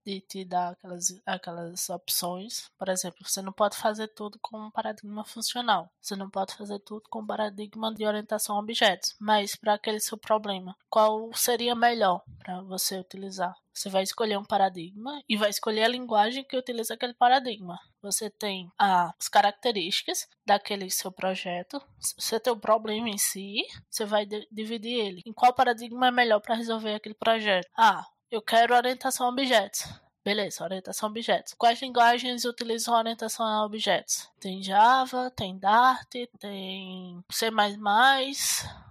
de 0.09 0.22
te 0.22 0.42
dar 0.42 0.72
aquelas, 0.72 1.20
aquelas 1.26 1.90
opções. 1.90 2.70
Por 2.78 2.88
exemplo, 2.88 3.18
você 3.28 3.42
não 3.42 3.52
pode 3.52 3.76
fazer 3.76 4.09
tudo 4.09 4.38
com 4.40 4.59
um 4.59 4.70
paradigma 4.70 5.22
funcional. 5.22 5.90
Você 6.00 6.16
não 6.16 6.30
pode 6.30 6.54
fazer 6.54 6.78
tudo 6.78 7.02
com 7.11 7.20
um 7.20 7.26
paradigma 7.26 7.92
de 7.92 8.06
orientação 8.06 8.56
a 8.56 8.61
objetos. 8.61 9.14
Mas 9.20 9.54
para 9.54 9.74
aquele 9.74 10.00
seu 10.00 10.16
problema, 10.16 10.74
qual 10.88 11.30
seria 11.34 11.74
melhor 11.74 12.22
para 12.38 12.62
você 12.62 12.98
utilizar? 12.98 13.54
Você 13.70 13.90
vai 13.90 14.02
escolher 14.02 14.38
um 14.38 14.44
paradigma 14.44 15.22
e 15.28 15.36
vai 15.36 15.50
escolher 15.50 15.84
a 15.84 15.88
linguagem 15.88 16.42
que 16.42 16.56
utiliza 16.56 16.94
aquele 16.94 17.14
paradigma. 17.14 17.78
Você 18.02 18.30
tem 18.30 18.72
as 18.78 19.28
características 19.28 20.26
daquele 20.44 20.90
seu 20.90 21.12
projeto. 21.12 21.80
Você 22.00 22.40
tem 22.40 22.52
o 22.52 22.59
problema 22.59 23.09
em 23.09 23.18
si, 23.18 23.59
você 23.88 24.04
vai 24.04 24.26
dividir 24.50 24.94
ele. 24.94 25.22
Em 25.24 25.32
qual 25.32 25.52
paradigma 25.52 26.09
é 26.09 26.11
melhor 26.11 26.40
para 26.40 26.56
resolver 26.56 26.94
aquele 26.94 27.14
projeto? 27.14 27.68
Ah, 27.76 28.04
eu 28.31 28.43
quero 28.43 28.74
orientação 28.74 29.26
a 29.26 29.31
objetos. 29.31 29.89
Beleza, 30.24 30.62
orientação 30.62 31.09
a 31.09 31.11
objetos. 31.11 31.55
Quais 31.55 31.81
linguagens 31.81 32.45
utilizam 32.45 32.95
orientação 32.95 33.47
a 33.47 33.64
objetos? 33.64 34.29
Tem 34.39 34.62
Java, 34.62 35.31
tem 35.35 35.59
Dart, 35.59 36.07
tem 36.39 37.24
C++. 37.31 37.51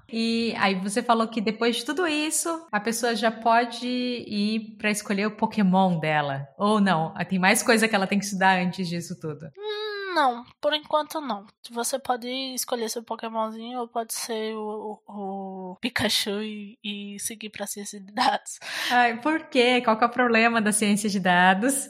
E 0.09 0.55
aí 0.57 0.73
você 0.75 1.03
falou 1.03 1.27
que 1.27 1.41
depois 1.41 1.75
de 1.75 1.85
tudo 1.85 2.07
isso, 2.07 2.65
a 2.71 2.79
pessoa 2.79 3.13
já 3.13 3.29
pode 3.29 3.85
ir 3.87 4.77
para 4.77 4.89
escolher 4.89 5.27
o 5.27 5.35
Pokémon 5.35 5.99
dela. 5.99 6.47
Ou 6.57 6.79
não, 6.79 7.13
tem 7.27 7.37
mais 7.37 7.61
coisa 7.61 7.87
que 7.87 7.95
ela 7.95 8.07
tem 8.07 8.17
que 8.17 8.25
estudar 8.25 8.57
antes 8.59 8.87
disso 8.87 9.19
tudo. 9.19 9.45
Hum, 9.57 9.76
não, 10.17 10.43
por 10.59 10.73
enquanto 10.73 11.21
não. 11.21 11.45
Você 11.69 11.99
pode 11.99 12.27
escolher 12.27 12.89
seu 12.89 13.03
Pokémonzinho 13.03 13.79
ou 13.79 13.87
pode 13.87 14.15
ser 14.15 14.55
o, 14.55 14.99
o, 15.07 15.73
o 15.73 15.75
Pikachu 15.79 16.41
e, 16.41 16.79
e, 16.83 17.19
seguir 17.19 17.51
pra 17.51 17.67
ciência 17.67 17.99
de 17.99 18.11
dados. 18.11 18.57
Ai, 18.89 19.21
por 19.21 19.43
quê? 19.47 19.79
Qual 19.83 19.95
que 19.95 20.03
é 20.03 20.07
o 20.07 20.09
problema 20.09 20.59
da 20.59 20.71
ciência 20.71 21.07
de 21.07 21.19
dados? 21.19 21.87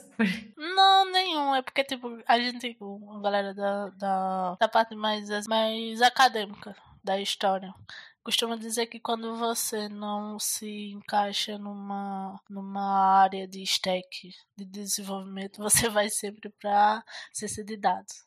Não, 0.58 1.10
nenhum. 1.10 1.54
É 1.54 1.62
porque, 1.62 1.82
tipo, 1.82 2.22
a 2.26 2.38
gente, 2.38 2.76
a 3.16 3.20
galera 3.22 3.54
da, 3.54 3.88
da, 3.90 4.56
da 4.60 4.68
parte 4.68 4.94
mais, 4.94 5.46
mais 5.46 6.02
acadêmica 6.02 6.76
da 7.02 7.18
história 7.18 7.72
costuma 8.28 8.56
dizer 8.58 8.84
que 8.88 9.00
quando 9.00 9.36
você 9.36 9.88
não 9.88 10.38
se 10.38 10.90
encaixa 10.90 11.56
numa, 11.56 12.38
numa 12.46 13.22
área 13.22 13.48
de 13.48 13.62
stack 13.62 14.34
de 14.54 14.66
desenvolvimento, 14.66 15.62
você 15.62 15.88
vai 15.88 16.10
sempre 16.10 16.50
para 16.50 17.02
ciência 17.32 17.64
de 17.64 17.74
dados 17.74 18.26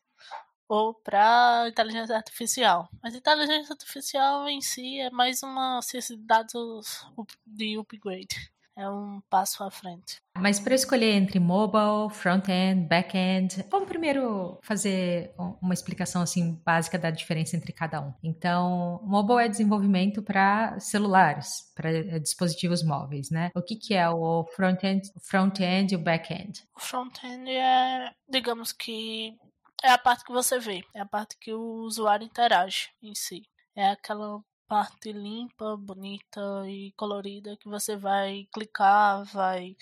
ou 0.67 0.95
para 0.95 1.67
inteligência 1.69 2.15
artificial. 2.15 2.89
Mas 2.99 3.13
inteligência 3.13 3.73
artificial 3.73 4.49
em 4.49 4.59
si 4.59 4.99
é 4.99 5.11
mais 5.11 5.43
uma 5.43 5.79
ciência 5.83 6.17
de 6.17 6.23
dados 6.23 7.05
de 7.45 7.77
upgrade 7.77 8.51
é 8.75 8.89
um 8.89 9.21
passo 9.29 9.63
à 9.63 9.71
frente. 9.71 10.21
Mas 10.37 10.59
para 10.59 10.73
escolher 10.75 11.11
entre 11.11 11.39
mobile, 11.39 12.09
front-end, 12.11 12.87
back-end, 12.87 13.65
vamos 13.69 13.87
primeiro 13.87 14.57
fazer 14.61 15.33
uma 15.61 15.73
explicação 15.73 16.21
assim 16.21 16.59
básica 16.65 16.97
da 16.97 17.11
diferença 17.11 17.55
entre 17.55 17.73
cada 17.73 18.01
um. 18.01 18.13
Então, 18.23 19.01
mobile 19.03 19.39
é 19.39 19.49
desenvolvimento 19.49 20.23
para 20.23 20.79
celulares, 20.79 21.71
para 21.75 22.19
dispositivos 22.19 22.83
móveis, 22.83 23.29
né? 23.29 23.51
O 23.55 23.61
que, 23.61 23.75
que 23.75 23.93
é 23.93 24.09
o 24.09 24.45
front-end, 24.55 25.11
front-end 25.21 25.93
e 25.93 25.97
o 25.97 25.99
back-end? 25.99 26.63
O 26.75 26.79
front-end 26.79 27.49
é, 27.51 28.11
digamos 28.29 28.71
que 28.71 29.37
é 29.83 29.91
a 29.91 29.97
parte 29.97 30.23
que 30.23 30.31
você 30.31 30.59
vê, 30.59 30.83
é 30.93 31.01
a 31.01 31.05
parte 31.05 31.37
que 31.39 31.53
o 31.53 31.83
usuário 31.83 32.25
interage 32.25 32.89
em 33.01 33.13
si. 33.15 33.43
É 33.75 33.89
aquela 33.89 34.41
parte 34.71 35.11
limpa, 35.11 35.75
bonita 35.75 36.63
e 36.65 36.93
colorida 36.93 37.57
que 37.57 37.67
você 37.67 37.97
vai 37.97 38.47
clicar, 38.53 39.25
vai 39.25 39.75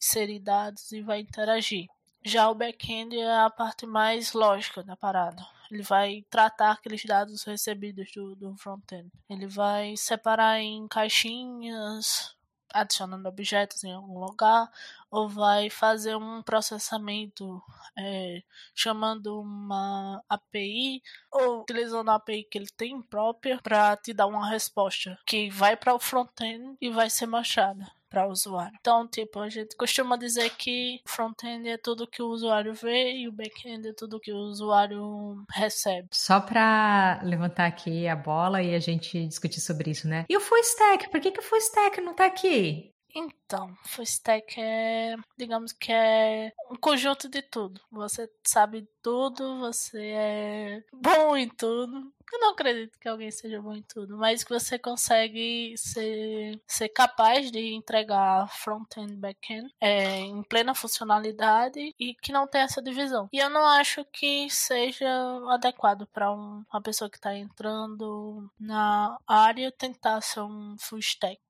inserir 0.00 0.38
dados 0.38 0.92
e 0.92 1.02
vai 1.02 1.18
interagir. 1.18 1.88
Já 2.24 2.48
o 2.48 2.54
back-end 2.54 3.18
é 3.18 3.40
a 3.40 3.50
parte 3.50 3.86
mais 3.86 4.34
lógica 4.34 4.84
da 4.84 4.96
parada. 4.96 5.44
Ele 5.68 5.82
vai 5.82 6.24
tratar 6.30 6.70
aqueles 6.70 7.04
dados 7.04 7.42
recebidos 7.42 8.12
do, 8.12 8.36
do 8.36 8.56
front-end. 8.56 9.10
Ele 9.28 9.48
vai 9.48 9.96
separar 9.96 10.60
em 10.60 10.86
caixinhas, 10.86 12.35
adicionando 12.80 13.28
objetos 13.28 13.82
em 13.84 13.92
algum 13.92 14.18
lugar, 14.18 14.70
ou 15.10 15.28
vai 15.28 15.70
fazer 15.70 16.16
um 16.16 16.42
processamento 16.42 17.62
é, 17.96 18.42
chamando 18.74 19.40
uma 19.40 20.22
API 20.28 21.02
ou 21.32 21.62
utilizando 21.62 22.10
a 22.10 22.16
API 22.16 22.44
que 22.44 22.58
ele 22.58 22.68
tem 22.76 23.00
própria 23.00 23.58
para 23.62 23.96
te 23.96 24.12
dar 24.12 24.26
uma 24.26 24.48
resposta 24.48 25.18
que 25.26 25.50
vai 25.50 25.76
para 25.76 25.94
o 25.94 25.98
front-end 25.98 26.76
e 26.80 26.90
vai 26.90 27.08
ser 27.08 27.26
mostrada 27.26 27.95
para 28.08 28.26
o 28.26 28.30
usuário. 28.30 28.76
Então, 28.80 29.06
tipo, 29.08 29.40
a 29.40 29.48
gente 29.48 29.76
costuma 29.76 30.16
dizer 30.16 30.50
que 30.50 31.00
o 31.06 31.10
front-end 31.10 31.68
é 31.68 31.76
tudo 31.76 32.06
que 32.06 32.22
o 32.22 32.28
usuário 32.28 32.74
vê 32.74 33.12
e 33.12 33.28
o 33.28 33.32
back-end 33.32 33.88
é 33.88 33.92
tudo 33.92 34.20
que 34.20 34.32
o 34.32 34.36
usuário 34.36 35.44
recebe. 35.52 36.08
Só 36.12 36.40
para 36.40 37.20
levantar 37.22 37.66
aqui 37.66 38.06
a 38.06 38.16
bola 38.16 38.62
e 38.62 38.74
a 38.74 38.78
gente 38.78 39.26
discutir 39.26 39.60
sobre 39.60 39.90
isso, 39.90 40.08
né? 40.08 40.24
E 40.28 40.36
o 40.36 40.40
full 40.40 40.58
stack? 40.58 41.10
Por 41.10 41.20
que, 41.20 41.30
que 41.30 41.40
o 41.40 41.42
full 41.42 41.58
stack 41.58 42.00
não 42.00 42.14
tá 42.14 42.26
aqui? 42.26 42.95
Então, 43.18 43.74
full 43.82 44.04
stack 44.04 44.60
é, 44.60 45.16
digamos 45.38 45.72
que 45.72 45.90
é 45.90 46.52
um 46.70 46.76
conjunto 46.76 47.30
de 47.30 47.40
tudo. 47.40 47.80
Você 47.90 48.30
sabe 48.46 48.86
tudo, 49.00 49.58
você 49.58 49.98
é 50.08 50.84
bom 50.92 51.34
em 51.34 51.48
tudo. 51.48 52.12
Eu 52.30 52.40
não 52.40 52.50
acredito 52.50 52.98
que 52.98 53.08
alguém 53.08 53.30
seja 53.30 53.62
bom 53.62 53.72
em 53.72 53.82
tudo, 53.82 54.18
mas 54.18 54.44
que 54.44 54.50
você 54.50 54.78
consegue 54.78 55.74
ser, 55.78 56.60
ser 56.66 56.90
capaz 56.90 57.50
de 57.50 57.72
entregar 57.72 58.48
front-end 58.48 59.14
back-end 59.16 59.72
é, 59.80 60.18
em 60.18 60.42
plena 60.42 60.74
funcionalidade 60.74 61.94
e 61.98 62.14
que 62.16 62.32
não 62.32 62.46
tem 62.46 62.60
essa 62.60 62.82
divisão. 62.82 63.30
E 63.32 63.38
eu 63.38 63.48
não 63.48 63.64
acho 63.66 64.04
que 64.12 64.50
seja 64.50 65.08
adequado 65.48 66.06
para 66.08 66.30
um, 66.30 66.64
uma 66.70 66.82
pessoa 66.82 67.08
que 67.08 67.16
está 67.16 67.34
entrando 67.34 68.50
na 68.60 69.16
área 69.26 69.72
tentar 69.72 70.20
ser 70.20 70.40
um 70.40 70.76
full 70.78 70.98
stack. 70.98 71.40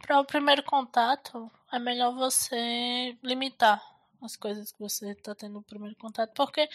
Para 0.00 0.20
o 0.20 0.24
primeiro 0.24 0.62
contato, 0.62 1.50
é 1.72 1.78
melhor 1.78 2.14
você 2.14 3.16
limitar 3.22 3.82
as 4.22 4.36
coisas 4.36 4.72
que 4.72 4.78
você 4.78 5.10
está 5.12 5.34
tendo 5.34 5.54
no 5.54 5.62
primeiro 5.62 5.96
contato, 5.96 6.32
porque 6.34 6.68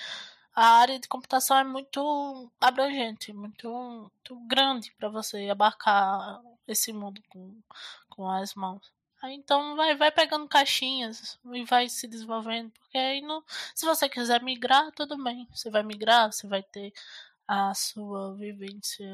a 0.56 0.80
área 0.80 1.00
de 1.00 1.08
computação 1.08 1.58
é 1.58 1.64
muito 1.64 2.52
abrangente, 2.60 3.34
muito, 3.34 3.70
muito 3.70 4.36
grande 4.48 4.92
para 4.98 5.10
você 5.10 5.50
abarcar 5.50 6.42
esse 6.68 6.92
mundo 6.92 7.22
com, 7.30 7.56
com 8.10 8.30
as 8.30 8.54
mãos. 8.56 8.92
Aí, 9.22 9.36
então 9.36 9.76
vai, 9.76 9.96
vai 9.96 10.12
pegando 10.12 10.48
caixinhas 10.48 11.38
e 11.54 11.64
vai 11.66 11.90
se 11.90 12.08
desenvolvendo, 12.08 12.72
porque 12.72 12.98
aí 12.98 13.22
no, 13.22 13.44
se 13.76 13.86
você 13.86 14.08
quiser 14.08 14.42
migrar, 14.42 14.92
tudo 14.94 15.22
bem. 15.22 15.48
Você 15.54 15.70
vai 15.70 15.84
migrar, 15.84 16.32
você 16.32 16.48
vai 16.48 16.64
ter 16.64 16.94
a 17.48 17.74
sua 17.74 18.34
vivência 18.36 19.08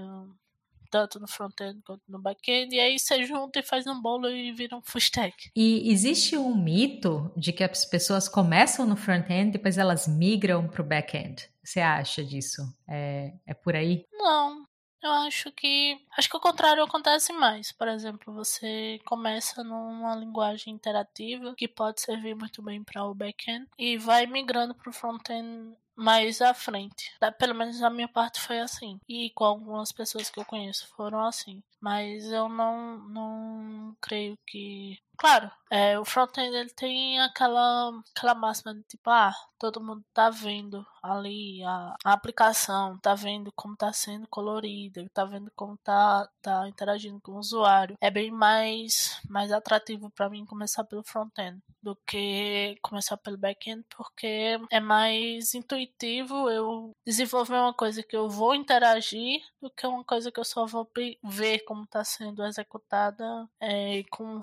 tanto 0.89 1.19
no 1.19 1.27
front-end 1.27 1.81
quanto 1.83 2.03
no 2.07 2.19
back-end, 2.19 2.75
e 2.75 2.79
aí 2.79 2.99
você 2.99 3.23
junta 3.25 3.59
e 3.59 3.63
faz 3.63 3.87
um 3.87 4.01
bolo 4.01 4.29
e 4.29 4.51
vira 4.51 4.75
um 4.75 4.81
full 4.81 4.99
stack. 4.99 5.51
E 5.55 5.91
existe 5.91 6.37
um 6.37 6.55
mito 6.55 7.31
de 7.35 7.51
que 7.51 7.63
as 7.63 7.85
pessoas 7.85 8.27
começam 8.27 8.85
no 8.85 8.95
front-end 8.95 9.49
e 9.49 9.51
depois 9.53 9.77
elas 9.77 10.07
migram 10.07 10.67
para 10.67 10.81
o 10.81 10.85
back-end. 10.85 11.49
Você 11.63 11.81
acha 11.81 12.23
disso? 12.23 12.61
É, 12.87 13.33
é 13.45 13.53
por 13.53 13.75
aí? 13.75 14.05
Não, 14.13 14.65
eu 15.05 15.11
acho 15.11 15.51
que. 15.51 15.99
Acho 16.17 16.27
que 16.27 16.37
o 16.37 16.39
contrário 16.39 16.83
acontece 16.83 17.31
mais. 17.31 17.71
Por 17.71 17.87
exemplo, 17.87 18.33
você 18.33 18.99
começa 19.05 19.63
numa 19.63 20.15
linguagem 20.15 20.73
interativa 20.73 21.53
que 21.55 21.67
pode 21.67 22.01
servir 22.01 22.35
muito 22.35 22.61
bem 22.61 22.83
para 22.83 23.05
o 23.05 23.13
back-end 23.13 23.67
e 23.77 23.97
vai 23.97 24.25
migrando 24.25 24.73
para 24.73 24.89
o 24.89 24.93
front-end 24.93 25.75
mais 25.95 26.41
à 26.41 26.53
frente. 26.53 27.11
Pelo 27.37 27.55
menos 27.55 27.81
a 27.81 27.89
minha 27.89 28.07
parte 28.07 28.41
foi 28.41 28.59
assim. 28.59 28.99
E 29.07 29.29
com 29.31 29.45
algumas 29.45 29.91
pessoas 29.91 30.29
que 30.29 30.39
eu 30.39 30.45
conheço 30.45 30.87
foram 30.95 31.25
assim. 31.25 31.61
Mas 31.79 32.25
eu 32.25 32.49
não, 32.49 32.97
não 33.09 33.95
creio 34.01 34.37
que. 34.45 34.99
Claro, 35.17 35.49
é, 35.71 35.99
o 35.99 36.05
front-end 36.05 36.55
ele 36.55 36.69
tem 36.69 37.19
aquela, 37.19 37.91
aquela 38.15 38.35
máxima 38.35 38.73
de 38.73 38.83
tipo, 38.83 39.09
ah, 39.09 39.33
todo 39.57 39.83
mundo 39.83 40.03
tá 40.13 40.29
vendo 40.29 40.85
ali 41.01 41.63
a, 41.63 41.95
a 42.03 42.13
aplicação, 42.13 42.97
tá 42.99 43.15
vendo 43.15 43.51
como 43.55 43.75
tá 43.75 43.91
sendo 43.91 44.27
colorida, 44.27 45.05
tá 45.13 45.25
vendo 45.25 45.51
como 45.55 45.77
tá, 45.77 46.27
tá 46.41 46.67
interagindo 46.67 47.19
com 47.21 47.33
o 47.33 47.39
usuário. 47.39 47.95
É 48.01 48.11
bem 48.11 48.31
mais, 48.31 49.19
mais 49.29 49.51
atrativo 49.51 50.09
para 50.11 50.29
mim 50.29 50.45
começar 50.45 50.83
pelo 50.83 51.03
front-end 51.03 51.59
do 51.81 51.95
que 52.07 52.77
começar 52.81 53.17
pelo 53.17 53.37
back-end, 53.37 53.83
porque 53.95 54.57
é 54.71 54.79
mais 54.79 55.53
intuitivo 55.53 56.49
eu 56.49 56.91
desenvolver 57.05 57.55
uma 57.55 57.73
coisa 57.73 58.01
que 58.03 58.15
eu 58.15 58.29
vou 58.29 58.55
interagir 58.55 59.41
do 59.61 59.69
que 59.69 59.85
uma 59.85 60.03
coisa 60.03 60.31
que 60.31 60.39
eu 60.39 60.45
só 60.45 60.65
vou 60.65 60.89
ver 61.23 61.59
como 61.65 61.83
está 61.83 62.03
sendo 62.03 62.43
executada 62.43 63.25
é, 63.59 64.03
com 64.09 64.39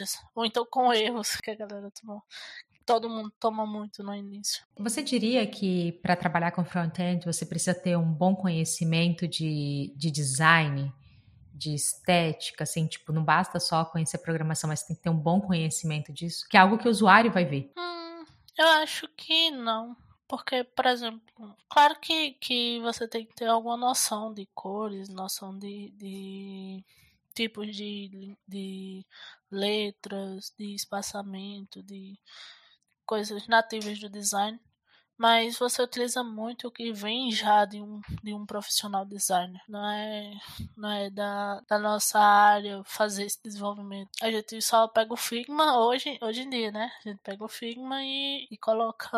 respostas, 0.00 0.30
ou 0.34 0.44
então 0.44 0.66
com 0.70 0.92
erros 0.94 1.36
que 1.36 1.50
a 1.50 1.56
galera 1.56 1.90
tomou 1.90 2.22
todo 2.84 3.10
mundo 3.10 3.32
toma 3.40 3.66
muito 3.66 4.00
no 4.04 4.14
início. 4.14 4.62
Você 4.78 5.02
diria 5.02 5.44
que 5.44 5.90
para 6.02 6.14
trabalhar 6.14 6.52
com 6.52 6.64
front-end 6.64 7.26
você 7.26 7.44
precisa 7.44 7.74
ter 7.74 7.98
um 7.98 8.12
bom 8.12 8.36
conhecimento 8.36 9.26
de, 9.26 9.92
de 9.96 10.08
design? 10.08 10.92
de 11.56 11.74
estética, 11.74 12.64
assim, 12.64 12.86
tipo, 12.86 13.12
não 13.12 13.24
basta 13.24 13.58
só 13.58 13.84
conhecer 13.84 14.18
programação, 14.18 14.68
mas 14.68 14.82
tem 14.82 14.94
que 14.94 15.02
ter 15.02 15.08
um 15.08 15.18
bom 15.18 15.40
conhecimento 15.40 16.12
disso, 16.12 16.46
que 16.48 16.56
é 16.56 16.60
algo 16.60 16.76
que 16.76 16.86
o 16.86 16.90
usuário 16.90 17.32
vai 17.32 17.44
ver. 17.44 17.72
Hum, 17.76 18.24
eu 18.58 18.66
acho 18.82 19.08
que 19.16 19.50
não. 19.50 19.96
Porque, 20.28 20.64
por 20.64 20.86
exemplo, 20.86 21.22
claro 21.68 21.98
que, 22.00 22.32
que 22.32 22.80
você 22.80 23.08
tem 23.08 23.24
que 23.24 23.34
ter 23.34 23.46
alguma 23.46 23.76
noção 23.76 24.34
de 24.34 24.46
cores, 24.54 25.08
noção 25.08 25.56
de, 25.56 25.90
de 25.92 26.84
tipos 27.36 27.76
de, 27.76 28.36
de 28.48 29.06
letras, 29.50 30.52
de 30.58 30.74
espaçamento, 30.74 31.82
de 31.82 32.18
coisas 33.04 33.46
nativas 33.46 34.00
do 34.00 34.10
design 34.10 34.58
mas 35.18 35.58
você 35.58 35.82
utiliza 35.82 36.22
muito 36.22 36.68
o 36.68 36.70
que 36.70 36.92
vem 36.92 37.30
já 37.32 37.64
de 37.64 37.80
um, 37.80 38.00
de 38.22 38.34
um 38.34 38.44
profissional 38.44 39.04
designer. 39.04 39.62
Não 39.66 39.88
é, 39.88 40.32
não 40.76 40.90
é 40.90 41.10
da, 41.10 41.60
da 41.68 41.78
nossa 41.78 42.18
área 42.18 42.82
fazer 42.84 43.24
esse 43.24 43.42
desenvolvimento. 43.42 44.10
A 44.22 44.30
gente 44.30 44.60
só 44.60 44.86
pega 44.86 45.14
o 45.14 45.16
Figma 45.16 45.78
hoje, 45.78 46.18
hoje 46.20 46.42
em 46.42 46.50
dia, 46.50 46.70
né? 46.70 46.90
A 47.00 47.08
gente 47.08 47.20
pega 47.22 47.42
o 47.42 47.48
Figma 47.48 48.02
e, 48.02 48.46
e 48.50 48.58
coloca 48.58 49.16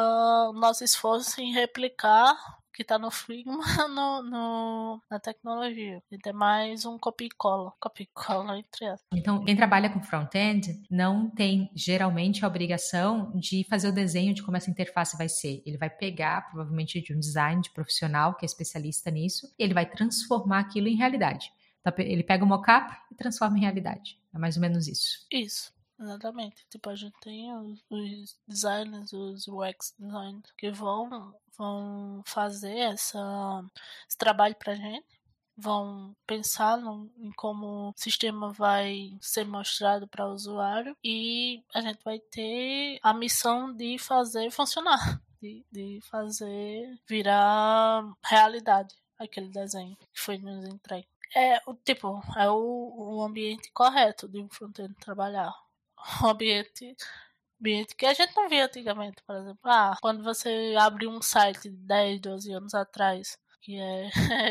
o 0.50 0.52
nosso 0.52 0.84
esforço 0.84 1.40
em 1.40 1.52
replicar 1.52 2.36
que 2.78 2.82
está 2.82 2.96
no 2.96 3.10
Figma 3.10 3.58
no, 3.90 4.22
no, 4.22 5.02
na 5.10 5.18
tecnologia. 5.18 6.00
Ele 6.12 6.22
é 6.24 6.32
mais 6.32 6.86
um 6.86 6.96
copy 6.96 7.24
e 7.24 7.28
cola. 7.28 7.72
Copy 7.80 8.04
e 8.04 8.08
cola 8.14 8.56
entre 8.56 8.84
elas. 8.84 9.00
Então, 9.12 9.44
quem 9.44 9.56
trabalha 9.56 9.90
com 9.90 10.00
front-end 10.00 10.80
não 10.88 11.28
tem 11.28 11.72
geralmente 11.74 12.44
a 12.44 12.48
obrigação 12.48 13.32
de 13.34 13.64
fazer 13.64 13.88
o 13.88 13.92
desenho 13.92 14.32
de 14.32 14.44
como 14.44 14.56
essa 14.56 14.70
interface 14.70 15.18
vai 15.18 15.28
ser. 15.28 15.60
Ele 15.66 15.76
vai 15.76 15.90
pegar, 15.90 16.48
provavelmente, 16.50 17.02
de 17.02 17.12
um 17.12 17.18
design 17.18 17.60
de 17.60 17.72
profissional 17.72 18.36
que 18.36 18.44
é 18.44 18.46
especialista 18.46 19.10
nisso, 19.10 19.52
e 19.58 19.64
ele 19.64 19.74
vai 19.74 19.84
transformar 19.84 20.60
aquilo 20.60 20.86
em 20.86 20.94
realidade. 20.94 21.50
Então, 21.80 21.92
ele 21.98 22.22
pega 22.22 22.44
o 22.44 22.46
mockup 22.46 22.96
e 23.10 23.16
transforma 23.16 23.58
em 23.58 23.62
realidade. 23.62 24.20
É 24.32 24.38
mais 24.38 24.54
ou 24.54 24.60
menos 24.60 24.86
isso. 24.86 25.26
Isso. 25.32 25.72
Exatamente. 26.00 26.64
Tipo, 26.70 26.90
a 26.90 26.94
gente 26.94 27.18
tem 27.20 27.52
os, 27.56 27.84
os 27.90 28.38
designers, 28.46 29.12
os 29.12 29.48
UX 29.48 29.94
designers, 29.98 30.52
que 30.56 30.70
vão, 30.70 31.34
vão 31.56 32.22
fazer 32.24 32.78
essa, 32.78 33.64
esse 34.08 34.16
trabalho 34.16 34.54
pra 34.54 34.74
gente. 34.74 35.06
Vão 35.56 36.14
pensar 36.24 36.78
no, 36.78 37.10
em 37.18 37.32
como 37.32 37.88
o 37.88 37.94
sistema 37.96 38.52
vai 38.52 39.18
ser 39.20 39.44
mostrado 39.44 40.06
para 40.06 40.28
o 40.28 40.32
usuário 40.32 40.96
e 41.02 41.64
a 41.74 41.80
gente 41.80 41.98
vai 42.04 42.20
ter 42.20 43.00
a 43.02 43.12
missão 43.12 43.74
de 43.74 43.98
fazer 43.98 44.52
funcionar, 44.52 45.20
de, 45.42 45.66
de 45.72 46.00
fazer 46.02 46.96
virar 47.08 48.04
realidade 48.24 48.94
aquele 49.18 49.48
desenho 49.48 49.96
que 49.96 50.20
foi 50.20 50.38
nos 50.38 50.64
entregue. 50.64 51.08
É 51.34 51.60
o 51.66 51.74
tipo, 51.74 52.22
é 52.36 52.48
o, 52.48 53.16
o 53.16 53.22
ambiente 53.24 53.68
correto 53.72 54.28
de 54.28 54.38
um 54.40 54.48
front-end 54.48 54.94
trabalhar 54.94 55.52
um 56.22 56.28
ambiente, 56.28 56.96
ambiente 57.60 57.94
que 57.96 58.06
a 58.06 58.14
gente 58.14 58.34
não 58.36 58.48
via 58.48 58.66
antigamente, 58.66 59.22
por 59.26 59.36
exemplo. 59.36 59.60
Ah, 59.64 59.96
quando 60.00 60.22
você 60.22 60.74
abre 60.78 61.06
um 61.06 61.20
site 61.22 61.70
de 61.70 61.76
10, 61.76 62.20
12 62.20 62.52
anos 62.52 62.74
atrás, 62.74 63.38
que 63.60 63.76
é, 63.78 64.10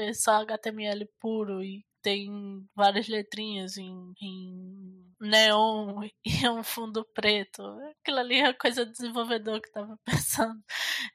é 0.10 0.14
só 0.14 0.42
HTML 0.42 1.08
puro 1.20 1.64
e 1.64 1.86
tem 2.02 2.66
várias 2.76 3.08
letrinhas 3.08 3.78
em, 3.78 4.14
em, 4.22 5.14
neon 5.20 6.08
e 6.26 6.48
um 6.50 6.64
fundo 6.64 7.06
preto. 7.14 7.62
Aquilo 8.02 8.20
ali 8.20 8.36
é 8.36 8.54
coisa 8.54 8.86
do 8.86 8.92
desenvolvedor 8.92 9.60
que 9.62 9.68
estava 9.68 9.98
pensando 10.06 10.64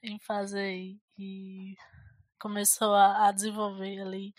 em 0.02 0.18
fazer 0.18 0.96
e 1.18 1.76
começou 2.38 2.94
a, 2.94 3.28
a, 3.28 3.32
desenvolver 3.32 4.00
ali 4.00 4.34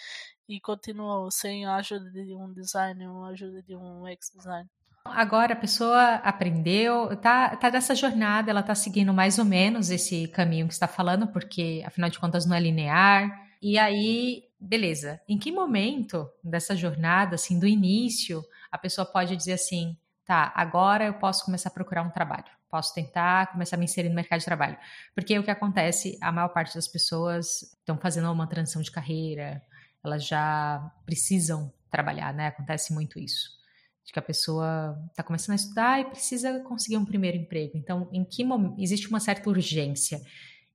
e 0.47 0.59
continuou 0.59 1.31
sem 1.31 1.65
a 1.65 1.77
ajuda 1.77 2.11
de 2.11 2.35
um 2.35 2.53
designer 2.53 3.09
ou 3.09 3.23
ajuda 3.25 3.63
de 3.63 3.75
um 3.75 4.07
ex-designer. 4.07 4.69
Agora 5.05 5.53
a 5.53 5.57
pessoa 5.57 6.15
aprendeu, 6.15 7.15
tá, 7.17 7.55
tá 7.57 7.69
nessa 7.69 7.93
jornada, 7.93 8.49
ela 8.49 8.63
tá 8.63 8.73
seguindo 8.73 9.13
mais 9.13 9.37
ou 9.37 9.45
menos 9.45 9.89
esse 9.89 10.27
caminho 10.29 10.67
que 10.67 10.73
está 10.73 10.87
falando, 10.87 11.27
porque 11.27 11.83
afinal 11.85 12.09
de 12.09 12.17
contas 12.17 12.45
não 12.45 12.55
é 12.55 12.59
linear. 12.59 13.29
E 13.61 13.77
aí, 13.77 14.45
beleza. 14.59 15.21
Em 15.27 15.37
que 15.37 15.51
momento 15.51 16.29
dessa 16.43 16.75
jornada, 16.75 17.35
assim, 17.35 17.59
do 17.59 17.67
início, 17.67 18.43
a 18.71 18.77
pessoa 18.77 19.05
pode 19.05 19.35
dizer 19.35 19.53
assim, 19.53 19.95
tá, 20.25 20.51
agora 20.55 21.05
eu 21.05 21.13
posso 21.15 21.45
começar 21.45 21.69
a 21.69 21.73
procurar 21.73 22.01
um 22.01 22.09
trabalho, 22.09 22.49
posso 22.69 22.93
tentar 22.93 23.51
começar 23.51 23.75
a 23.75 23.79
me 23.79 23.85
inserir 23.85 24.09
no 24.09 24.15
mercado 24.15 24.39
de 24.39 24.45
trabalho. 24.45 24.77
Porque 25.13 25.37
o 25.37 25.43
que 25.43 25.51
acontece, 25.51 26.17
a 26.21 26.31
maior 26.31 26.49
parte 26.49 26.75
das 26.75 26.87
pessoas 26.87 27.61
estão 27.79 27.97
fazendo 27.97 28.31
uma 28.31 28.47
transição 28.47 28.81
de 28.81 28.91
carreira, 28.91 29.61
elas 30.03 30.25
já 30.25 30.91
precisam 31.05 31.71
trabalhar, 31.91 32.33
né? 32.33 32.47
Acontece 32.47 32.93
muito 32.93 33.19
isso 33.19 33.62
de 34.03 34.11
que 34.11 34.19
a 34.19 34.21
pessoa 34.21 34.97
está 35.09 35.23
começando 35.23 35.53
a 35.53 35.55
estudar 35.55 35.99
e 36.01 36.05
precisa 36.05 36.59
conseguir 36.61 36.97
um 36.97 37.05
primeiro 37.05 37.37
emprego. 37.37 37.77
Então, 37.77 38.09
em 38.11 38.23
que 38.23 38.45
existe 38.77 39.07
uma 39.07 39.19
certa 39.19 39.49
urgência? 39.49 40.21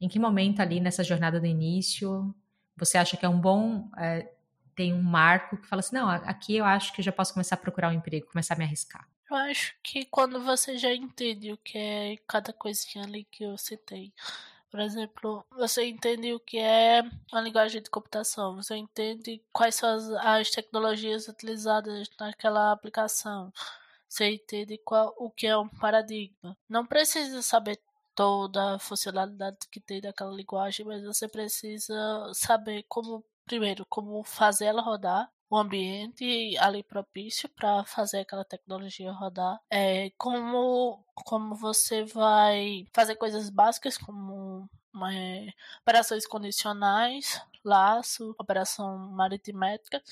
Em 0.01 0.09
que 0.09 0.19
momento 0.19 0.61
ali 0.61 0.81
nessa 0.81 1.05
jornada 1.05 1.41
do 1.41 1.47
início 1.47 2.35
você 2.79 2.97
acha 2.97 3.17
que 3.17 3.27
é 3.27 3.29
um 3.29 3.41
bom 3.41 3.91
é, 3.99 4.31
tem 4.75 4.95
um 4.95 5.03
marco 5.03 5.57
que 5.57 5.67
fala 5.67 5.81
assim: 5.81 5.97
não, 5.97 6.09
aqui 6.09 6.57
eu 6.57 6.65
acho 6.65 6.93
que 6.93 7.01
eu 7.01 7.05
já 7.05 7.11
posso 7.11 7.33
começar 7.33 7.57
a 7.57 7.59
procurar 7.59 7.91
um 7.91 7.93
emprego, 7.93 8.29
começar 8.29 8.55
a 8.55 8.57
me 8.57 8.65
arriscar? 8.65 9.07
Eu 9.29 9.37
acho 9.37 9.75
que 9.83 10.05
quando 10.07 10.41
você 10.41 10.79
já 10.79 10.95
entende 10.95 11.53
o 11.53 11.57
que 11.59 11.77
é 11.77 12.17
cada 12.27 12.53
coisinha 12.53 13.05
ali 13.05 13.27
que 13.31 13.45
eu 13.45 13.59
citei. 13.59 14.13
Por 14.71 14.81
exemplo, 14.81 15.45
você 15.51 15.87
entende 15.87 16.35
o 16.35 16.41
que 16.41 16.59
é 16.59 17.03
a 17.33 17.41
linguagem 17.41 17.81
de 17.83 17.89
computação, 17.89 18.57
você 18.57 18.77
entende 18.77 19.43
quais 19.53 19.75
são 19.75 19.89
as, 19.89 20.11
as 20.11 20.51
tecnologias 20.51 21.27
utilizadas 21.27 22.09
naquela 22.21 22.73
aplicação, 22.73 23.51
você 24.09 24.31
entende 24.33 24.79
qual, 24.79 25.15
o 25.17 25.31
que 25.31 25.47
é 25.47 25.57
um 25.57 25.69
paradigma. 25.69 26.57
Não 26.69 26.85
precisa 26.85 27.41
saber 27.41 27.81
toda 28.15 28.75
a 28.75 28.79
funcionalidade 28.79 29.59
que 29.71 29.81
tem 29.81 30.01
daquela 30.01 30.33
linguagem, 30.33 30.85
mas 30.85 31.05
você 31.05 31.29
precisa 31.29 31.95
saber 32.35 32.85
como, 32.89 33.25
primeiro, 33.47 33.87
como 33.87 34.23
fazer 34.25 34.67
ela 34.67 34.83
rodar, 34.83 35.31
o 35.51 35.57
ambiente 35.57 36.57
ali 36.59 36.83
propício 36.83 37.49
para 37.49 37.85
fazer 37.85 38.21
aquela 38.21 38.45
tecnologia 38.45 39.13
rodar. 39.13 39.61
É, 39.71 40.11
como, 40.19 41.03
como 41.15 41.55
você 41.55 42.05
vai 42.05 42.87
fazer 42.93 43.17
coisas 43.17 43.49
básicas 43.51 43.97
como 43.97 44.69
é, 45.11 45.49
operações 45.83 46.27
condicionais, 46.27 47.41
laço, 47.65 48.35
operação 48.39 49.19
aritmética. 49.21 50.03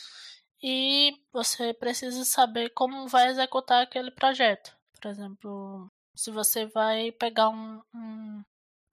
E 0.63 1.21
você 1.33 1.75
precisa 1.75 2.25
saber 2.25 2.71
como 2.71 3.09
vai 3.09 3.29
executar 3.29 3.83
aquele 3.83 4.11
projeto. 4.11 4.77
Por 5.01 5.11
exemplo, 5.11 5.91
se 6.15 6.31
você 6.31 6.67
vai 6.67 7.13
pegar 7.13 7.51
um, 7.51 7.83
um 7.95 8.43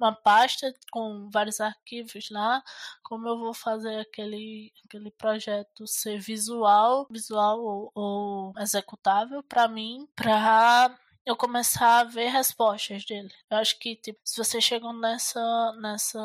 uma 0.04 0.14
pasta 0.14 0.74
com 0.92 1.30
vários 1.32 1.62
arquivos 1.62 2.30
lá, 2.30 2.62
como 3.02 3.28
eu 3.28 3.38
vou 3.38 3.54
fazer 3.54 4.00
aquele, 4.00 4.72
aquele 4.86 5.12
projeto 5.12 5.88
ser 5.88 6.20
visual, 6.20 7.08
visual 7.10 7.60
ou, 7.62 7.92
ou 7.96 8.54
executável 8.60 9.42
para 9.44 9.68
mim, 9.68 10.08
para 10.16 10.94
eu 11.26 11.38
começar 11.38 12.02
a 12.02 12.04
ver 12.04 12.28
respostas 12.28 13.06
dele. 13.06 13.32
Eu 13.50 13.58
acho 13.58 13.80
que 13.80 13.96
tipo, 13.96 14.20
se 14.26 14.38
você 14.38 14.60
chegou 14.60 14.94
nessa 14.94 15.74
nessa 15.80 16.20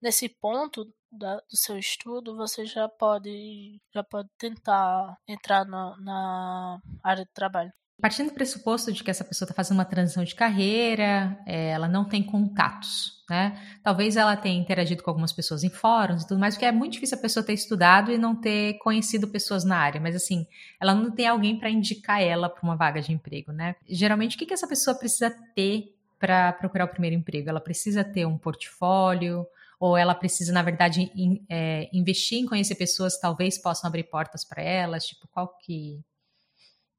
nesse 0.00 0.28
ponto 0.28 0.90
da, 1.12 1.36
do 1.36 1.56
seu 1.56 1.78
estudo, 1.78 2.36
você 2.36 2.64
já 2.66 2.88
pode 2.88 3.80
já 3.92 4.02
pode 4.02 4.28
tentar 4.38 5.18
entrar 5.28 5.66
na, 5.66 5.96
na 5.98 6.80
área 7.02 7.24
de 7.24 7.32
trabalho. 7.32 7.72
Partindo 8.00 8.28
do 8.28 8.34
pressuposto 8.34 8.92
de 8.92 9.04
que 9.04 9.10
essa 9.10 9.24
pessoa 9.24 9.46
está 9.46 9.54
fazendo 9.54 9.78
uma 9.78 9.84
transição 9.84 10.24
de 10.24 10.34
carreira, 10.34 11.38
é, 11.46 11.70
ela 11.70 11.88
não 11.88 12.04
tem 12.04 12.22
contatos, 12.22 13.22
né? 13.30 13.58
Talvez 13.82 14.16
ela 14.16 14.36
tenha 14.36 14.60
interagido 14.60 15.02
com 15.02 15.10
algumas 15.10 15.32
pessoas 15.32 15.62
em 15.62 15.70
fóruns 15.70 16.22
e 16.22 16.26
tudo 16.26 16.40
mais, 16.40 16.54
porque 16.54 16.66
é 16.66 16.72
muito 16.72 16.94
difícil 16.94 17.16
a 17.16 17.20
pessoa 17.20 17.46
ter 17.46 17.54
estudado 17.54 18.10
e 18.10 18.18
não 18.18 18.34
ter 18.34 18.74
conhecido 18.78 19.28
pessoas 19.28 19.64
na 19.64 19.76
área, 19.76 20.00
mas 20.00 20.16
assim, 20.16 20.46
ela 20.80 20.94
não 20.94 21.10
tem 21.10 21.28
alguém 21.28 21.58
para 21.58 21.70
indicar 21.70 22.20
ela 22.20 22.48
para 22.48 22.62
uma 22.62 22.76
vaga 22.76 23.00
de 23.00 23.12
emprego, 23.12 23.52
né? 23.52 23.76
Geralmente, 23.88 24.36
o 24.36 24.38
que, 24.38 24.46
que 24.46 24.54
essa 24.54 24.66
pessoa 24.66 24.98
precisa 24.98 25.30
ter 25.54 25.94
para 26.18 26.52
procurar 26.52 26.86
o 26.86 26.88
primeiro 26.88 27.16
emprego? 27.16 27.48
Ela 27.48 27.60
precisa 27.60 28.02
ter 28.02 28.26
um 28.26 28.36
portfólio, 28.36 29.46
ou 29.78 29.96
ela 29.96 30.14
precisa, 30.14 30.52
na 30.52 30.62
verdade, 30.62 31.10
in, 31.14 31.44
é, 31.48 31.88
investir 31.92 32.38
em 32.38 32.46
conhecer 32.46 32.74
pessoas 32.74 33.14
que 33.14 33.20
talvez 33.20 33.56
possam 33.56 33.88
abrir 33.88 34.04
portas 34.04 34.44
para 34.44 34.62
elas? 34.62 35.06
Tipo, 35.06 35.28
qual 35.28 35.56
que 35.58 36.00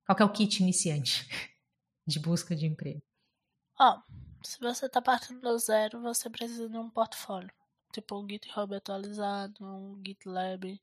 qual 0.06 0.16
que 0.16 0.22
é 0.22 0.26
o 0.26 0.32
kit 0.32 0.62
iniciante 0.62 1.28
de 2.08 2.20
busca 2.20 2.56
de 2.56 2.66
emprego? 2.66 3.02
Ó, 3.80 3.98
oh, 3.98 4.16
se 4.46 4.60
você 4.60 4.86
está 4.86 5.02
partindo 5.02 5.42
do 5.42 5.58
zero, 5.58 6.02
você 6.02 6.30
precisa 6.30 6.70
de 6.70 6.78
um 6.78 6.90
portfólio. 6.90 7.52
Tipo 7.92 8.20
um 8.22 8.30
GitHub 8.30 8.76
atualizado, 8.76 9.66
um 9.66 10.02
GitLab. 10.06 10.80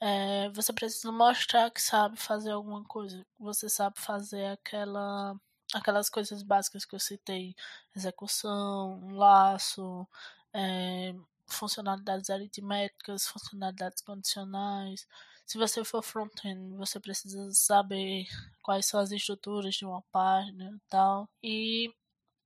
É, 0.00 0.48
você 0.50 0.72
precisa 0.72 1.12
mostrar 1.12 1.70
que 1.70 1.80
sabe 1.80 2.16
fazer 2.16 2.50
alguma 2.50 2.82
coisa. 2.84 3.24
Você 3.38 3.68
sabe 3.68 4.00
fazer 4.00 4.46
aquela, 4.46 5.38
aquelas 5.74 6.08
coisas 6.10 6.42
básicas 6.42 6.84
que 6.84 6.94
eu 6.94 7.00
citei. 7.00 7.54
Execução, 7.94 8.98
um 9.02 9.16
laço, 9.16 10.06
é, 10.52 11.14
funcionalidades 11.46 12.30
aritméticas, 12.30 13.26
funcionalidades 13.26 14.02
condicionais. 14.02 15.06
Se 15.50 15.58
você 15.58 15.82
for 15.82 16.00
front-end, 16.00 16.76
você 16.76 17.00
precisa 17.00 17.50
saber 17.52 18.24
quais 18.62 18.86
são 18.86 19.00
as 19.00 19.10
estruturas 19.10 19.74
de 19.74 19.84
uma 19.84 20.00
página 20.12 20.70
e 20.76 20.80
tal. 20.88 21.28
E 21.42 21.92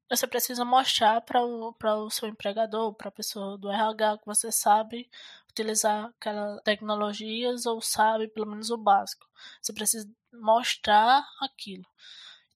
você 0.08 0.26
precisa 0.26 0.64
mostrar 0.64 1.20
para 1.20 1.44
o, 1.44 1.76
o 1.78 2.10
seu 2.10 2.26
empregador, 2.30 2.94
para 2.94 3.08
a 3.08 3.12
pessoa 3.12 3.58
do 3.58 3.70
RH, 3.70 4.16
que 4.20 4.24
você 4.24 4.50
sabe 4.50 5.10
utilizar 5.50 6.06
aquelas 6.06 6.62
tecnologias 6.62 7.66
ou 7.66 7.78
sabe 7.82 8.26
pelo 8.26 8.46
menos 8.46 8.70
o 8.70 8.78
básico. 8.78 9.28
Você 9.60 9.74
precisa 9.74 10.10
mostrar 10.32 11.28
aquilo. 11.42 11.84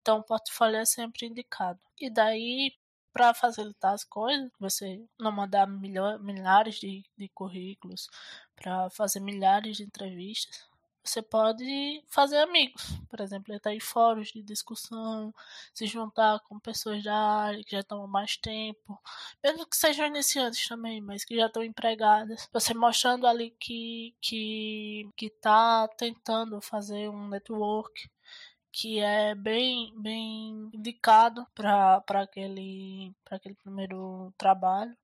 Então, 0.01 0.17
o 0.17 0.23
portfólio 0.23 0.77
é 0.77 0.85
sempre 0.85 1.27
indicado. 1.27 1.79
E 2.01 2.09
daí, 2.09 2.73
para 3.13 3.33
facilitar 3.33 3.93
as 3.93 4.03
coisas, 4.03 4.49
você 4.59 5.03
não 5.19 5.31
mandar 5.31 5.67
milhares 5.67 6.75
de, 6.75 7.03
de 7.17 7.29
currículos 7.29 8.07
para 8.55 8.89
fazer 8.89 9.19
milhares 9.19 9.77
de 9.77 9.83
entrevistas, 9.83 10.69
você 11.03 11.21
pode 11.21 12.03
fazer 12.07 12.37
amigos, 12.37 12.83
por 13.09 13.19
exemplo, 13.19 13.53
entrar 13.53 13.73
em 13.73 13.79
fóruns 13.79 14.27
de 14.31 14.43
discussão, 14.43 15.33
se 15.73 15.87
juntar 15.87 16.39
com 16.41 16.59
pessoas 16.59 17.03
da 17.03 17.15
área 17.15 17.63
que 17.63 17.71
já 17.71 17.79
estão 17.79 18.03
há 18.03 18.07
mais 18.07 18.37
tempo, 18.37 19.01
mesmo 19.43 19.65
que 19.65 19.75
sejam 19.75 20.05
iniciantes 20.05 20.67
também, 20.67 21.01
mas 21.01 21.25
que 21.25 21.35
já 21.35 21.47
estão 21.47 21.63
empregadas. 21.63 22.47
Você 22.53 22.73
mostrando 22.73 23.25
ali 23.25 23.51
que 23.59 24.13
que 24.21 25.09
que 25.15 25.27
está 25.27 25.87
tentando 25.97 26.61
fazer 26.61 27.09
um 27.09 27.27
network 27.29 28.09
que 28.71 28.99
é 28.99 29.35
bem, 29.35 29.93
bem 29.99 30.69
indicado 30.73 31.45
para 31.55 32.03
aquele, 32.21 33.13
aquele 33.29 33.55
primeiro 33.55 34.33
trabalho. 34.37 34.95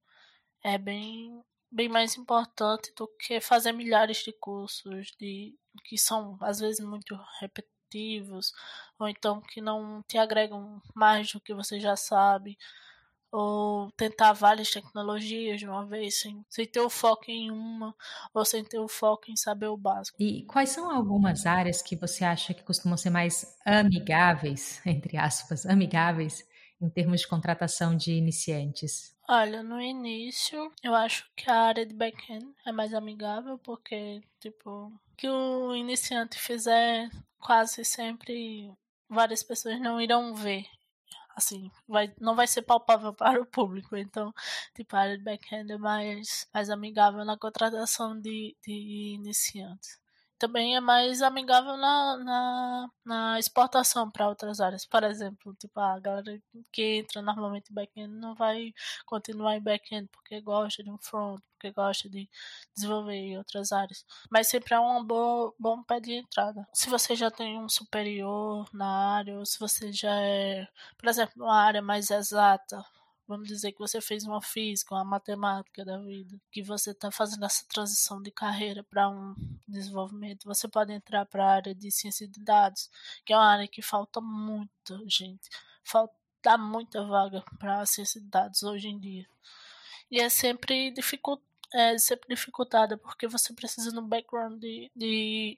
É 0.63 0.77
bem, 0.77 1.43
bem 1.71 1.89
mais 1.89 2.17
importante 2.17 2.93
do 2.95 3.07
que 3.19 3.39
fazer 3.41 3.71
milhares 3.71 4.17
de 4.17 4.33
cursos 4.33 5.11
de, 5.19 5.55
que 5.85 5.97
são 5.97 6.37
às 6.41 6.59
vezes 6.59 6.83
muito 6.85 7.15
repetitivos 7.39 8.51
ou 8.99 9.07
então 9.07 9.41
que 9.41 9.61
não 9.61 10.01
te 10.03 10.17
agregam 10.17 10.81
mais 10.95 11.31
do 11.31 11.39
que 11.39 11.53
você 11.53 11.79
já 11.79 11.95
sabe 11.95 12.57
ou 13.31 13.91
tentar 13.97 14.33
várias 14.33 14.69
tecnologias 14.69 15.59
de 15.59 15.67
uma 15.67 15.85
vez, 15.85 16.19
sem, 16.21 16.43
sem 16.49 16.65
ter 16.65 16.79
o 16.79 16.89
foco 16.89 17.25
em 17.27 17.51
uma, 17.51 17.95
ou 18.33 18.45
sem 18.45 18.63
ter 18.63 18.79
o 18.79 18.87
foco 18.87 19.29
em 19.29 19.35
saber 19.35 19.67
o 19.67 19.77
básico. 19.77 20.17
E 20.21 20.45
quais 20.45 20.69
são 20.69 20.89
algumas 20.89 21.45
áreas 21.45 21.81
que 21.81 21.95
você 21.95 22.23
acha 22.23 22.53
que 22.53 22.63
costumam 22.63 22.97
ser 22.97 23.09
mais 23.09 23.57
amigáveis, 23.65 24.81
entre 24.85 25.17
aspas, 25.17 25.65
amigáveis, 25.65 26.47
em 26.81 26.89
termos 26.89 27.21
de 27.21 27.27
contratação 27.27 27.95
de 27.95 28.13
iniciantes? 28.13 29.15
Olha, 29.27 29.63
no 29.63 29.81
início, 29.81 30.71
eu 30.83 30.93
acho 30.93 31.27
que 31.35 31.49
a 31.49 31.61
área 31.61 31.85
de 31.85 31.93
back-end 31.95 32.45
é 32.65 32.71
mais 32.71 32.93
amigável, 32.93 33.57
porque, 33.57 34.21
tipo, 34.39 34.91
que 35.17 35.27
o 35.27 35.75
iniciante 35.75 36.37
fizer, 36.37 37.09
quase 37.39 37.83
sempre 37.83 38.71
várias 39.09 39.41
pessoas 39.41 39.79
não 39.79 39.99
irão 39.99 40.35
ver 40.35 40.65
assim, 41.35 41.69
vai, 41.87 42.13
não 42.19 42.35
vai 42.35 42.47
ser 42.47 42.61
palpável 42.63 43.13
para 43.15 43.41
o 43.41 43.45
público. 43.45 43.95
Então, 43.97 44.33
tipo, 44.73 44.95
a 44.95 44.99
área 45.01 45.17
de 45.17 45.23
back-end 45.23 45.71
é 45.73 45.77
mais, 45.77 46.47
mais 46.53 46.69
amigável 46.69 47.25
na 47.25 47.37
contratação 47.37 48.19
de, 48.19 48.55
de 48.65 49.13
iniciantes 49.15 50.04
também 50.37 50.75
é 50.75 50.79
mais 50.79 51.21
amigável 51.21 51.77
na, 51.77 52.17
na, 52.17 52.89
na 53.05 53.39
exportação 53.39 54.09
para 54.11 54.27
outras 54.27 54.59
áreas. 54.59 54.85
Por 54.85 55.03
exemplo, 55.03 55.55
tipo, 55.55 55.79
a 55.79 55.99
galera 55.99 56.39
que 56.71 56.99
entra 56.99 57.21
normalmente 57.21 57.71
em 57.71 57.73
back-end 57.73 58.13
não 58.13 58.35
vai 58.35 58.73
continuar 59.05 59.55
em 59.57 59.61
back-end 59.61 60.09
porque 60.11 60.41
gosta 60.41 60.83
de 60.83 60.89
um 60.89 60.97
front, 60.97 61.39
porque 61.53 61.71
gosta 61.71 62.09
de 62.09 62.29
desenvolver 62.75 63.13
em 63.15 63.37
outras 63.37 63.71
áreas. 63.71 64.05
Mas 64.29 64.47
sempre 64.47 64.73
é 64.75 64.79
um 64.79 65.03
bom, 65.03 65.53
bom 65.59 65.83
pé 65.83 65.99
de 65.99 66.13
entrada. 66.13 66.67
Se 66.73 66.89
você 66.89 67.15
já 67.15 67.31
tem 67.31 67.59
um 67.59 67.69
superior 67.69 68.67
na 68.73 69.15
área, 69.15 69.37
ou 69.39 69.45
se 69.45 69.59
você 69.59 69.91
já 69.91 70.13
é, 70.21 70.67
por 70.97 71.09
exemplo, 71.09 71.43
uma 71.43 71.55
área 71.61 71.81
mais 71.81 72.09
exata, 72.11 72.83
vamos 73.27 73.47
dizer 73.47 73.71
que 73.71 73.79
você 73.79 73.99
fez 73.99 74.23
uma 74.25 74.41
física, 74.41 74.93
uma 74.93 75.03
matemática 75.03 75.83
da 75.83 75.97
vida, 75.97 76.39
que 76.51 76.61
você 76.61 76.91
está 76.91 77.11
fazendo 77.11 77.45
essa 77.45 77.65
transição 77.67 78.21
de 78.21 78.31
carreira 78.31 78.83
para 78.83 79.09
um 79.09 79.35
desenvolvimento, 79.67 80.45
você 80.45 80.67
pode 80.67 80.93
entrar 80.93 81.25
para 81.25 81.45
a 81.45 81.51
área 81.51 81.75
de 81.75 81.91
ciência 81.91 82.27
de 82.27 82.39
dados, 82.39 82.89
que 83.25 83.33
é 83.33 83.37
uma 83.37 83.51
área 83.51 83.67
que 83.67 83.81
falta 83.81 84.21
muita 84.21 84.97
gente, 85.07 85.49
falta 85.83 86.57
muita 86.57 87.03
vaga 87.05 87.43
para 87.59 87.81
a 87.81 87.85
ciência 87.85 88.21
de 88.21 88.27
dados 88.27 88.63
hoje 88.63 88.87
em 88.87 88.99
dia. 88.99 89.27
E 90.11 90.19
é 90.19 90.29
sempre, 90.29 90.93
é 91.73 91.97
sempre 91.97 92.29
dificultada, 92.29 92.97
porque 92.97 93.27
você 93.27 93.53
precisa 93.53 93.91
no 93.91 94.03
background 94.03 94.59
de, 94.59 94.91
de 94.95 95.57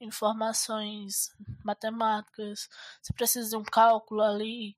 informações 0.00 1.34
matemáticas, 1.64 2.68
você 3.02 3.12
precisa 3.12 3.50
de 3.50 3.56
um 3.56 3.64
cálculo 3.64 4.22
ali, 4.22 4.76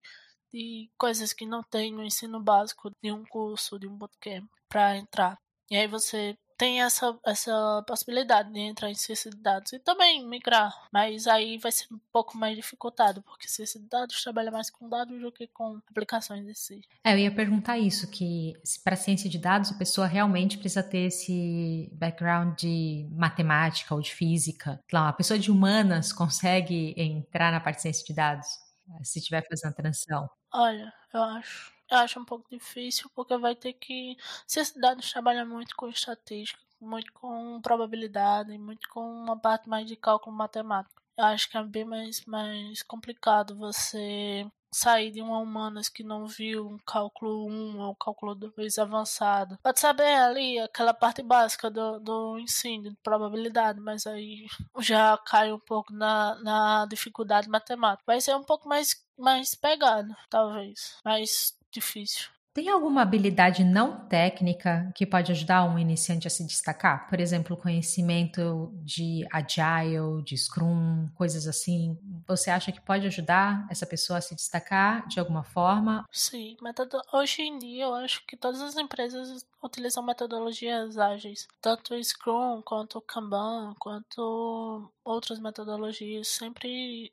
de 0.53 0.91
coisas 0.99 1.33
que 1.33 1.47
não 1.47 1.63
tem 1.63 1.93
no 1.93 2.05
ensino 2.05 2.41
básico 2.41 2.91
de 3.03 3.11
um 3.11 3.25
curso, 3.25 3.79
de 3.79 3.87
um 3.87 3.97
bootcamp, 3.97 4.49
para 4.69 4.97
entrar. 4.97 5.39
E 5.71 5.77
aí 5.77 5.87
você 5.87 6.37
tem 6.63 6.81
essa, 6.81 7.19
essa 7.27 7.83
possibilidade 7.89 8.53
de 8.53 8.61
entrar 8.61 8.89
em 8.89 8.95
ciência 8.95 9.29
de 9.31 9.37
dados 9.37 9.73
e 9.73 9.81
também 9.81 10.25
migrar, 10.29 10.73
mas 10.93 11.27
aí 11.27 11.59
vai 11.59 11.73
ser 11.73 11.93
um 11.93 11.99
pouco 12.13 12.39
mais 12.39 12.55
dificultado, 12.55 13.21
porque 13.23 13.49
ciência 13.49 13.81
de 13.81 13.89
dados 13.89 14.23
trabalha 14.23 14.49
mais 14.51 14.71
com 14.71 14.89
dados 14.89 15.21
do 15.21 15.33
que 15.33 15.49
com 15.49 15.81
aplicações 15.91 16.47
em 16.47 16.55
si. 16.55 16.81
É, 17.03 17.15
eu 17.15 17.19
ia 17.19 17.35
perguntar 17.35 17.79
isso, 17.79 18.09
que 18.09 18.55
para 18.85 18.95
ciência 18.95 19.29
de 19.29 19.39
dados 19.39 19.73
a 19.73 19.75
pessoa 19.75 20.07
realmente 20.07 20.57
precisa 20.57 20.85
ter 20.85 21.07
esse 21.09 21.91
background 21.95 22.57
de 22.57 23.09
matemática 23.11 23.93
ou 23.93 24.01
de 24.01 24.15
física. 24.15 24.79
Claro, 24.89 25.09
a 25.09 25.13
pessoa 25.15 25.41
de 25.41 25.51
humanas 25.51 26.13
consegue 26.15 26.95
entrar 26.97 27.51
na 27.51 27.59
parte 27.59 27.79
de 27.79 27.83
ciência 27.83 28.07
de 28.07 28.15
dados, 28.15 28.47
se 29.03 29.19
estiver 29.19 29.47
fazendo 29.49 29.75
transição? 29.75 30.29
Olha, 30.53 30.93
eu 31.13 31.23
acho 31.23 31.73
eu 31.91 31.99
acho 31.99 32.19
um 32.19 32.25
pouco 32.25 32.49
difícil, 32.51 33.11
porque 33.15 33.37
vai 33.37 33.55
ter 33.55 33.75
que. 33.75 34.17
Ciência 34.47 34.81
trabalha 35.13 35.45
muito 35.45 35.77
com 35.77 35.89
estatística, 35.89 36.59
muito 36.81 37.13
com 37.13 37.61
probabilidade, 37.61 38.57
muito 38.57 38.89
com 38.89 39.01
uma 39.03 39.39
parte 39.39 39.69
mais 39.69 39.87
de 39.87 39.95
cálculo 39.95 40.35
matemático. 40.35 41.03
Eu 41.19 41.25
acho 41.27 41.51
que 41.51 41.59
é 41.59 41.63
bem 41.63 41.85
mais, 41.85 42.25
mais 42.25 42.83
complicado 42.83 43.55
você 43.57 44.47
sair 44.73 45.11
de 45.11 45.21
uma 45.21 45.39
humanas 45.39 45.89
que 45.89 46.03
não 46.03 46.27
viu 46.27 46.67
um 46.69 46.79
cálculo 46.79 47.47
1 47.49 47.81
ou 47.81 47.95
cálculo 47.95 48.35
2 48.35 48.79
avançado. 48.79 49.59
Pode 49.63 49.81
saber 49.81 50.15
ali 50.15 50.59
aquela 50.59 50.95
parte 50.95 51.23
básica 51.23 51.71
do, 51.71 52.01
do 52.01 52.39
ensino, 52.39 52.91
de 52.91 52.97
probabilidade, 53.03 53.81
mas 53.81 54.07
aí 54.07 54.47
já 54.81 55.17
cai 55.19 55.53
um 55.53 55.61
pouco 55.61 55.93
na, 55.93 56.35
na 56.43 56.87
dificuldade 56.87 57.49
matemática. 57.49 58.05
Vai 58.07 58.21
ser 58.21 58.35
um 58.35 58.45
pouco 58.45 58.69
mais, 58.69 59.05
mais 59.19 59.55
pegado, 59.55 60.15
talvez. 60.31 60.97
Mais 61.05 61.55
difícil. 61.71 62.31
Tem 62.55 62.69
alguma 62.69 63.01
habilidade 63.01 63.65
não 63.65 64.07
técnica 64.09 64.93
que 64.95 65.07
pode 65.07 65.33
ajudar 65.33 65.65
um 65.65 65.79
iniciante 65.79 66.27
a 66.27 66.31
se 66.31 66.47
destacar? 66.47 67.09
Por 67.09 67.19
exemplo, 67.19 67.57
conhecimento 67.57 68.71
de 68.85 69.27
Agile, 69.33 70.23
de 70.23 70.37
Scrum, 70.37 71.09
coisas 71.15 71.47
assim. 71.47 71.99
Você 72.29 72.51
acha 72.51 72.71
que 72.71 72.81
pode 72.81 73.07
ajudar 73.07 73.67
essa 73.71 73.87
pessoa 73.87 74.19
a 74.19 74.21
se 74.21 74.35
destacar 74.35 75.09
de 75.09 75.19
alguma 75.19 75.43
forma? 75.43 76.05
Sim, 76.13 76.59
metodo... 76.61 77.01
hoje 77.15 77.41
em 77.41 77.59
dia 77.59 77.85
eu 77.85 77.95
acho 77.95 78.23
que 78.27 78.37
todas 78.37 78.61
as 78.61 78.77
empresas 78.77 79.47
utilizam 79.63 80.05
metodologias 80.05 80.99
ágeis, 80.99 81.49
tanto 81.59 81.95
Scrum 82.05 82.61
quanto 82.63 83.01
Kanban, 83.01 83.75
quanto 83.79 84.93
outras 85.03 85.39
metodologias, 85.39 86.29
sempre 86.29 87.11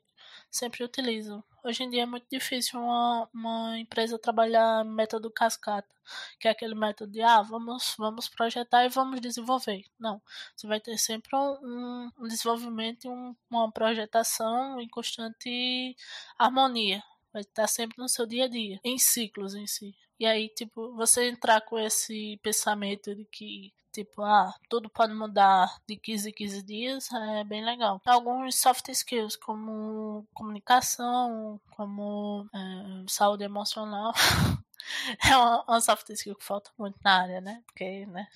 sempre 0.50 0.84
utilizam. 0.84 1.42
Hoje 1.62 1.82
em 1.82 1.90
dia 1.90 2.02
é 2.04 2.06
muito 2.06 2.26
difícil 2.30 2.80
uma, 2.80 3.28
uma 3.34 3.78
empresa 3.78 4.18
trabalhar 4.18 4.82
método 4.84 5.30
cascata, 5.30 5.94
que 6.38 6.48
é 6.48 6.50
aquele 6.50 6.74
método 6.74 7.12
de 7.12 7.20
ah, 7.20 7.42
vamos, 7.42 7.94
vamos 7.98 8.28
projetar 8.28 8.84
e 8.84 8.88
vamos 8.88 9.20
desenvolver. 9.20 9.84
Não. 9.98 10.22
Você 10.56 10.66
vai 10.66 10.80
ter 10.80 10.96
sempre 10.98 11.36
um, 11.36 12.10
um 12.18 12.28
desenvolvimento 12.28 13.04
e 13.04 13.08
um, 13.10 13.36
uma 13.50 13.70
projetação 13.70 14.80
em 14.80 14.88
constante 14.88 15.94
harmonia. 16.38 17.02
Vai 17.32 17.42
estar 17.42 17.66
sempre 17.66 17.98
no 17.98 18.08
seu 18.08 18.26
dia 18.26 18.44
a 18.44 18.48
dia, 18.48 18.80
em 18.84 18.98
ciclos 18.98 19.54
em 19.54 19.66
si. 19.66 19.94
E 20.18 20.26
aí, 20.26 20.48
tipo, 20.48 20.94
você 20.94 21.28
entrar 21.28 21.60
com 21.62 21.78
esse 21.78 22.38
pensamento 22.42 23.14
de 23.14 23.24
que 23.24 23.72
Tipo, 23.92 24.22
ah, 24.22 24.54
tudo 24.68 24.88
pode 24.88 25.12
mudar 25.12 25.80
de 25.84 25.96
15 25.96 26.28
em 26.30 26.32
15 26.32 26.62
dias, 26.62 27.12
é 27.12 27.42
bem 27.42 27.64
legal. 27.64 28.00
Alguns 28.06 28.54
soft 28.54 28.88
skills, 28.88 29.34
como 29.34 30.24
comunicação, 30.32 31.60
como 31.72 32.48
é, 32.54 33.04
saúde 33.08 33.42
emocional, 33.42 34.12
é 35.28 35.36
uma, 35.36 35.64
uma, 35.64 35.80
soft 35.80 36.08
skill 36.10 36.36
que 36.36 36.44
falta 36.44 36.70
muito 36.78 37.00
na 37.02 37.20
área, 37.20 37.40
né? 37.40 37.64
Porque, 37.66 38.06
né? 38.06 38.28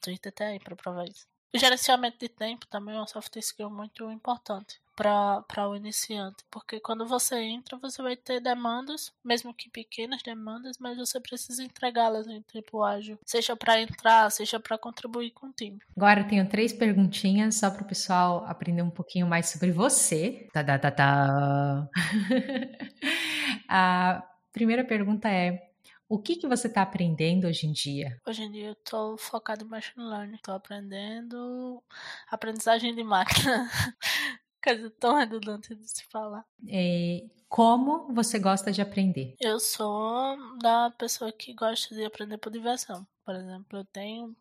Twitter 0.00 0.32
tá 0.32 0.46
aí 0.46 0.58
pra 0.58 0.74
provar 0.74 1.06
isso. 1.06 1.28
O 1.54 1.58
gerenciamento 1.58 2.18
de 2.18 2.28
tempo 2.28 2.66
também 2.66 2.96
é 2.96 2.98
uma 2.98 3.06
soft 3.06 3.36
skill 3.36 3.70
muito 3.70 4.10
importante 4.10 4.80
para 4.94 5.68
o 5.68 5.76
iniciante, 5.76 6.44
porque 6.50 6.80
quando 6.80 7.06
você 7.06 7.36
entra, 7.36 7.78
você 7.78 8.02
vai 8.02 8.16
ter 8.16 8.40
demandas, 8.40 9.12
mesmo 9.24 9.52
que 9.52 9.68
pequenas 9.68 10.22
demandas, 10.22 10.76
mas 10.78 10.96
você 10.96 11.20
precisa 11.20 11.62
entregá-las 11.62 12.26
em 12.26 12.42
tempo 12.42 12.82
ágil, 12.82 13.18
seja 13.24 13.56
para 13.56 13.80
entrar, 13.80 14.30
seja 14.30 14.60
para 14.60 14.78
contribuir 14.78 15.32
com 15.32 15.48
o 15.48 15.52
time. 15.52 15.78
Agora 15.96 16.20
eu 16.20 16.28
tenho 16.28 16.48
três 16.48 16.72
perguntinhas 16.72 17.56
só 17.56 17.70
para 17.70 17.82
o 17.82 17.86
pessoal 17.86 18.44
aprender 18.46 18.82
um 18.82 18.90
pouquinho 18.90 19.26
mais 19.26 19.48
sobre 19.48 19.72
você. 19.72 20.48
Tá, 20.52 20.62
tá, 20.62 20.78
tá, 20.78 20.90
tá. 20.90 21.88
A 23.68 24.22
primeira 24.52 24.84
pergunta 24.84 25.28
é: 25.28 25.70
o 26.08 26.18
que, 26.18 26.36
que 26.36 26.46
você 26.46 26.68
está 26.68 26.82
aprendendo 26.82 27.46
hoje 27.46 27.66
em 27.66 27.72
dia? 27.72 28.20
Hoje 28.26 28.42
em 28.42 28.52
dia 28.52 28.66
eu 28.68 28.72
estou 28.72 29.16
focado 29.16 29.64
em 29.64 29.68
machine 29.68 30.04
learning. 30.04 30.36
Estou 30.36 30.54
aprendendo 30.54 31.82
aprendizagem 32.30 32.94
de 32.94 33.02
máquina. 33.02 33.68
Coisa 34.64 34.90
tão 34.98 35.16
redundante 35.16 35.74
de 35.74 35.86
se 35.86 36.06
falar. 36.06 36.42
É, 36.66 37.22
como 37.50 38.10
você 38.14 38.38
gosta 38.38 38.72
de 38.72 38.80
aprender? 38.80 39.36
Eu 39.38 39.60
sou 39.60 40.38
da 40.58 40.90
pessoa 40.96 41.30
que 41.30 41.52
gosta 41.52 41.94
de 41.94 42.02
aprender 42.02 42.38
por 42.38 42.50
diversão. 42.50 43.06
Por 43.26 43.34
exemplo, 43.34 43.78
eu 43.78 43.84
tenho 43.84 44.34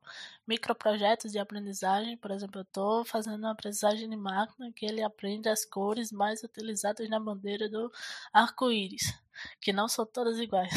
microprojetos 0.47 1.33
de 1.33 1.39
aprendizagem. 1.39 2.15
Por 2.15 2.31
exemplo, 2.31 2.61
eu 2.61 2.63
estou 2.63 3.03
fazendo 3.03 3.39
uma 3.39 3.51
aprendizagem 3.51 4.09
de 4.09 4.15
máquina 4.15 4.71
que 4.73 4.85
ele 4.85 5.03
aprende 5.03 5.49
as 5.49 5.65
cores 5.65 6.09
mais 6.09 6.41
utilizadas 6.41 7.09
na 7.09 7.19
bandeira 7.19 7.67
do 7.67 7.91
arco-íris, 8.31 9.13
que 9.59 9.73
não 9.73 9.89
são 9.89 10.05
todas 10.05 10.39
iguais. 10.39 10.71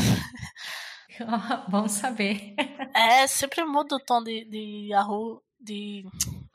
Vamos 1.70 1.92
saber. 1.92 2.57
É, 2.92 3.26
sempre 3.28 3.64
muda 3.64 3.94
o 3.94 4.01
tom 4.01 4.24
de, 4.24 4.44
de, 4.44 4.90
de 5.61 6.05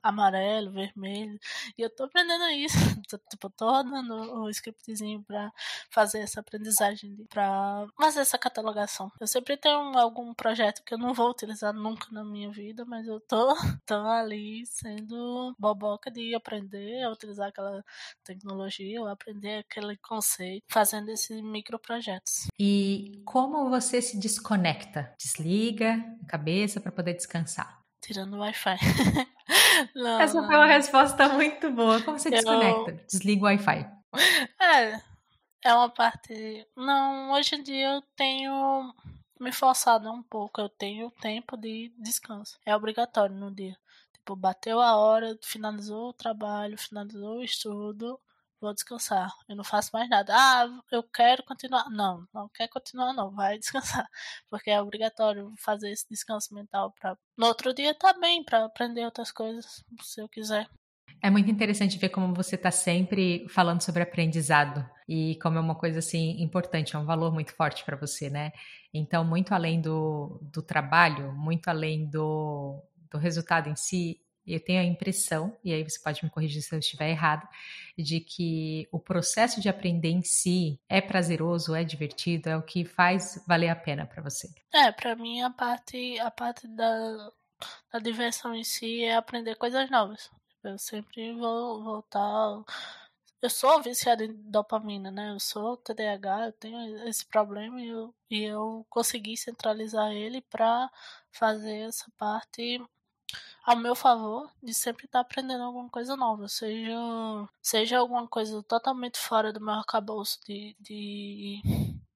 amarelo, 0.02 0.72
vermelho. 0.72 1.40
E 1.78 1.82
eu 1.82 1.90
tô 1.90 2.06
aprendendo 2.06 2.50
isso. 2.50 2.78
Tô, 3.12 3.18
tipo, 3.18 3.50
tô 3.50 3.84
dando 3.84 4.42
o 4.42 4.50
scriptzinho 4.50 5.22
pra 5.24 5.52
fazer 5.90 6.20
essa 6.20 6.40
aprendizagem, 6.40 7.26
pra 7.30 7.86
fazer 8.00 8.22
essa 8.22 8.38
catalogação. 8.38 9.12
Eu 9.20 9.28
sempre 9.28 9.58
tenho 9.58 9.98
algum 9.98 10.34
projeto 10.34 10.82
que 10.86 10.94
eu 10.94 10.98
não 10.98 11.14
vou 11.14 11.30
utilizar 11.30 11.74
nunca 11.74 12.08
na 12.10 12.24
minha 12.24 12.50
vida, 12.50 12.86
mas 12.86 13.06
eu 13.08 13.20
tô, 13.20 13.54
tô 13.86 13.96
ali 13.96 14.66
sendo 14.66 15.54
boboca 15.60 16.10
de 16.10 16.34
aprender 16.34 17.04
a 17.04 17.12
utilizar 17.12 17.50
aquela 17.50 17.84
tecnologia, 18.24 19.02
ou 19.02 19.08
aprender 19.08 19.58
aquele 19.60 19.98
conceito, 19.98 20.64
fazendo 20.70 21.10
esses 21.10 21.42
microprojetos. 21.42 22.48
E 22.58 23.22
como 23.26 23.70
você 23.70 24.02
se 24.02 24.18
desconecta? 24.18 25.14
Desliga 25.20 25.96
a 26.24 26.26
cabeça 26.28 26.80
para 26.80 26.92
poder 26.92 27.14
descansar? 27.14 27.81
Tirando 28.02 28.34
o 28.34 28.40
Wi-Fi. 28.40 28.78
não, 29.96 30.20
Essa 30.20 30.42
não. 30.42 30.48
foi 30.48 30.56
uma 30.56 30.66
resposta 30.66 31.30
muito 31.30 31.72
boa. 31.72 32.02
Como 32.02 32.18
você 32.18 32.30
eu... 32.30 32.32
desconecta? 32.34 33.06
Desliga 33.08 33.42
o 33.42 33.46
Wi-Fi. 33.46 33.90
É, 34.60 35.02
é 35.64 35.74
uma 35.74 35.90
parte. 35.90 36.68
Não, 36.76 37.32
hoje 37.32 37.56
em 37.56 37.64
dia 37.64 37.96
eu 37.96 38.02
tenho 38.16 38.94
me 39.40 39.52
forçado 39.52 40.12
um 40.12 40.24
pouco. 40.24 40.60
Eu 40.60 40.70
tenho 40.70 41.12
tempo 41.12 41.56
de 41.56 41.94
descanso. 41.98 42.60
É 42.66 42.76
obrigatório 42.76 43.36
no 43.36 43.54
dia. 43.54 43.78
Tipo, 44.14 44.36
bateu 44.36 44.82
a 44.82 44.98
hora, 44.98 45.38
finalizou 45.42 46.10
o 46.10 46.14
trabalho, 46.14 46.78
finalizou 46.78 47.38
o 47.38 47.44
estudo 47.44 48.20
vou 48.62 48.74
descansar. 48.74 49.30
Eu 49.50 49.56
não 49.56 49.64
faço 49.64 49.90
mais 49.94 50.08
nada. 50.10 50.34
Ah, 50.36 50.70
eu 50.92 51.04
quero 51.04 51.44
continuar. 51.44 51.90
Não, 51.90 52.26
não 52.34 52.48
quer 52.50 52.68
continuar, 52.70 53.14
não. 53.14 53.32
Vai 53.32 53.58
descansar. 53.60 54.08
Porque 54.50 54.70
é 54.70 54.82
obrigatório 54.82 55.52
fazer 55.58 55.92
esse 55.92 56.08
descanso 56.10 56.54
mental 56.54 56.94
para 57.00 57.18
no 57.38 57.48
outro 57.48 57.74
dia 57.74 57.96
tá 57.96 58.14
bem, 58.14 58.44
para 58.44 58.66
aprender 58.66 59.04
outras 59.04 59.32
coisas, 59.32 59.84
se 60.02 60.22
eu 60.22 60.30
quiser. 60.30 60.70
É 61.24 61.30
muito 61.30 61.50
interessante 61.52 61.98
ver 61.98 62.10
como 62.10 62.34
você 62.34 62.56
está 62.56 62.72
sempre 62.72 63.48
falando 63.50 63.82
sobre 63.82 64.02
aprendizado 64.02 64.88
e 65.08 65.38
como 65.42 65.58
é 65.58 65.62
uma 65.62 65.76
coisa 65.76 66.00
assim 66.00 66.42
importante, 66.42 66.96
é 66.96 67.00
um 67.00 67.06
valor 67.06 67.32
muito 67.34 67.54
forte 67.54 67.84
para 67.84 67.98
você, 67.98 68.30
né? 68.30 68.52
Então, 68.94 69.24
muito 69.24 69.54
além 69.54 69.82
do, 69.82 70.40
do 70.42 70.62
trabalho, 70.62 71.32
muito 71.34 71.68
além 71.68 72.10
do, 72.10 72.82
do 73.10 73.18
resultado 73.18 73.70
em 73.70 73.76
si, 73.76 74.20
eu 74.46 74.60
tenho 74.60 74.82
a 74.82 74.84
impressão, 74.84 75.56
e 75.64 75.74
aí 75.74 75.84
você 75.84 76.00
pode 76.02 76.24
me 76.24 76.30
corrigir 76.30 76.62
se 76.62 76.74
eu 76.74 76.80
estiver 76.80 77.10
errado, 77.10 77.48
de 77.98 78.20
que 78.20 78.88
o 78.92 79.00
processo 79.00 79.62
de 79.62 79.70
aprender 79.70 80.10
em 80.10 80.24
si 80.24 80.80
é 80.90 81.00
prazeroso, 81.02 81.76
é 81.76 81.84
divertido, 81.84 82.50
é 82.50 82.58
o 82.58 82.64
que 82.64 82.84
faz 82.86 83.44
valer 83.48 83.70
a 83.70 83.76
pena 83.76 84.06
para 84.06 84.22
você. 84.22 84.50
É, 84.74 84.92
para 84.92 85.16
mim 85.16 85.42
a 85.42 85.50
parte 85.50 86.20
a 86.20 86.32
parte 86.32 86.68
da, 86.68 87.32
da 87.92 88.00
diversão 88.00 88.56
em 88.56 88.64
si 88.64 89.04
é 89.04 89.16
aprender 89.16 89.56
coisas 89.56 89.90
novas. 89.90 90.30
Eu 90.64 90.78
sempre 90.78 91.34
vou 91.34 91.84
voltar 91.84 92.64
eu 93.42 93.50
sou 93.50 93.82
viciada 93.82 94.24
em 94.24 94.34
dopamina, 94.52 95.10
né? 95.10 95.32
Eu 95.32 95.40
sou 95.40 95.76
TDAH, 95.78 96.46
eu 96.48 96.54
tenho 96.54 97.08
esse 97.08 97.26
problema 97.26 97.82
e 97.82 97.88
eu, 97.88 98.14
e 98.30 98.44
eu 98.44 98.86
consegui 98.88 99.36
centralizar 99.36 100.12
ele 100.12 100.42
para 100.42 100.92
fazer 101.32 101.88
essa 101.88 102.06
parte 102.18 102.80
ao 103.64 103.76
meu 103.76 103.96
favor 103.96 104.50
de 104.62 104.74
sempre 104.74 105.06
estar 105.06 105.20
aprendendo 105.22 105.64
alguma 105.64 105.90
coisa 105.90 106.16
nova, 106.16 106.48
seja, 106.48 106.98
seja 107.62 108.00
alguma 108.00 108.28
coisa 108.28 108.64
totalmente 108.64 109.20
fora 109.20 109.54
do 109.54 109.62
meu 109.62 109.74
arcabouço 109.74 110.40
de, 110.46 110.76
de, 110.80 111.62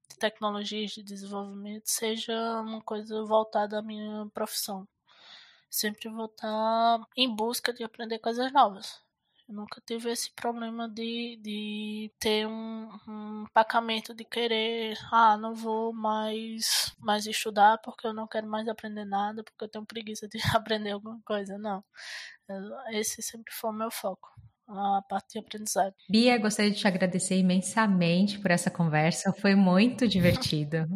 de 0.09 0.17
tecnologias 0.19 0.91
de 0.91 1.03
desenvolvimento, 1.03 1.85
seja 1.85 2.61
uma 2.61 2.81
coisa 2.81 3.23
voltada 3.23 3.79
à 3.79 3.81
minha 3.81 4.27
profissão. 4.33 4.87
sempre 5.69 6.09
vou 6.09 6.25
estar 6.25 6.99
tá 6.99 7.07
em 7.17 7.33
busca 7.33 7.73
de 7.73 7.83
aprender 7.83 8.19
coisas 8.19 8.51
novas. 8.51 9.04
Eu 9.47 9.55
nunca 9.55 9.81
tive 9.85 10.11
esse 10.11 10.31
problema 10.33 10.89
de, 10.89 11.37
de 11.41 12.11
ter 12.19 12.47
um, 12.47 12.89
um 13.07 13.45
pacamento 13.53 14.13
de 14.13 14.25
querer, 14.25 14.97
ah, 15.11 15.37
não 15.37 15.53
vou 15.53 15.93
mais, 15.93 16.95
mais 16.99 17.27
estudar 17.27 17.77
porque 17.83 18.07
eu 18.07 18.13
não 18.13 18.27
quero 18.27 18.47
mais 18.47 18.67
aprender 18.67 19.05
nada, 19.05 19.43
porque 19.43 19.65
eu 19.65 19.69
tenho 19.69 19.85
preguiça 19.85 20.27
de 20.27 20.39
aprender 20.55 20.91
alguma 20.91 21.21
coisa. 21.23 21.57
Não. 21.59 21.83
Esse 22.91 23.21
sempre 23.21 23.53
foi 23.53 23.69
o 23.69 23.73
meu 23.73 23.91
foco 23.91 24.29
a 24.67 25.01
parte 25.07 25.33
de 25.33 25.39
aprendizado. 25.39 25.93
Bia, 26.09 26.37
gostaria 26.37 26.71
de 26.71 26.77
te 26.77 26.87
agradecer 26.87 27.37
imensamente 27.37 28.39
por 28.39 28.51
essa 28.51 28.71
conversa, 28.71 29.33
foi 29.33 29.55
muito 29.55 30.07
divertido. 30.09 30.87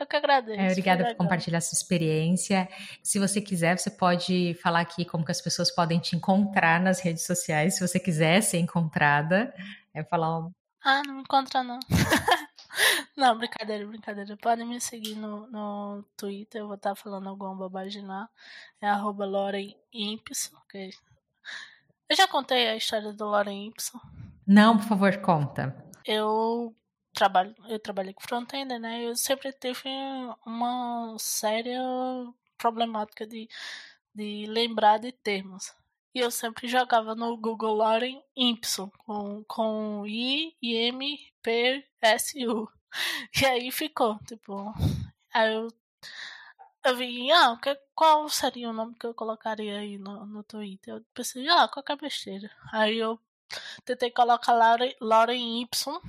Eu 0.00 0.06
que 0.06 0.16
agradeço. 0.16 0.58
É, 0.58 0.68
obrigada 0.68 1.04
por 1.04 1.16
compartilhar 1.16 1.60
sua 1.60 1.76
experiência. 1.76 2.66
Se 3.02 3.18
você 3.18 3.38
quiser, 3.38 3.78
você 3.78 3.90
pode 3.90 4.54
falar 4.62 4.80
aqui 4.80 5.04
como 5.04 5.22
que 5.22 5.30
as 5.30 5.42
pessoas 5.42 5.70
podem 5.70 5.98
te 6.00 6.16
encontrar 6.16 6.80
nas 6.80 7.00
redes 7.00 7.26
sociais, 7.26 7.74
se 7.74 7.86
você 7.86 8.00
quiser 8.00 8.40
ser 8.40 8.56
encontrada. 8.58 9.54
É 9.92 10.02
falar 10.02 10.38
um... 10.38 10.50
Ah, 10.82 11.02
não 11.06 11.16
me 11.16 11.20
encontra 11.20 11.62
não. 11.62 11.78
não, 13.14 13.36
brincadeira, 13.36 13.86
brincadeira. 13.86 14.38
Podem 14.38 14.66
me 14.66 14.80
seguir 14.80 15.16
no, 15.16 15.46
no 15.48 16.02
Twitter, 16.16 16.62
eu 16.62 16.66
vou 16.66 16.76
estar 16.76 16.94
falando 16.94 17.28
alguma 17.28 17.54
bobagem 17.54 18.06
lá. 18.06 18.26
É 18.80 18.88
arroba 18.88 19.26
Loren 19.26 19.76
Impson, 19.92 20.56
okay? 20.64 20.94
Eu 22.08 22.16
já 22.16 22.26
contei 22.26 22.68
a 22.68 22.76
história 22.76 23.12
do 23.12 23.26
Loren 23.26 23.66
Impson. 23.66 24.00
Não, 24.46 24.78
por 24.78 24.86
favor, 24.86 25.14
conta. 25.18 25.76
Eu 26.06 26.74
trabalho, 27.20 27.54
eu 27.68 27.78
trabalhei 27.78 28.14
com 28.14 28.22
front-end, 28.22 28.78
né? 28.78 29.04
Eu 29.04 29.14
sempre 29.14 29.52
tive 29.52 29.90
uma 30.46 31.14
séria 31.18 31.78
problemática 32.56 33.26
de, 33.26 33.46
de 34.14 34.46
lembrar 34.46 34.98
de 34.98 35.12
termos. 35.12 35.74
E 36.14 36.18
eu 36.20 36.30
sempre 36.30 36.66
jogava 36.66 37.14
no 37.14 37.36
Google 37.36 37.74
Loren 37.74 38.22
Impson, 38.34 38.90
com, 39.04 39.44
com 39.44 40.06
I, 40.06 40.56
M, 40.62 41.18
P, 41.42 41.86
S, 42.00 42.46
U. 42.46 42.68
E 43.42 43.46
aí 43.46 43.70
ficou, 43.70 44.18
tipo. 44.26 44.72
Aí 45.32 45.54
eu, 45.54 45.68
eu 46.84 46.96
vi, 46.96 47.30
ah, 47.30 47.56
que, 47.62 47.76
qual 47.94 48.28
seria 48.28 48.70
o 48.70 48.72
nome 48.72 48.96
que 48.98 49.06
eu 49.06 49.14
colocaria 49.14 49.78
aí 49.78 49.98
no, 49.98 50.26
no 50.26 50.42
Twitter? 50.42 50.94
Eu 50.94 51.04
pensei, 51.14 51.46
ah, 51.48 51.68
qualquer 51.68 51.96
besteira. 51.96 52.50
Aí 52.72 52.98
eu 52.98 53.20
tentei 53.84 54.10
colocar 54.10 54.52
Lauren 55.00 55.60
Y 55.62 56.00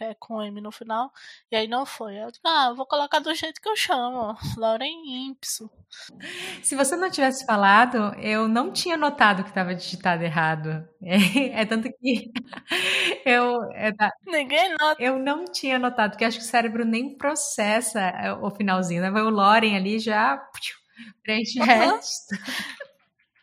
é 0.00 0.14
com 0.14 0.42
M 0.42 0.60
no 0.60 0.70
final, 0.72 1.12
e 1.50 1.56
aí 1.56 1.68
não 1.68 1.84
foi. 1.86 2.16
Eu 2.16 2.30
digo, 2.30 2.46
ah, 2.46 2.72
vou 2.72 2.86
colocar 2.86 3.18
do 3.18 3.34
jeito 3.34 3.60
que 3.60 3.68
eu 3.68 3.76
chamo, 3.76 4.36
Lauren 4.56 4.86
Impso. 5.28 5.70
Se 6.62 6.76
você 6.76 6.96
não 6.96 7.10
tivesse 7.10 7.46
falado, 7.46 8.14
eu 8.20 8.46
não 8.46 8.72
tinha 8.72 8.96
notado 8.96 9.42
que 9.42 9.48
estava 9.48 9.74
digitado 9.74 10.22
errado. 10.22 10.86
É, 11.02 11.16
é, 11.62 11.66
tanto 11.66 11.88
que 12.00 12.30
eu. 13.24 13.62
É 13.72 13.92
Ninguém 14.26 14.76
nota. 14.78 15.02
Eu 15.02 15.18
não 15.18 15.44
tinha 15.44 15.78
notado, 15.78 16.10
porque 16.10 16.24
acho 16.24 16.38
que 16.38 16.44
o 16.44 16.46
cérebro 16.46 16.84
nem 16.84 17.16
processa 17.16 18.00
é, 18.00 18.32
o 18.32 18.50
finalzinho, 18.50 19.02
né? 19.02 19.10
Vai 19.10 19.22
o 19.22 19.30
Lauren 19.30 19.76
ali 19.76 19.98
já 19.98 20.40
preenche 21.22 21.60
o 21.60 21.64
resto. 21.64 22.36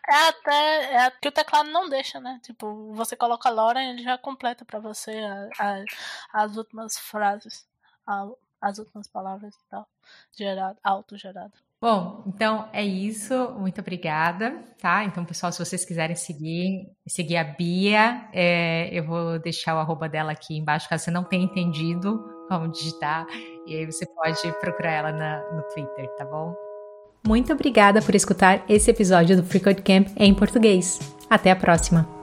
É 0.08 0.28
até 0.30 1.06
é 1.06 1.12
que 1.12 1.28
o 1.28 1.32
teclado 1.32 1.70
não 1.70 1.90
deixa, 1.90 2.20
né? 2.20 2.40
Tipo, 2.44 2.94
você 2.94 3.16
coloca 3.16 3.50
Laura 3.50 3.82
e 3.82 3.90
ele 3.90 4.04
já 4.04 4.18
completa 4.18 4.64
para 4.64 4.80
você 4.80 5.12
a, 5.12 5.50
a, 5.60 6.44
as 6.44 6.58
últimas 6.58 6.98
frases, 6.98 7.68
a, 8.06 8.28
as 8.62 8.78
últimas 8.78 9.08
palavras 9.08 9.56
e 9.56 9.70
tal, 9.70 9.88
gerado, 10.32 10.78
autogerado. 10.84 11.54
Bom, 11.82 12.24
então 12.28 12.70
é 12.72 12.84
isso. 12.84 13.52
Muito 13.60 13.82
obrigada, 13.82 14.64
tá? 14.80 15.04
Então, 15.04 15.26
pessoal, 15.26 15.52
se 15.52 15.64
vocês 15.64 15.84
quiserem 15.84 16.16
seguir, 16.16 16.90
seguir 17.08 17.38
a 17.38 17.44
Bia, 17.44 18.28
é, 18.34 18.90
eu 18.92 19.06
vou 19.06 19.40
deixar 19.40 19.76
o 19.76 19.80
arroba 19.80 20.08
dela 20.08 20.32
aqui 20.32 20.58
embaixo, 20.58 20.90
caso 20.90 21.04
você 21.04 21.12
não 21.12 21.24
tenha 21.24 21.44
entendido 21.44 22.24
como 22.48 22.72
digitar. 22.72 23.28
E 23.68 23.76
aí 23.76 23.86
você 23.86 24.06
pode 24.06 24.52
procurar 24.60 24.92
ela 24.92 25.12
na, 25.12 25.52
no 25.52 25.64
Twitter, 25.64 26.08
tá 26.16 26.26
bom? 26.26 26.65
Muito 27.26 27.52
obrigada 27.52 28.02
por 28.02 28.14
escutar 28.14 28.64
esse 28.70 28.92
episódio 28.92 29.36
do 29.36 29.44
Free 29.44 29.60
Code 29.60 29.82
Camp 29.82 30.10
em 30.16 30.34
português. 30.34 31.00
Até 31.30 31.52
a 31.52 31.56
próxima! 31.56 32.15